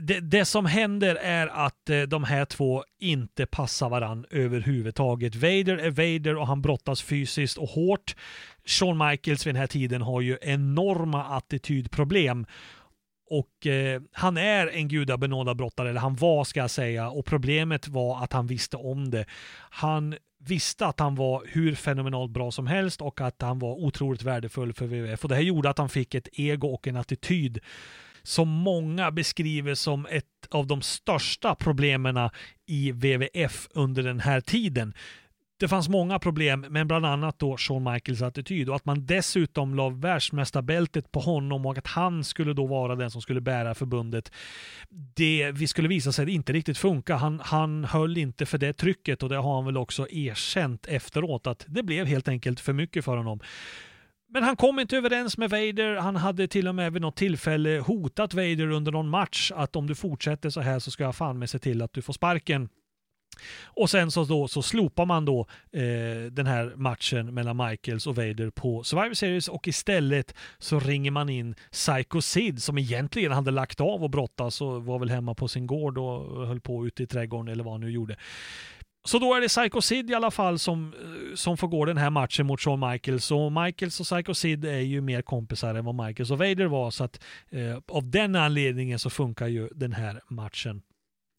det, 0.00 0.20
det, 0.20 0.44
som 0.44 0.66
händer 0.66 1.14
är 1.14 1.46
att 1.46 1.90
eh, 1.90 2.02
de 2.02 2.24
här 2.24 2.44
två 2.44 2.84
inte 2.98 3.46
passar 3.46 3.88
varann 3.88 4.26
överhuvudtaget. 4.30 5.34
Vader 5.34 5.76
är 5.76 5.90
Vader 5.90 6.36
och 6.36 6.46
han 6.46 6.62
brottas 6.62 7.02
fysiskt 7.02 7.58
och 7.58 7.68
hårt. 7.68 8.16
Shawn 8.64 8.98
Michaels 8.98 9.46
vid 9.46 9.54
den 9.54 9.60
här 9.60 9.66
tiden 9.66 10.02
har 10.02 10.20
ju 10.20 10.38
enorma 10.42 11.24
attitydproblem. 11.24 12.46
Och 13.30 13.66
eh, 13.66 14.02
han 14.12 14.36
är 14.36 14.66
en 14.66 14.88
gudabenådad 14.88 15.56
brottare, 15.56 15.90
eller 15.90 16.00
han 16.00 16.16
var 16.16 16.44
ska 16.44 16.60
jag 16.60 16.70
säga, 16.70 17.10
och 17.10 17.26
problemet 17.26 17.88
var 17.88 18.24
att 18.24 18.32
han 18.32 18.46
visste 18.46 18.76
om 18.76 19.10
det. 19.10 19.24
Han 19.70 20.14
visste 20.40 20.86
att 20.86 21.00
han 21.00 21.14
var 21.14 21.42
hur 21.46 21.74
fenomenalt 21.74 22.30
bra 22.30 22.50
som 22.50 22.66
helst 22.66 23.00
och 23.00 23.20
att 23.20 23.42
han 23.42 23.58
var 23.58 23.74
otroligt 23.74 24.22
värdefull 24.22 24.72
för 24.72 24.86
WWF. 24.86 25.24
Och 25.24 25.28
det 25.28 25.34
här 25.34 25.42
gjorde 25.42 25.70
att 25.70 25.78
han 25.78 25.88
fick 25.88 26.14
ett 26.14 26.28
ego 26.32 26.68
och 26.68 26.86
en 26.86 26.96
attityd 26.96 27.60
som 28.28 28.48
många 28.48 29.10
beskriver 29.10 29.74
som 29.74 30.06
ett 30.06 30.24
av 30.50 30.66
de 30.66 30.82
största 30.82 31.54
problemen 31.54 32.30
i 32.66 32.92
WWF 32.92 33.68
under 33.74 34.02
den 34.02 34.20
här 34.20 34.40
tiden. 34.40 34.94
Det 35.60 35.68
fanns 35.68 35.88
många 35.88 36.18
problem, 36.18 36.66
men 36.68 36.88
bland 36.88 37.06
annat 37.06 37.38
då 37.38 37.56
Shawn 37.56 37.92
Michaels 37.92 38.22
attityd 38.22 38.68
och 38.68 38.76
att 38.76 38.84
man 38.84 39.06
dessutom 39.06 39.74
la 39.74 39.88
världsmästarbältet 39.88 41.12
på 41.12 41.20
honom 41.20 41.66
och 41.66 41.78
att 41.78 41.86
han 41.86 42.24
skulle 42.24 42.52
då 42.52 42.66
vara 42.66 42.96
den 42.96 43.10
som 43.10 43.22
skulle 43.22 43.40
bära 43.40 43.74
förbundet. 43.74 44.32
Det 45.14 45.50
vi 45.54 45.66
skulle 45.66 45.88
visa 45.88 46.12
sig 46.12 46.30
inte 46.30 46.52
riktigt 46.52 46.78
funka. 46.78 47.16
Han, 47.16 47.40
han 47.44 47.84
höll 47.84 48.18
inte 48.18 48.46
för 48.46 48.58
det 48.58 48.72
trycket 48.72 49.22
och 49.22 49.28
det 49.28 49.36
har 49.36 49.54
han 49.54 49.64
väl 49.64 49.76
också 49.76 50.08
erkänt 50.10 50.86
efteråt 50.86 51.46
att 51.46 51.64
det 51.68 51.82
blev 51.82 52.06
helt 52.06 52.28
enkelt 52.28 52.60
för 52.60 52.72
mycket 52.72 53.04
för 53.04 53.16
honom. 53.16 53.40
Men 54.30 54.42
han 54.42 54.56
kom 54.56 54.78
inte 54.78 54.96
överens 54.96 55.38
med 55.38 55.50
Vader. 55.50 55.96
Han 55.96 56.16
hade 56.16 56.48
till 56.48 56.68
och 56.68 56.74
med 56.74 56.92
vid 56.92 57.02
något 57.02 57.16
tillfälle 57.16 57.78
hotat 57.78 58.34
Vader 58.34 58.70
under 58.70 58.92
någon 58.92 59.08
match 59.08 59.52
att 59.54 59.76
om 59.76 59.86
du 59.86 59.94
fortsätter 59.94 60.50
så 60.50 60.60
här 60.60 60.78
så 60.78 60.90
ska 60.90 61.04
jag 61.04 61.16
fan 61.16 61.38
med 61.38 61.50
se 61.50 61.58
till 61.58 61.82
att 61.82 61.92
du 61.92 62.02
får 62.02 62.12
sparken. 62.12 62.68
Och 63.64 63.90
sen 63.90 64.10
så, 64.10 64.24
då, 64.24 64.48
så 64.48 64.62
slopar 64.62 65.06
man 65.06 65.24
då 65.24 65.40
eh, 65.72 66.32
den 66.32 66.46
här 66.46 66.72
matchen 66.76 67.34
mellan 67.34 67.56
Michaels 67.56 68.06
och 68.06 68.16
Vader 68.16 68.50
på 68.50 68.84
Survivor 68.84 69.14
Series 69.14 69.48
och 69.48 69.68
istället 69.68 70.34
så 70.58 70.80
ringer 70.80 71.10
man 71.10 71.28
in 71.28 71.54
Psycho 71.72 72.20
Sid 72.20 72.62
som 72.62 72.78
egentligen 72.78 73.32
hade 73.32 73.50
lagt 73.50 73.80
av 73.80 74.04
och 74.04 74.10
brottas 74.10 74.60
och 74.60 74.84
var 74.84 74.98
väl 74.98 75.10
hemma 75.10 75.34
på 75.34 75.48
sin 75.48 75.66
gård 75.66 75.98
och 75.98 76.46
höll 76.46 76.60
på 76.60 76.86
ute 76.86 77.02
i 77.02 77.06
trädgården 77.06 77.52
eller 77.52 77.64
vad 77.64 77.74
han 77.74 77.80
nu 77.80 77.90
gjorde. 77.90 78.16
Så 79.04 79.18
då 79.18 79.34
är 79.34 79.40
det 79.40 79.48
Psycho 79.48 79.80
Sid 79.80 80.10
i 80.10 80.14
alla 80.14 80.30
fall 80.30 80.58
som, 80.58 80.94
eh, 80.94 81.34
som 81.34 81.56
får 81.56 81.68
gå 81.68 81.84
den 81.84 81.96
här 81.96 82.10
matchen 82.10 82.46
mot 82.46 82.60
Shawn 82.60 82.90
Michaels. 82.90 83.30
Och 83.30 83.52
Michaels 83.52 84.00
och 84.00 84.06
Psycho 84.06 84.34
Sid 84.34 84.64
är 84.64 84.78
ju 84.78 85.00
mer 85.00 85.22
kompisar 85.22 85.74
än 85.74 85.84
vad 85.84 86.06
Michaels 86.06 86.30
och 86.30 86.38
Vader 86.38 86.66
var. 86.66 86.90
Så 86.90 87.04
att 87.04 87.20
eh, 87.50 87.78
av 87.88 88.10
den 88.10 88.36
anledningen 88.36 88.98
så 88.98 89.10
funkar 89.10 89.46
ju 89.46 89.68
den 89.74 89.92
här 89.92 90.20
matchen 90.28 90.82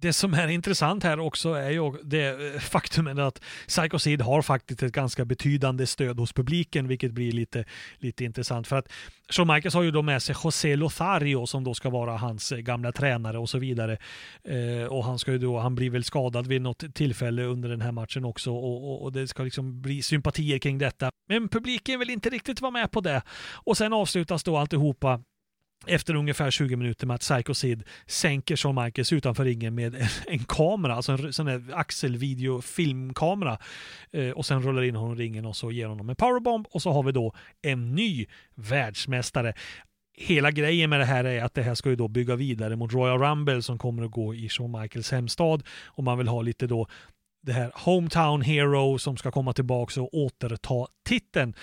det 0.02 0.14
som 0.14 0.34
är 0.34 0.47
intressant 0.47 1.04
här 1.04 1.20
också 1.20 1.54
är 1.54 1.70
ju 1.70 1.91
det 2.04 2.56
eh, 2.56 2.60
faktumet 2.60 3.20
att 3.20 3.41
Psycho 3.68 4.00
Sid 4.00 4.22
har 4.22 4.41
faktiskt 4.41 4.84
ett 4.84 4.91
ganska 4.91 5.26
betydande 5.26 5.88
stöd 5.88 6.20
hos 6.20 6.34
publiken, 6.34 6.88
vilket 6.88 7.12
blir 7.12 7.32
lite, 7.32 7.66
lite 7.97 8.26
intressant. 8.26 8.68
För 8.68 8.76
att 8.76 8.91
Shawn 9.30 9.47
Michaels 9.47 9.74
har 9.74 9.84
ju 9.84 9.91
då 9.91 10.02
med 10.02 10.22
sig 10.22 10.36
José 10.43 10.76
Lothario 10.76 11.45
som 11.45 11.64
då 11.64 11.74
ska 11.74 11.89
vara 11.89 12.18
hans 12.18 12.52
eh, 12.52 12.60
gamla 12.60 12.91
tränare 12.91 13.38
och 13.38 13.50
så 13.50 13.60
vidare. 13.60 13.97
Eh, 14.43 14.88
och 14.88 15.04
han 15.04 15.20
ska 15.20 15.32
ju 15.32 15.38
då, 15.38 15.60
han 15.60 15.76
blir 15.76 15.89
väl 15.89 16.04
skadad 16.04 16.47
vid 16.47 16.62
något 16.62 16.95
tillfälle 16.95 17.43
under 17.43 17.70
den 17.70 17.82
här 17.82 17.91
matchen 17.91 18.26
också 18.26 18.52
och, 18.52 18.91
och, 18.91 19.04
och 19.04 19.12
det 19.12 19.28
ska 19.28 19.43
liksom 19.43 19.82
bli 19.82 20.02
sympatier 20.02 20.60
kring 20.60 20.78
detta. 20.78 21.10
Men 21.30 21.50
publiken 21.50 22.00
vill 22.00 22.10
inte 22.10 22.30
riktigt 22.30 22.62
vara 22.62 22.72
med 22.72 22.91
på 22.91 23.02
det. 23.02 23.22
Och 23.54 23.78
sen 23.78 23.93
avslutas 23.93 24.43
då 24.43 24.58
alltihopa 24.58 25.22
efter 25.88 26.16
ungefär 26.16 26.52
20 26.52 26.76
minuter 26.76 27.08
med 27.08 27.16
att 27.16 27.22
Psycho 27.22 27.54
Sid 27.54 27.84
sänker 28.06 28.56
Shawn 28.56 28.84
Michaels 28.84 29.14
utanför 29.14 29.46
ringen 29.46 29.76
med 29.76 29.96
en, 29.96 30.08
en 30.28 30.40
kamera, 30.40 30.96
alltså 30.96 31.12
en 31.12 31.34
sån 31.34 31.46
där 31.46 31.64
axelvideo 31.74 32.62
filmkamera 32.62 33.58
eh, 34.12 34.30
och 34.30 34.46
sen 34.46 34.62
rullar 34.62 34.84
in 34.84 34.96
honom 34.96 35.20
i 35.20 35.24
ringen 35.24 35.46
och 35.46 35.56
så 35.56 35.72
ger 35.72 35.88
honom 35.88 36.10
en 36.10 36.16
powerbomb 36.16 36.68
och 36.72 36.82
så 36.82 36.92
har 36.92 37.04
vi 37.04 37.12
då 37.12 37.34
en 37.62 37.96
ny 37.96 38.26
världsmästare. 38.56 39.54
Hela 40.18 40.52
grejen 40.52 40.90
med 40.90 41.00
det 41.00 41.06
här 41.06 41.24
är 41.24 41.44
att 41.44 41.54
det 41.54 41.64
här 41.64 41.76
ska 41.76 41.90
ju 41.90 41.96
då 41.96 42.08
bygga 42.08 42.36
vidare 42.36 42.76
mot 42.76 42.94
Royal 42.94 43.20
Rumble 43.20 43.62
som 43.62 43.78
kommer 43.78 44.04
att 44.04 44.12
gå 44.12 44.36
i 44.36 44.50
Shawn 44.50 44.82
Michaels 44.82 45.12
hemstad 45.12 45.64
och 45.86 46.04
man 46.04 46.18
vill 46.18 46.28
ha 46.28 46.42
lite 46.42 46.68
då 46.68 46.88
det 47.42 47.54
här 47.54 47.72
Hometown 47.76 48.42
Hero 48.42 48.98
som 48.98 49.18
ska 49.18 49.32
komma 49.32 49.54
tillbaka 49.54 50.02
och 50.02 50.14
återta 50.14 50.88
titeln. 51.06 51.54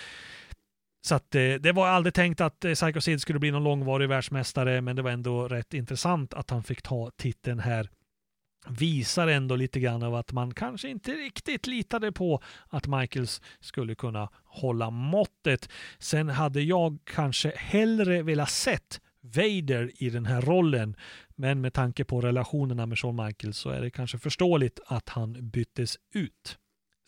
Så 1.06 1.14
att, 1.14 1.34
eh, 1.34 1.54
det 1.54 1.72
var 1.72 1.88
aldrig 1.88 2.14
tänkt 2.14 2.40
att 2.40 2.64
eh, 2.64 2.72
Psycho 2.72 3.00
Sid 3.00 3.20
skulle 3.20 3.38
bli 3.38 3.50
någon 3.50 3.64
långvarig 3.64 4.08
världsmästare, 4.08 4.80
men 4.80 4.96
det 4.96 5.02
var 5.02 5.10
ändå 5.10 5.48
rätt 5.48 5.74
intressant 5.74 6.34
att 6.34 6.50
han 6.50 6.62
fick 6.62 6.82
ta 6.82 7.10
titeln 7.16 7.58
här 7.58 7.90
visar 8.68 9.28
ändå 9.28 9.56
lite 9.56 9.80
grann 9.80 10.02
av 10.02 10.14
att 10.14 10.32
man 10.32 10.54
kanske 10.54 10.88
inte 10.88 11.10
riktigt 11.10 11.66
litade 11.66 12.12
på 12.12 12.42
att 12.68 12.86
Michaels 12.86 13.42
skulle 13.60 13.94
kunna 13.94 14.28
hålla 14.44 14.90
måttet. 14.90 15.68
Sen 15.98 16.28
hade 16.28 16.60
jag 16.60 16.98
kanske 17.04 17.52
hellre 17.56 18.22
velat 18.22 18.50
sett 18.50 19.00
Vader 19.20 19.90
i 20.02 20.10
den 20.10 20.26
här 20.26 20.42
rollen. 20.42 20.96
Men 21.36 21.60
med 21.60 21.72
tanke 21.72 22.04
på 22.04 22.20
relationerna 22.20 22.86
med 22.86 22.98
Shawn 22.98 23.26
Michaels 23.26 23.58
så 23.58 23.70
är 23.70 23.80
det 23.80 23.90
kanske 23.90 24.18
förståeligt 24.18 24.80
att 24.86 25.08
han 25.08 25.50
byttes 25.50 25.96
ut. 26.14 26.58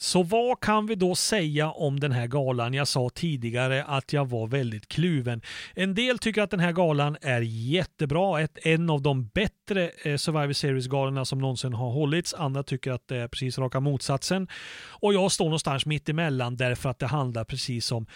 Så 0.00 0.22
vad 0.22 0.60
kan 0.60 0.86
vi 0.86 0.94
då 0.94 1.14
säga 1.14 1.70
om 1.70 2.00
den 2.00 2.12
här 2.12 2.26
galan? 2.26 2.74
Jag 2.74 2.88
sa 2.88 3.10
tidigare 3.14 3.84
att 3.84 4.12
jag 4.12 4.28
var 4.28 4.46
väldigt 4.46 4.88
kluven. 4.88 5.42
En 5.74 5.94
del 5.94 6.18
tycker 6.18 6.42
att 6.42 6.50
den 6.50 6.60
här 6.60 6.72
galan 6.72 7.16
är 7.20 7.40
jättebra, 7.40 8.40
ett, 8.40 8.58
en 8.62 8.90
av 8.90 9.02
de 9.02 9.26
bättre 9.26 9.90
eh, 10.02 10.16
Survivor 10.16 10.52
Series-galorna 10.52 11.24
som 11.24 11.38
någonsin 11.38 11.72
har 11.72 11.90
hållits. 11.90 12.34
Andra 12.34 12.62
tycker 12.62 12.92
att 12.92 13.08
det 13.08 13.16
är 13.16 13.28
precis 13.28 13.58
raka 13.58 13.80
motsatsen. 13.80 14.48
Och 14.88 15.14
jag 15.14 15.32
står 15.32 15.44
någonstans 15.44 15.86
mitt 15.86 16.08
emellan 16.08 16.56
därför 16.56 16.88
att 16.88 16.98
det 16.98 17.06
handlar 17.06 17.44
precis 17.44 17.92
om, 17.92 18.06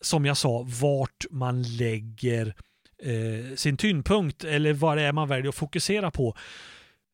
som 0.00 0.24
jag 0.24 0.36
sa, 0.36 0.66
vart 0.80 1.24
man 1.30 1.62
lägger 1.62 2.54
eh, 3.02 3.54
sin 3.56 3.76
tyngdpunkt 3.76 4.44
eller 4.44 4.72
vad 4.72 4.96
det 4.96 5.02
är 5.02 5.12
man 5.12 5.28
väljer 5.28 5.48
att 5.48 5.54
fokusera 5.54 6.10
på. 6.10 6.36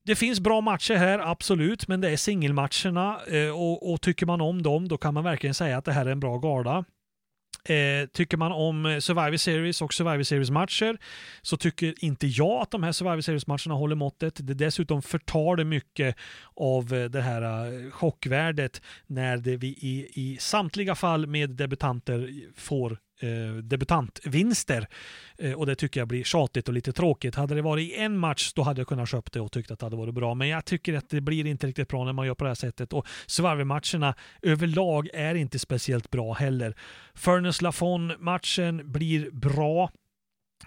Det 0.06 0.16
finns 0.16 0.40
bra 0.40 0.60
matcher 0.60 0.94
här, 0.94 1.18
absolut, 1.18 1.88
men 1.88 2.00
det 2.00 2.10
är 2.10 2.16
singelmatcherna 2.16 3.20
eh, 3.26 3.50
och, 3.50 3.92
och, 3.92 4.00
tycker 4.00 4.26
man 4.26 4.40
om 4.40 4.62
dem 4.62 4.88
då 4.88 4.98
kan 4.98 5.14
man 5.14 5.24
verkligen 5.24 5.54
säga 5.54 5.78
att 5.78 5.84
det 5.84 5.92
här 5.92 6.06
är 6.06 6.10
en 6.10 6.20
bra 6.20 6.38
gala. 6.38 6.84
Eh, 7.64 8.06
tycker 8.12 8.36
man 8.36 8.52
om 8.52 9.00
Survivor 9.00 9.36
Series 9.36 9.82
och 9.82 9.94
Survivor 9.94 10.22
Series-matcher 10.22 10.98
så 11.42 11.56
tycker 11.56 12.04
inte 12.04 12.26
jag 12.26 12.62
att 12.62 12.70
de 12.70 12.82
här 12.82 12.92
Survivor 12.92 13.20
Series-matcherna 13.20 13.74
håller 13.74 13.96
måttet. 13.96 14.46
Det 14.46 14.54
dessutom 14.54 15.02
förtar 15.02 15.56
det 15.56 15.64
mycket 15.64 16.16
av 16.56 16.94
eh, 16.94 17.04
det 17.04 17.20
här 17.20 17.42
eh, 17.42 17.90
chockvärdet 17.90 18.82
när 19.06 19.36
det 19.36 19.56
vi 19.56 19.68
i, 19.68 20.10
i 20.14 20.36
samtliga 20.40 20.94
fall 20.94 21.26
med 21.26 21.50
debutanter 21.50 22.30
får 22.56 22.98
eh, 23.20 23.54
debutantvinster. 23.54 24.88
Eh, 25.38 25.52
och 25.52 25.66
det 25.66 25.74
tycker 25.74 26.00
jag 26.00 26.08
blir 26.08 26.24
tjatigt 26.24 26.68
och 26.68 26.74
lite 26.74 26.92
tråkigt. 26.92 27.34
Hade 27.34 27.54
det 27.54 27.62
varit 27.62 27.90
i 27.90 27.96
en 27.96 28.18
match 28.18 28.52
då 28.54 28.62
hade 28.62 28.80
jag 28.80 28.88
kunnat 28.88 29.08
köpa 29.08 29.30
det 29.32 29.40
och 29.40 29.52
tyckt 29.52 29.70
att 29.70 29.78
det 29.78 29.86
hade 29.86 29.96
varit 29.96 30.14
bra. 30.14 30.34
Men 30.34 30.48
jag 30.48 30.64
tycker 30.64 30.94
att 30.94 31.10
det 31.10 31.20
blir 31.20 31.46
inte 31.46 31.66
riktigt 31.66 31.88
bra 31.88 32.04
när 32.04 32.12
man 32.12 32.26
gör 32.26 32.34
på 32.34 32.44
det 32.44 32.50
här 32.50 32.54
sättet. 32.54 32.92
Och 32.92 33.06
Survivor-matcherna 33.26 34.14
överlag 34.42 35.08
är 35.14 35.34
inte 35.34 35.58
speciellt 35.58 36.10
bra 36.10 36.32
heller. 36.32 36.74
Furnace 37.14 37.64
Lafon-matchen 37.64 38.92
blir 38.92 39.30
bra. 39.30 39.90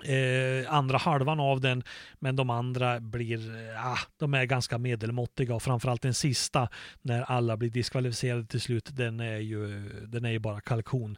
Eh, 0.04 0.74
andra 0.74 0.98
halvan 0.98 1.40
av 1.40 1.62
den, 1.62 1.84
men 2.20 2.36
de 2.36 2.50
andra 2.50 3.00
blir, 3.00 3.70
eh, 3.70 3.88
ah, 3.88 4.00
de 4.18 4.34
är 4.34 4.46
ganska 4.46 4.78
medelmåttiga 4.78 5.56
och 5.56 5.64
framförallt 5.64 6.02
den 6.02 6.14
sista 6.14 6.70
när 7.02 7.22
alla 7.22 7.58
blir 7.58 7.70
diskvalificerade 7.70 8.46
till 8.46 8.62
slut, 8.62 8.90
den 8.92 9.20
är 9.20 9.38
ju, 9.38 9.90
den 10.08 10.26
är 10.26 10.30
ju 10.32 10.40
bara 10.40 10.62
kalkon. 10.62 11.18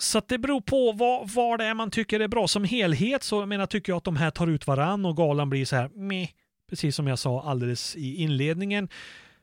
Så 0.00 0.22
det 0.26 0.38
beror 0.38 0.60
på 0.60 0.92
vad, 0.92 1.30
vad 1.30 1.60
det 1.60 1.64
är 1.64 1.74
man 1.74 1.90
tycker 1.90 2.20
är 2.20 2.28
bra. 2.28 2.48
Som 2.48 2.64
helhet 2.64 3.22
så 3.22 3.40
jag 3.40 3.48
menar, 3.48 3.66
tycker 3.66 3.92
jag 3.92 3.96
att 3.96 4.04
de 4.04 4.16
här 4.16 4.30
tar 4.30 4.46
ut 4.46 4.66
varann 4.66 5.04
och 5.04 5.16
galan 5.16 5.50
blir 5.50 5.64
så 5.64 5.76
här 5.76 5.88
meh, 5.88 6.28
precis 6.70 6.96
som 6.96 7.06
jag 7.06 7.18
sa 7.18 7.42
alldeles 7.42 7.96
i 7.96 8.14
inledningen. 8.14 8.88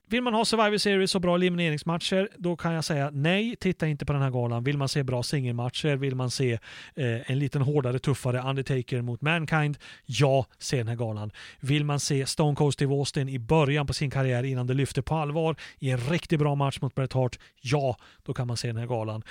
Vill 0.10 0.22
man 0.22 0.34
ha 0.34 0.46
Survivor 0.46 0.78
Series 0.78 1.16
och 1.16 1.22
bra 1.22 1.36
elimineringsmatcher, 1.36 2.30
då 2.38 2.56
kan 2.56 2.74
jag 2.74 2.86
säga 2.86 3.10
nej, 3.14 3.56
titta 3.56 3.88
inte 3.88 4.06
på 4.06 4.14
den 4.14 4.22
här 4.22 4.30
galan. 4.30 4.64
Vill 4.64 4.78
man 4.78 4.90
se 4.90 5.04
bra 5.04 5.24
singelmatcher, 5.24 5.96
vill 5.96 6.16
man 6.16 6.32
se 6.32 6.54
eh, 6.96 7.32
en 7.32 7.40
liten 7.40 7.62
hårdare, 7.62 8.00
tuffare 8.00 8.42
Undertaker 8.42 9.02
mot 9.02 9.22
Mankind, 9.22 9.78
ja, 10.06 10.46
se 10.58 10.78
den 10.78 10.88
här 10.88 10.96
galan. 10.96 11.32
Vill 11.60 11.86
man 11.86 12.00
se 12.00 12.26
Stone 12.26 12.56
Cold 12.56 12.74
Steve 12.74 12.94
Austin 12.94 13.30
i 13.30 13.40
början 13.40 13.88
på 13.88 13.94
sin 13.94 14.12
karriär 14.12 14.44
innan 14.44 14.68
det 14.68 14.74
lyfter 14.74 15.02
på 15.02 15.16
allvar 15.16 15.56
i 15.80 15.90
en 15.92 15.98
riktigt 15.98 16.40
bra 16.40 16.56
match 16.56 16.82
mot 16.82 16.96
Bret 16.96 17.14
Hart, 17.14 17.40
ja, 17.62 17.98
då 18.24 18.34
kan 18.34 18.48
man 18.48 18.58
se 18.58 18.68
den 18.68 18.78
här 18.78 18.88
galan. 18.88 19.24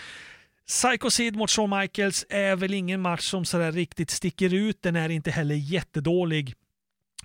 Psycho 0.68 1.10
Sid 1.10 1.36
mot 1.36 1.50
Shawn 1.50 1.70
Michaels 1.70 2.26
är 2.28 2.56
väl 2.56 2.74
ingen 2.74 3.00
match 3.00 3.30
som 3.30 3.44
sådär 3.44 3.72
riktigt 3.72 4.10
sticker 4.10 4.54
ut. 4.54 4.82
Den 4.82 4.96
är 4.96 5.08
inte 5.08 5.30
heller 5.30 5.54
jättedålig. 5.54 6.54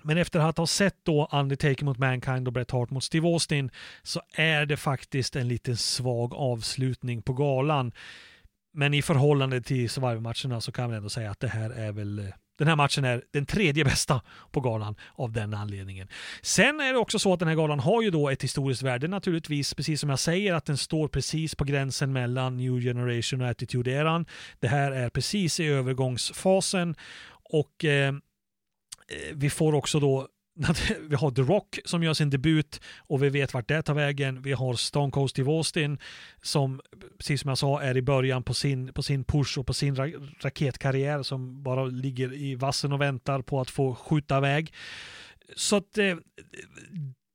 Men 0.02 0.18
efter 0.18 0.40
att 0.40 0.58
ha 0.58 0.66
sett 0.66 0.96
då 1.02 1.28
Undertaker 1.32 1.84
mot 1.84 1.98
Mankind 1.98 2.46
och 2.46 2.52
Bret 2.52 2.70
Hart 2.70 2.90
mot 2.90 3.04
Steve 3.04 3.28
Austin 3.28 3.70
så 4.02 4.20
är 4.34 4.66
det 4.66 4.76
faktiskt 4.76 5.36
en 5.36 5.48
liten 5.48 5.76
svag 5.76 6.34
avslutning 6.34 7.22
på 7.22 7.32
galan. 7.32 7.92
Men 8.74 8.94
i 8.94 9.02
förhållande 9.02 9.62
till 9.62 9.90
Survivor-matcherna 9.90 10.60
så 10.60 10.72
kan 10.72 10.88
man 10.88 10.96
ändå 10.96 11.08
säga 11.08 11.30
att 11.30 11.40
det 11.40 11.48
här 11.48 11.70
är 11.70 11.92
väl 11.92 12.18
eh, 12.18 12.24
den 12.62 12.68
här 12.68 12.76
matchen 12.76 13.04
är 13.04 13.22
den 13.30 13.46
tredje 13.46 13.84
bästa 13.84 14.20
på 14.50 14.60
galan 14.60 14.94
av 15.14 15.32
den 15.32 15.54
anledningen. 15.54 16.08
Sen 16.42 16.80
är 16.80 16.92
det 16.92 16.98
också 16.98 17.18
så 17.18 17.32
att 17.32 17.38
den 17.38 17.48
här 17.48 17.54
galan 17.54 17.80
har 17.80 18.02
ju 18.02 18.10
då 18.10 18.30
ett 18.30 18.42
historiskt 18.42 18.82
värde 18.82 19.08
naturligtvis, 19.08 19.74
precis 19.74 20.00
som 20.00 20.10
jag 20.10 20.18
säger 20.18 20.54
att 20.54 20.64
den 20.64 20.76
står 20.76 21.08
precis 21.08 21.54
på 21.54 21.64
gränsen 21.64 22.12
mellan 22.12 22.56
New 22.56 22.80
Generation 22.80 23.40
och 23.40 23.48
Attitude-eran. 23.48 24.26
Det 24.60 24.68
här 24.68 24.92
är 24.92 25.08
precis 25.08 25.60
i 25.60 25.66
övergångsfasen 25.66 26.94
och 27.44 27.84
eh, 27.84 28.08
eh 28.08 28.14
vi 29.32 29.50
får 29.50 29.74
också 29.74 30.00
då 30.00 30.28
vi 31.08 31.16
har 31.16 31.30
The 31.30 31.42
Rock 31.42 31.78
som 31.84 32.02
gör 32.02 32.14
sin 32.14 32.30
debut 32.30 32.80
och 32.98 33.22
vi 33.22 33.28
vet 33.28 33.54
vart 33.54 33.68
det 33.68 33.82
tar 33.82 33.94
vägen. 33.94 34.42
Vi 34.42 34.52
har 34.52 34.74
Stone 34.74 35.10
Cold 35.10 35.30
Steve 35.30 35.50
Austin 35.50 35.98
som, 36.42 36.80
precis 37.18 37.40
som 37.40 37.48
jag 37.48 37.58
sa, 37.58 37.82
är 37.82 37.96
i 37.96 38.02
början 38.02 38.42
på 38.42 38.54
sin, 38.54 38.92
på 38.92 39.02
sin 39.02 39.24
push 39.24 39.58
och 39.58 39.66
på 39.66 39.74
sin 39.74 39.96
ra 39.96 40.06
raketkarriär 40.40 41.22
som 41.22 41.62
bara 41.62 41.84
ligger 41.84 42.34
i 42.34 42.54
vassen 42.54 42.92
och 42.92 43.00
väntar 43.00 43.42
på 43.42 43.60
att 43.60 43.70
få 43.70 43.94
skjuta 43.94 44.38
iväg. 44.38 44.72
Så 45.56 45.76
att 45.76 45.98
eh, 45.98 46.16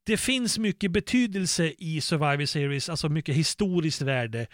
det 0.07 0.17
finns 0.17 0.57
mycket 0.57 0.91
betydelse 0.91 1.73
i 1.77 2.01
Survivor 2.01 2.45
Series, 2.45 2.89
alltså 2.89 3.09
mycket 3.09 3.35
historiskt 3.35 4.01
värde. 4.01 4.47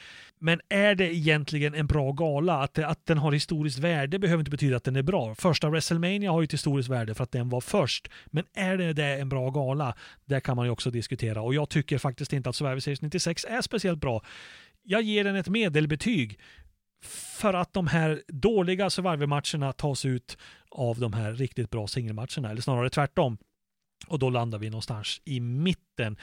Men 0.44 0.62
är 0.70 0.96
det 0.96 1.16
egentligen 1.16 1.74
en 1.74 1.88
bra 1.88 2.12
gala? 2.12 2.54
Att, 2.54 2.74
det, 2.74 2.88
att 2.88 3.06
den 3.06 3.18
har 3.18 3.32
historiskt 3.32 3.80
värde 3.80 4.20
behöver 4.20 4.42
inte 4.42 4.52
betyda 4.52 4.78
att 4.78 4.84
den 4.84 4.96
är 4.96 5.02
bra. 5.02 5.36
Första 5.36 5.70
WrestleMania 5.70 6.32
har 6.32 6.42
ju 6.42 6.46
ett 6.46 6.54
historiskt 6.54 6.90
värde 6.90 7.14
för 7.14 7.24
att 7.24 7.32
den 7.32 7.50
var 7.50 7.62
först. 7.62 8.08
Men 8.26 8.44
är 8.54 8.78
det, 8.78 8.94
det 8.94 9.06
en 9.06 9.30
bra 9.30 9.50
gala? 9.50 9.96
Det 10.26 10.40
kan 10.42 10.56
man 10.56 10.66
ju 10.66 10.72
också 10.72 10.92
diskutera. 10.92 11.42
Och 11.42 11.54
jag 11.54 11.70
tycker 11.70 11.98
faktiskt 11.98 12.34
inte 12.34 12.50
att 12.50 12.56
Survivor 12.56 12.80
Series 12.80 13.02
96 13.02 13.46
är 13.50 13.62
speciellt 13.62 14.00
bra. 14.00 14.22
Jag 14.84 15.02
ger 15.02 15.24
den 15.24 15.36
ett 15.36 15.50
medelbetyg 15.50 16.40
för 17.40 17.54
att 17.54 17.74
de 17.74 17.88
här 17.88 18.24
dåliga 18.28 18.90
Survivor-matcherna 18.90 19.74
tas 19.74 20.06
ut 20.06 20.38
av 20.70 21.00
de 21.00 21.14
här 21.14 21.34
riktigt 21.34 21.70
bra 21.70 21.88
singelmatcherna, 21.88 22.50
eller 22.50 22.62
snarare 22.62 22.90
tvärtom. 22.90 23.38
Och 24.08 24.20
då 24.20 24.30
landar 24.30 24.60
vi 24.60 24.70
någonstans 24.70 25.22
i 25.26 25.40
mitten. 25.40 26.18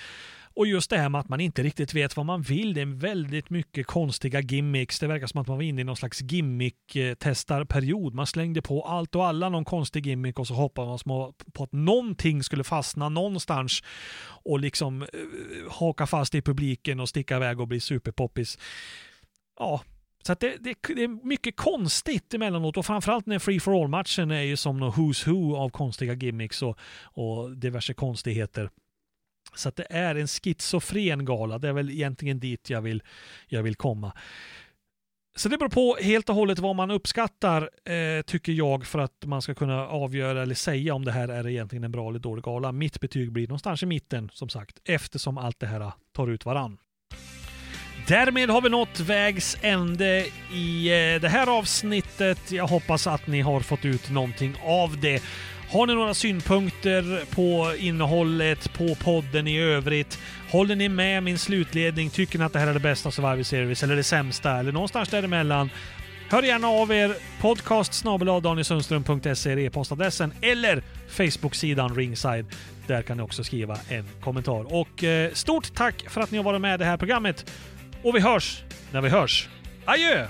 Och 0.54 0.66
just 0.66 0.90
det 0.90 0.98
här 0.98 1.08
med 1.08 1.20
att 1.20 1.28
man 1.28 1.40
inte 1.40 1.62
riktigt 1.62 1.94
vet 1.94 2.16
vad 2.16 2.26
man 2.26 2.42
vill. 2.42 2.74
Det 2.74 2.80
är 2.80 2.86
väldigt 2.86 3.50
mycket 3.50 3.86
konstiga 3.86 4.40
gimmicks. 4.40 4.98
Det 4.98 5.06
verkar 5.06 5.26
som 5.26 5.40
att 5.40 5.46
man 5.46 5.56
var 5.56 5.62
inne 5.62 5.80
i 5.80 5.84
någon 5.84 5.96
slags 5.96 6.22
gimmick-testarperiod. 6.22 8.14
Man 8.14 8.26
slängde 8.26 8.62
på 8.62 8.82
allt 8.82 9.14
och 9.14 9.26
alla 9.26 9.48
någon 9.48 9.64
konstig 9.64 10.06
gimmick 10.06 10.38
och 10.38 10.46
så 10.46 10.54
hoppade 10.54 10.98
man 11.04 11.32
på 11.52 11.64
att 11.64 11.72
någonting 11.72 12.42
skulle 12.42 12.64
fastna 12.64 13.08
någonstans 13.08 13.82
och 14.44 14.60
liksom 14.60 15.02
eh, 15.02 15.08
haka 15.70 16.06
fast 16.06 16.34
i 16.34 16.42
publiken 16.42 17.00
och 17.00 17.08
sticka 17.08 17.36
iväg 17.36 17.60
och 17.60 17.68
bli 17.68 17.80
superpoppis. 17.80 18.58
Ja, 19.58 19.82
så 20.22 20.34
det, 20.34 20.56
det, 20.60 20.74
det, 20.94 21.04
är 21.04 21.26
mycket 21.26 21.56
konstigt 21.56 22.34
emellanåt 22.34 22.76
och 22.76 22.86
framförallt 22.86 23.26
när 23.26 23.38
Free 23.38 23.60
for 23.60 23.82
All-matchen 23.82 24.30
är 24.30 24.42
ju 24.42 24.56
som 24.56 24.78
någon 24.78 24.92
Who's 24.92 25.30
Who 25.30 25.56
av 25.56 25.68
konstiga 25.68 26.14
gimmicks 26.14 26.62
och, 26.62 26.78
och 27.02 27.56
diverse 27.56 27.94
konstigheter. 27.94 28.70
Så 29.54 29.68
att 29.68 29.76
det 29.76 29.86
är 29.90 30.14
en 30.14 30.26
schizofren 30.26 31.24
gala. 31.24 31.58
Det 31.58 31.68
är 31.68 31.72
väl 31.72 31.90
egentligen 31.90 32.40
dit 32.40 32.70
jag 32.70 32.82
vill, 32.82 33.02
jag 33.48 33.62
vill 33.62 33.74
komma. 33.74 34.12
Så 35.36 35.48
det 35.48 35.58
beror 35.58 35.70
på 35.70 35.96
helt 36.02 36.28
och 36.28 36.34
hållet 36.34 36.58
vad 36.58 36.76
man 36.76 36.90
uppskattar, 36.90 37.70
eh, 37.84 38.22
tycker 38.22 38.52
jag, 38.52 38.86
för 38.86 38.98
att 38.98 39.24
man 39.24 39.42
ska 39.42 39.54
kunna 39.54 39.86
avgöra 39.88 40.42
eller 40.42 40.54
säga 40.54 40.94
om 40.94 41.04
det 41.04 41.12
här 41.12 41.28
är 41.28 41.48
egentligen 41.48 41.84
en 41.84 41.92
bra 41.92 42.08
eller 42.08 42.18
dålig 42.18 42.44
gala. 42.44 42.72
Mitt 42.72 43.00
betyg 43.00 43.32
blir 43.32 43.48
någonstans 43.48 43.82
i 43.82 43.86
mitten, 43.86 44.30
som 44.32 44.48
sagt, 44.48 44.78
eftersom 44.84 45.38
allt 45.38 45.60
det 45.60 45.66
här 45.66 45.92
tar 46.12 46.28
ut 46.28 46.44
varann. 46.44 46.78
Därmed 48.08 48.50
har 48.50 48.62
vi 48.62 48.68
nått 48.68 49.00
vägs 49.00 49.56
ände 49.62 50.26
i 50.52 50.88
eh, 50.88 51.20
det 51.20 51.28
här 51.28 51.58
avsnittet. 51.58 52.52
Jag 52.52 52.66
hoppas 52.66 53.06
att 53.06 53.26
ni 53.26 53.40
har 53.40 53.60
fått 53.60 53.84
ut 53.84 54.10
någonting 54.10 54.54
av 54.62 55.00
det. 55.00 55.22
Har 55.72 55.86
ni 55.86 55.94
några 55.94 56.14
synpunkter 56.14 57.24
på 57.34 57.74
innehållet, 57.78 58.72
på 58.72 58.94
podden 58.94 59.46
i 59.46 59.58
övrigt? 59.60 60.18
Håller 60.50 60.76
ni 60.76 60.88
med 60.88 61.22
min 61.22 61.38
slutledning? 61.38 62.10
Tycker 62.10 62.38
ni 62.38 62.44
att 62.44 62.52
det 62.52 62.58
här 62.58 62.66
är 62.66 62.74
det 62.74 62.80
bästa 62.80 63.10
Survivor 63.10 63.42
Series 63.42 63.82
eller 63.82 63.96
det 63.96 64.02
sämsta 64.02 64.58
eller 64.58 64.72
någonstans 64.72 65.08
däremellan? 65.08 65.70
Hör 66.30 66.42
gärna 66.42 66.68
av 66.68 66.92
er. 66.92 67.14
Podcast 67.40 68.04
danielsundström.se 68.42 69.52
är 69.52 69.58
e-postadressen 69.58 70.32
eller 70.40 70.82
Facebook-sidan 71.08 71.94
Ringside. 71.96 72.46
Där 72.86 73.02
kan 73.02 73.16
ni 73.16 73.22
också 73.22 73.44
skriva 73.44 73.78
en 73.88 74.08
kommentar. 74.20 74.74
Och 74.74 75.04
eh, 75.04 75.32
stort 75.32 75.74
tack 75.74 76.04
för 76.08 76.20
att 76.20 76.30
ni 76.30 76.36
har 76.36 76.44
varit 76.44 76.60
med 76.60 76.74
i 76.74 76.78
det 76.78 76.84
här 76.84 76.96
programmet. 76.96 77.52
Och 78.02 78.16
vi 78.16 78.20
hörs 78.20 78.62
när 78.92 79.00
vi 79.00 79.08
hörs. 79.08 79.48
Adjö! 79.84 80.26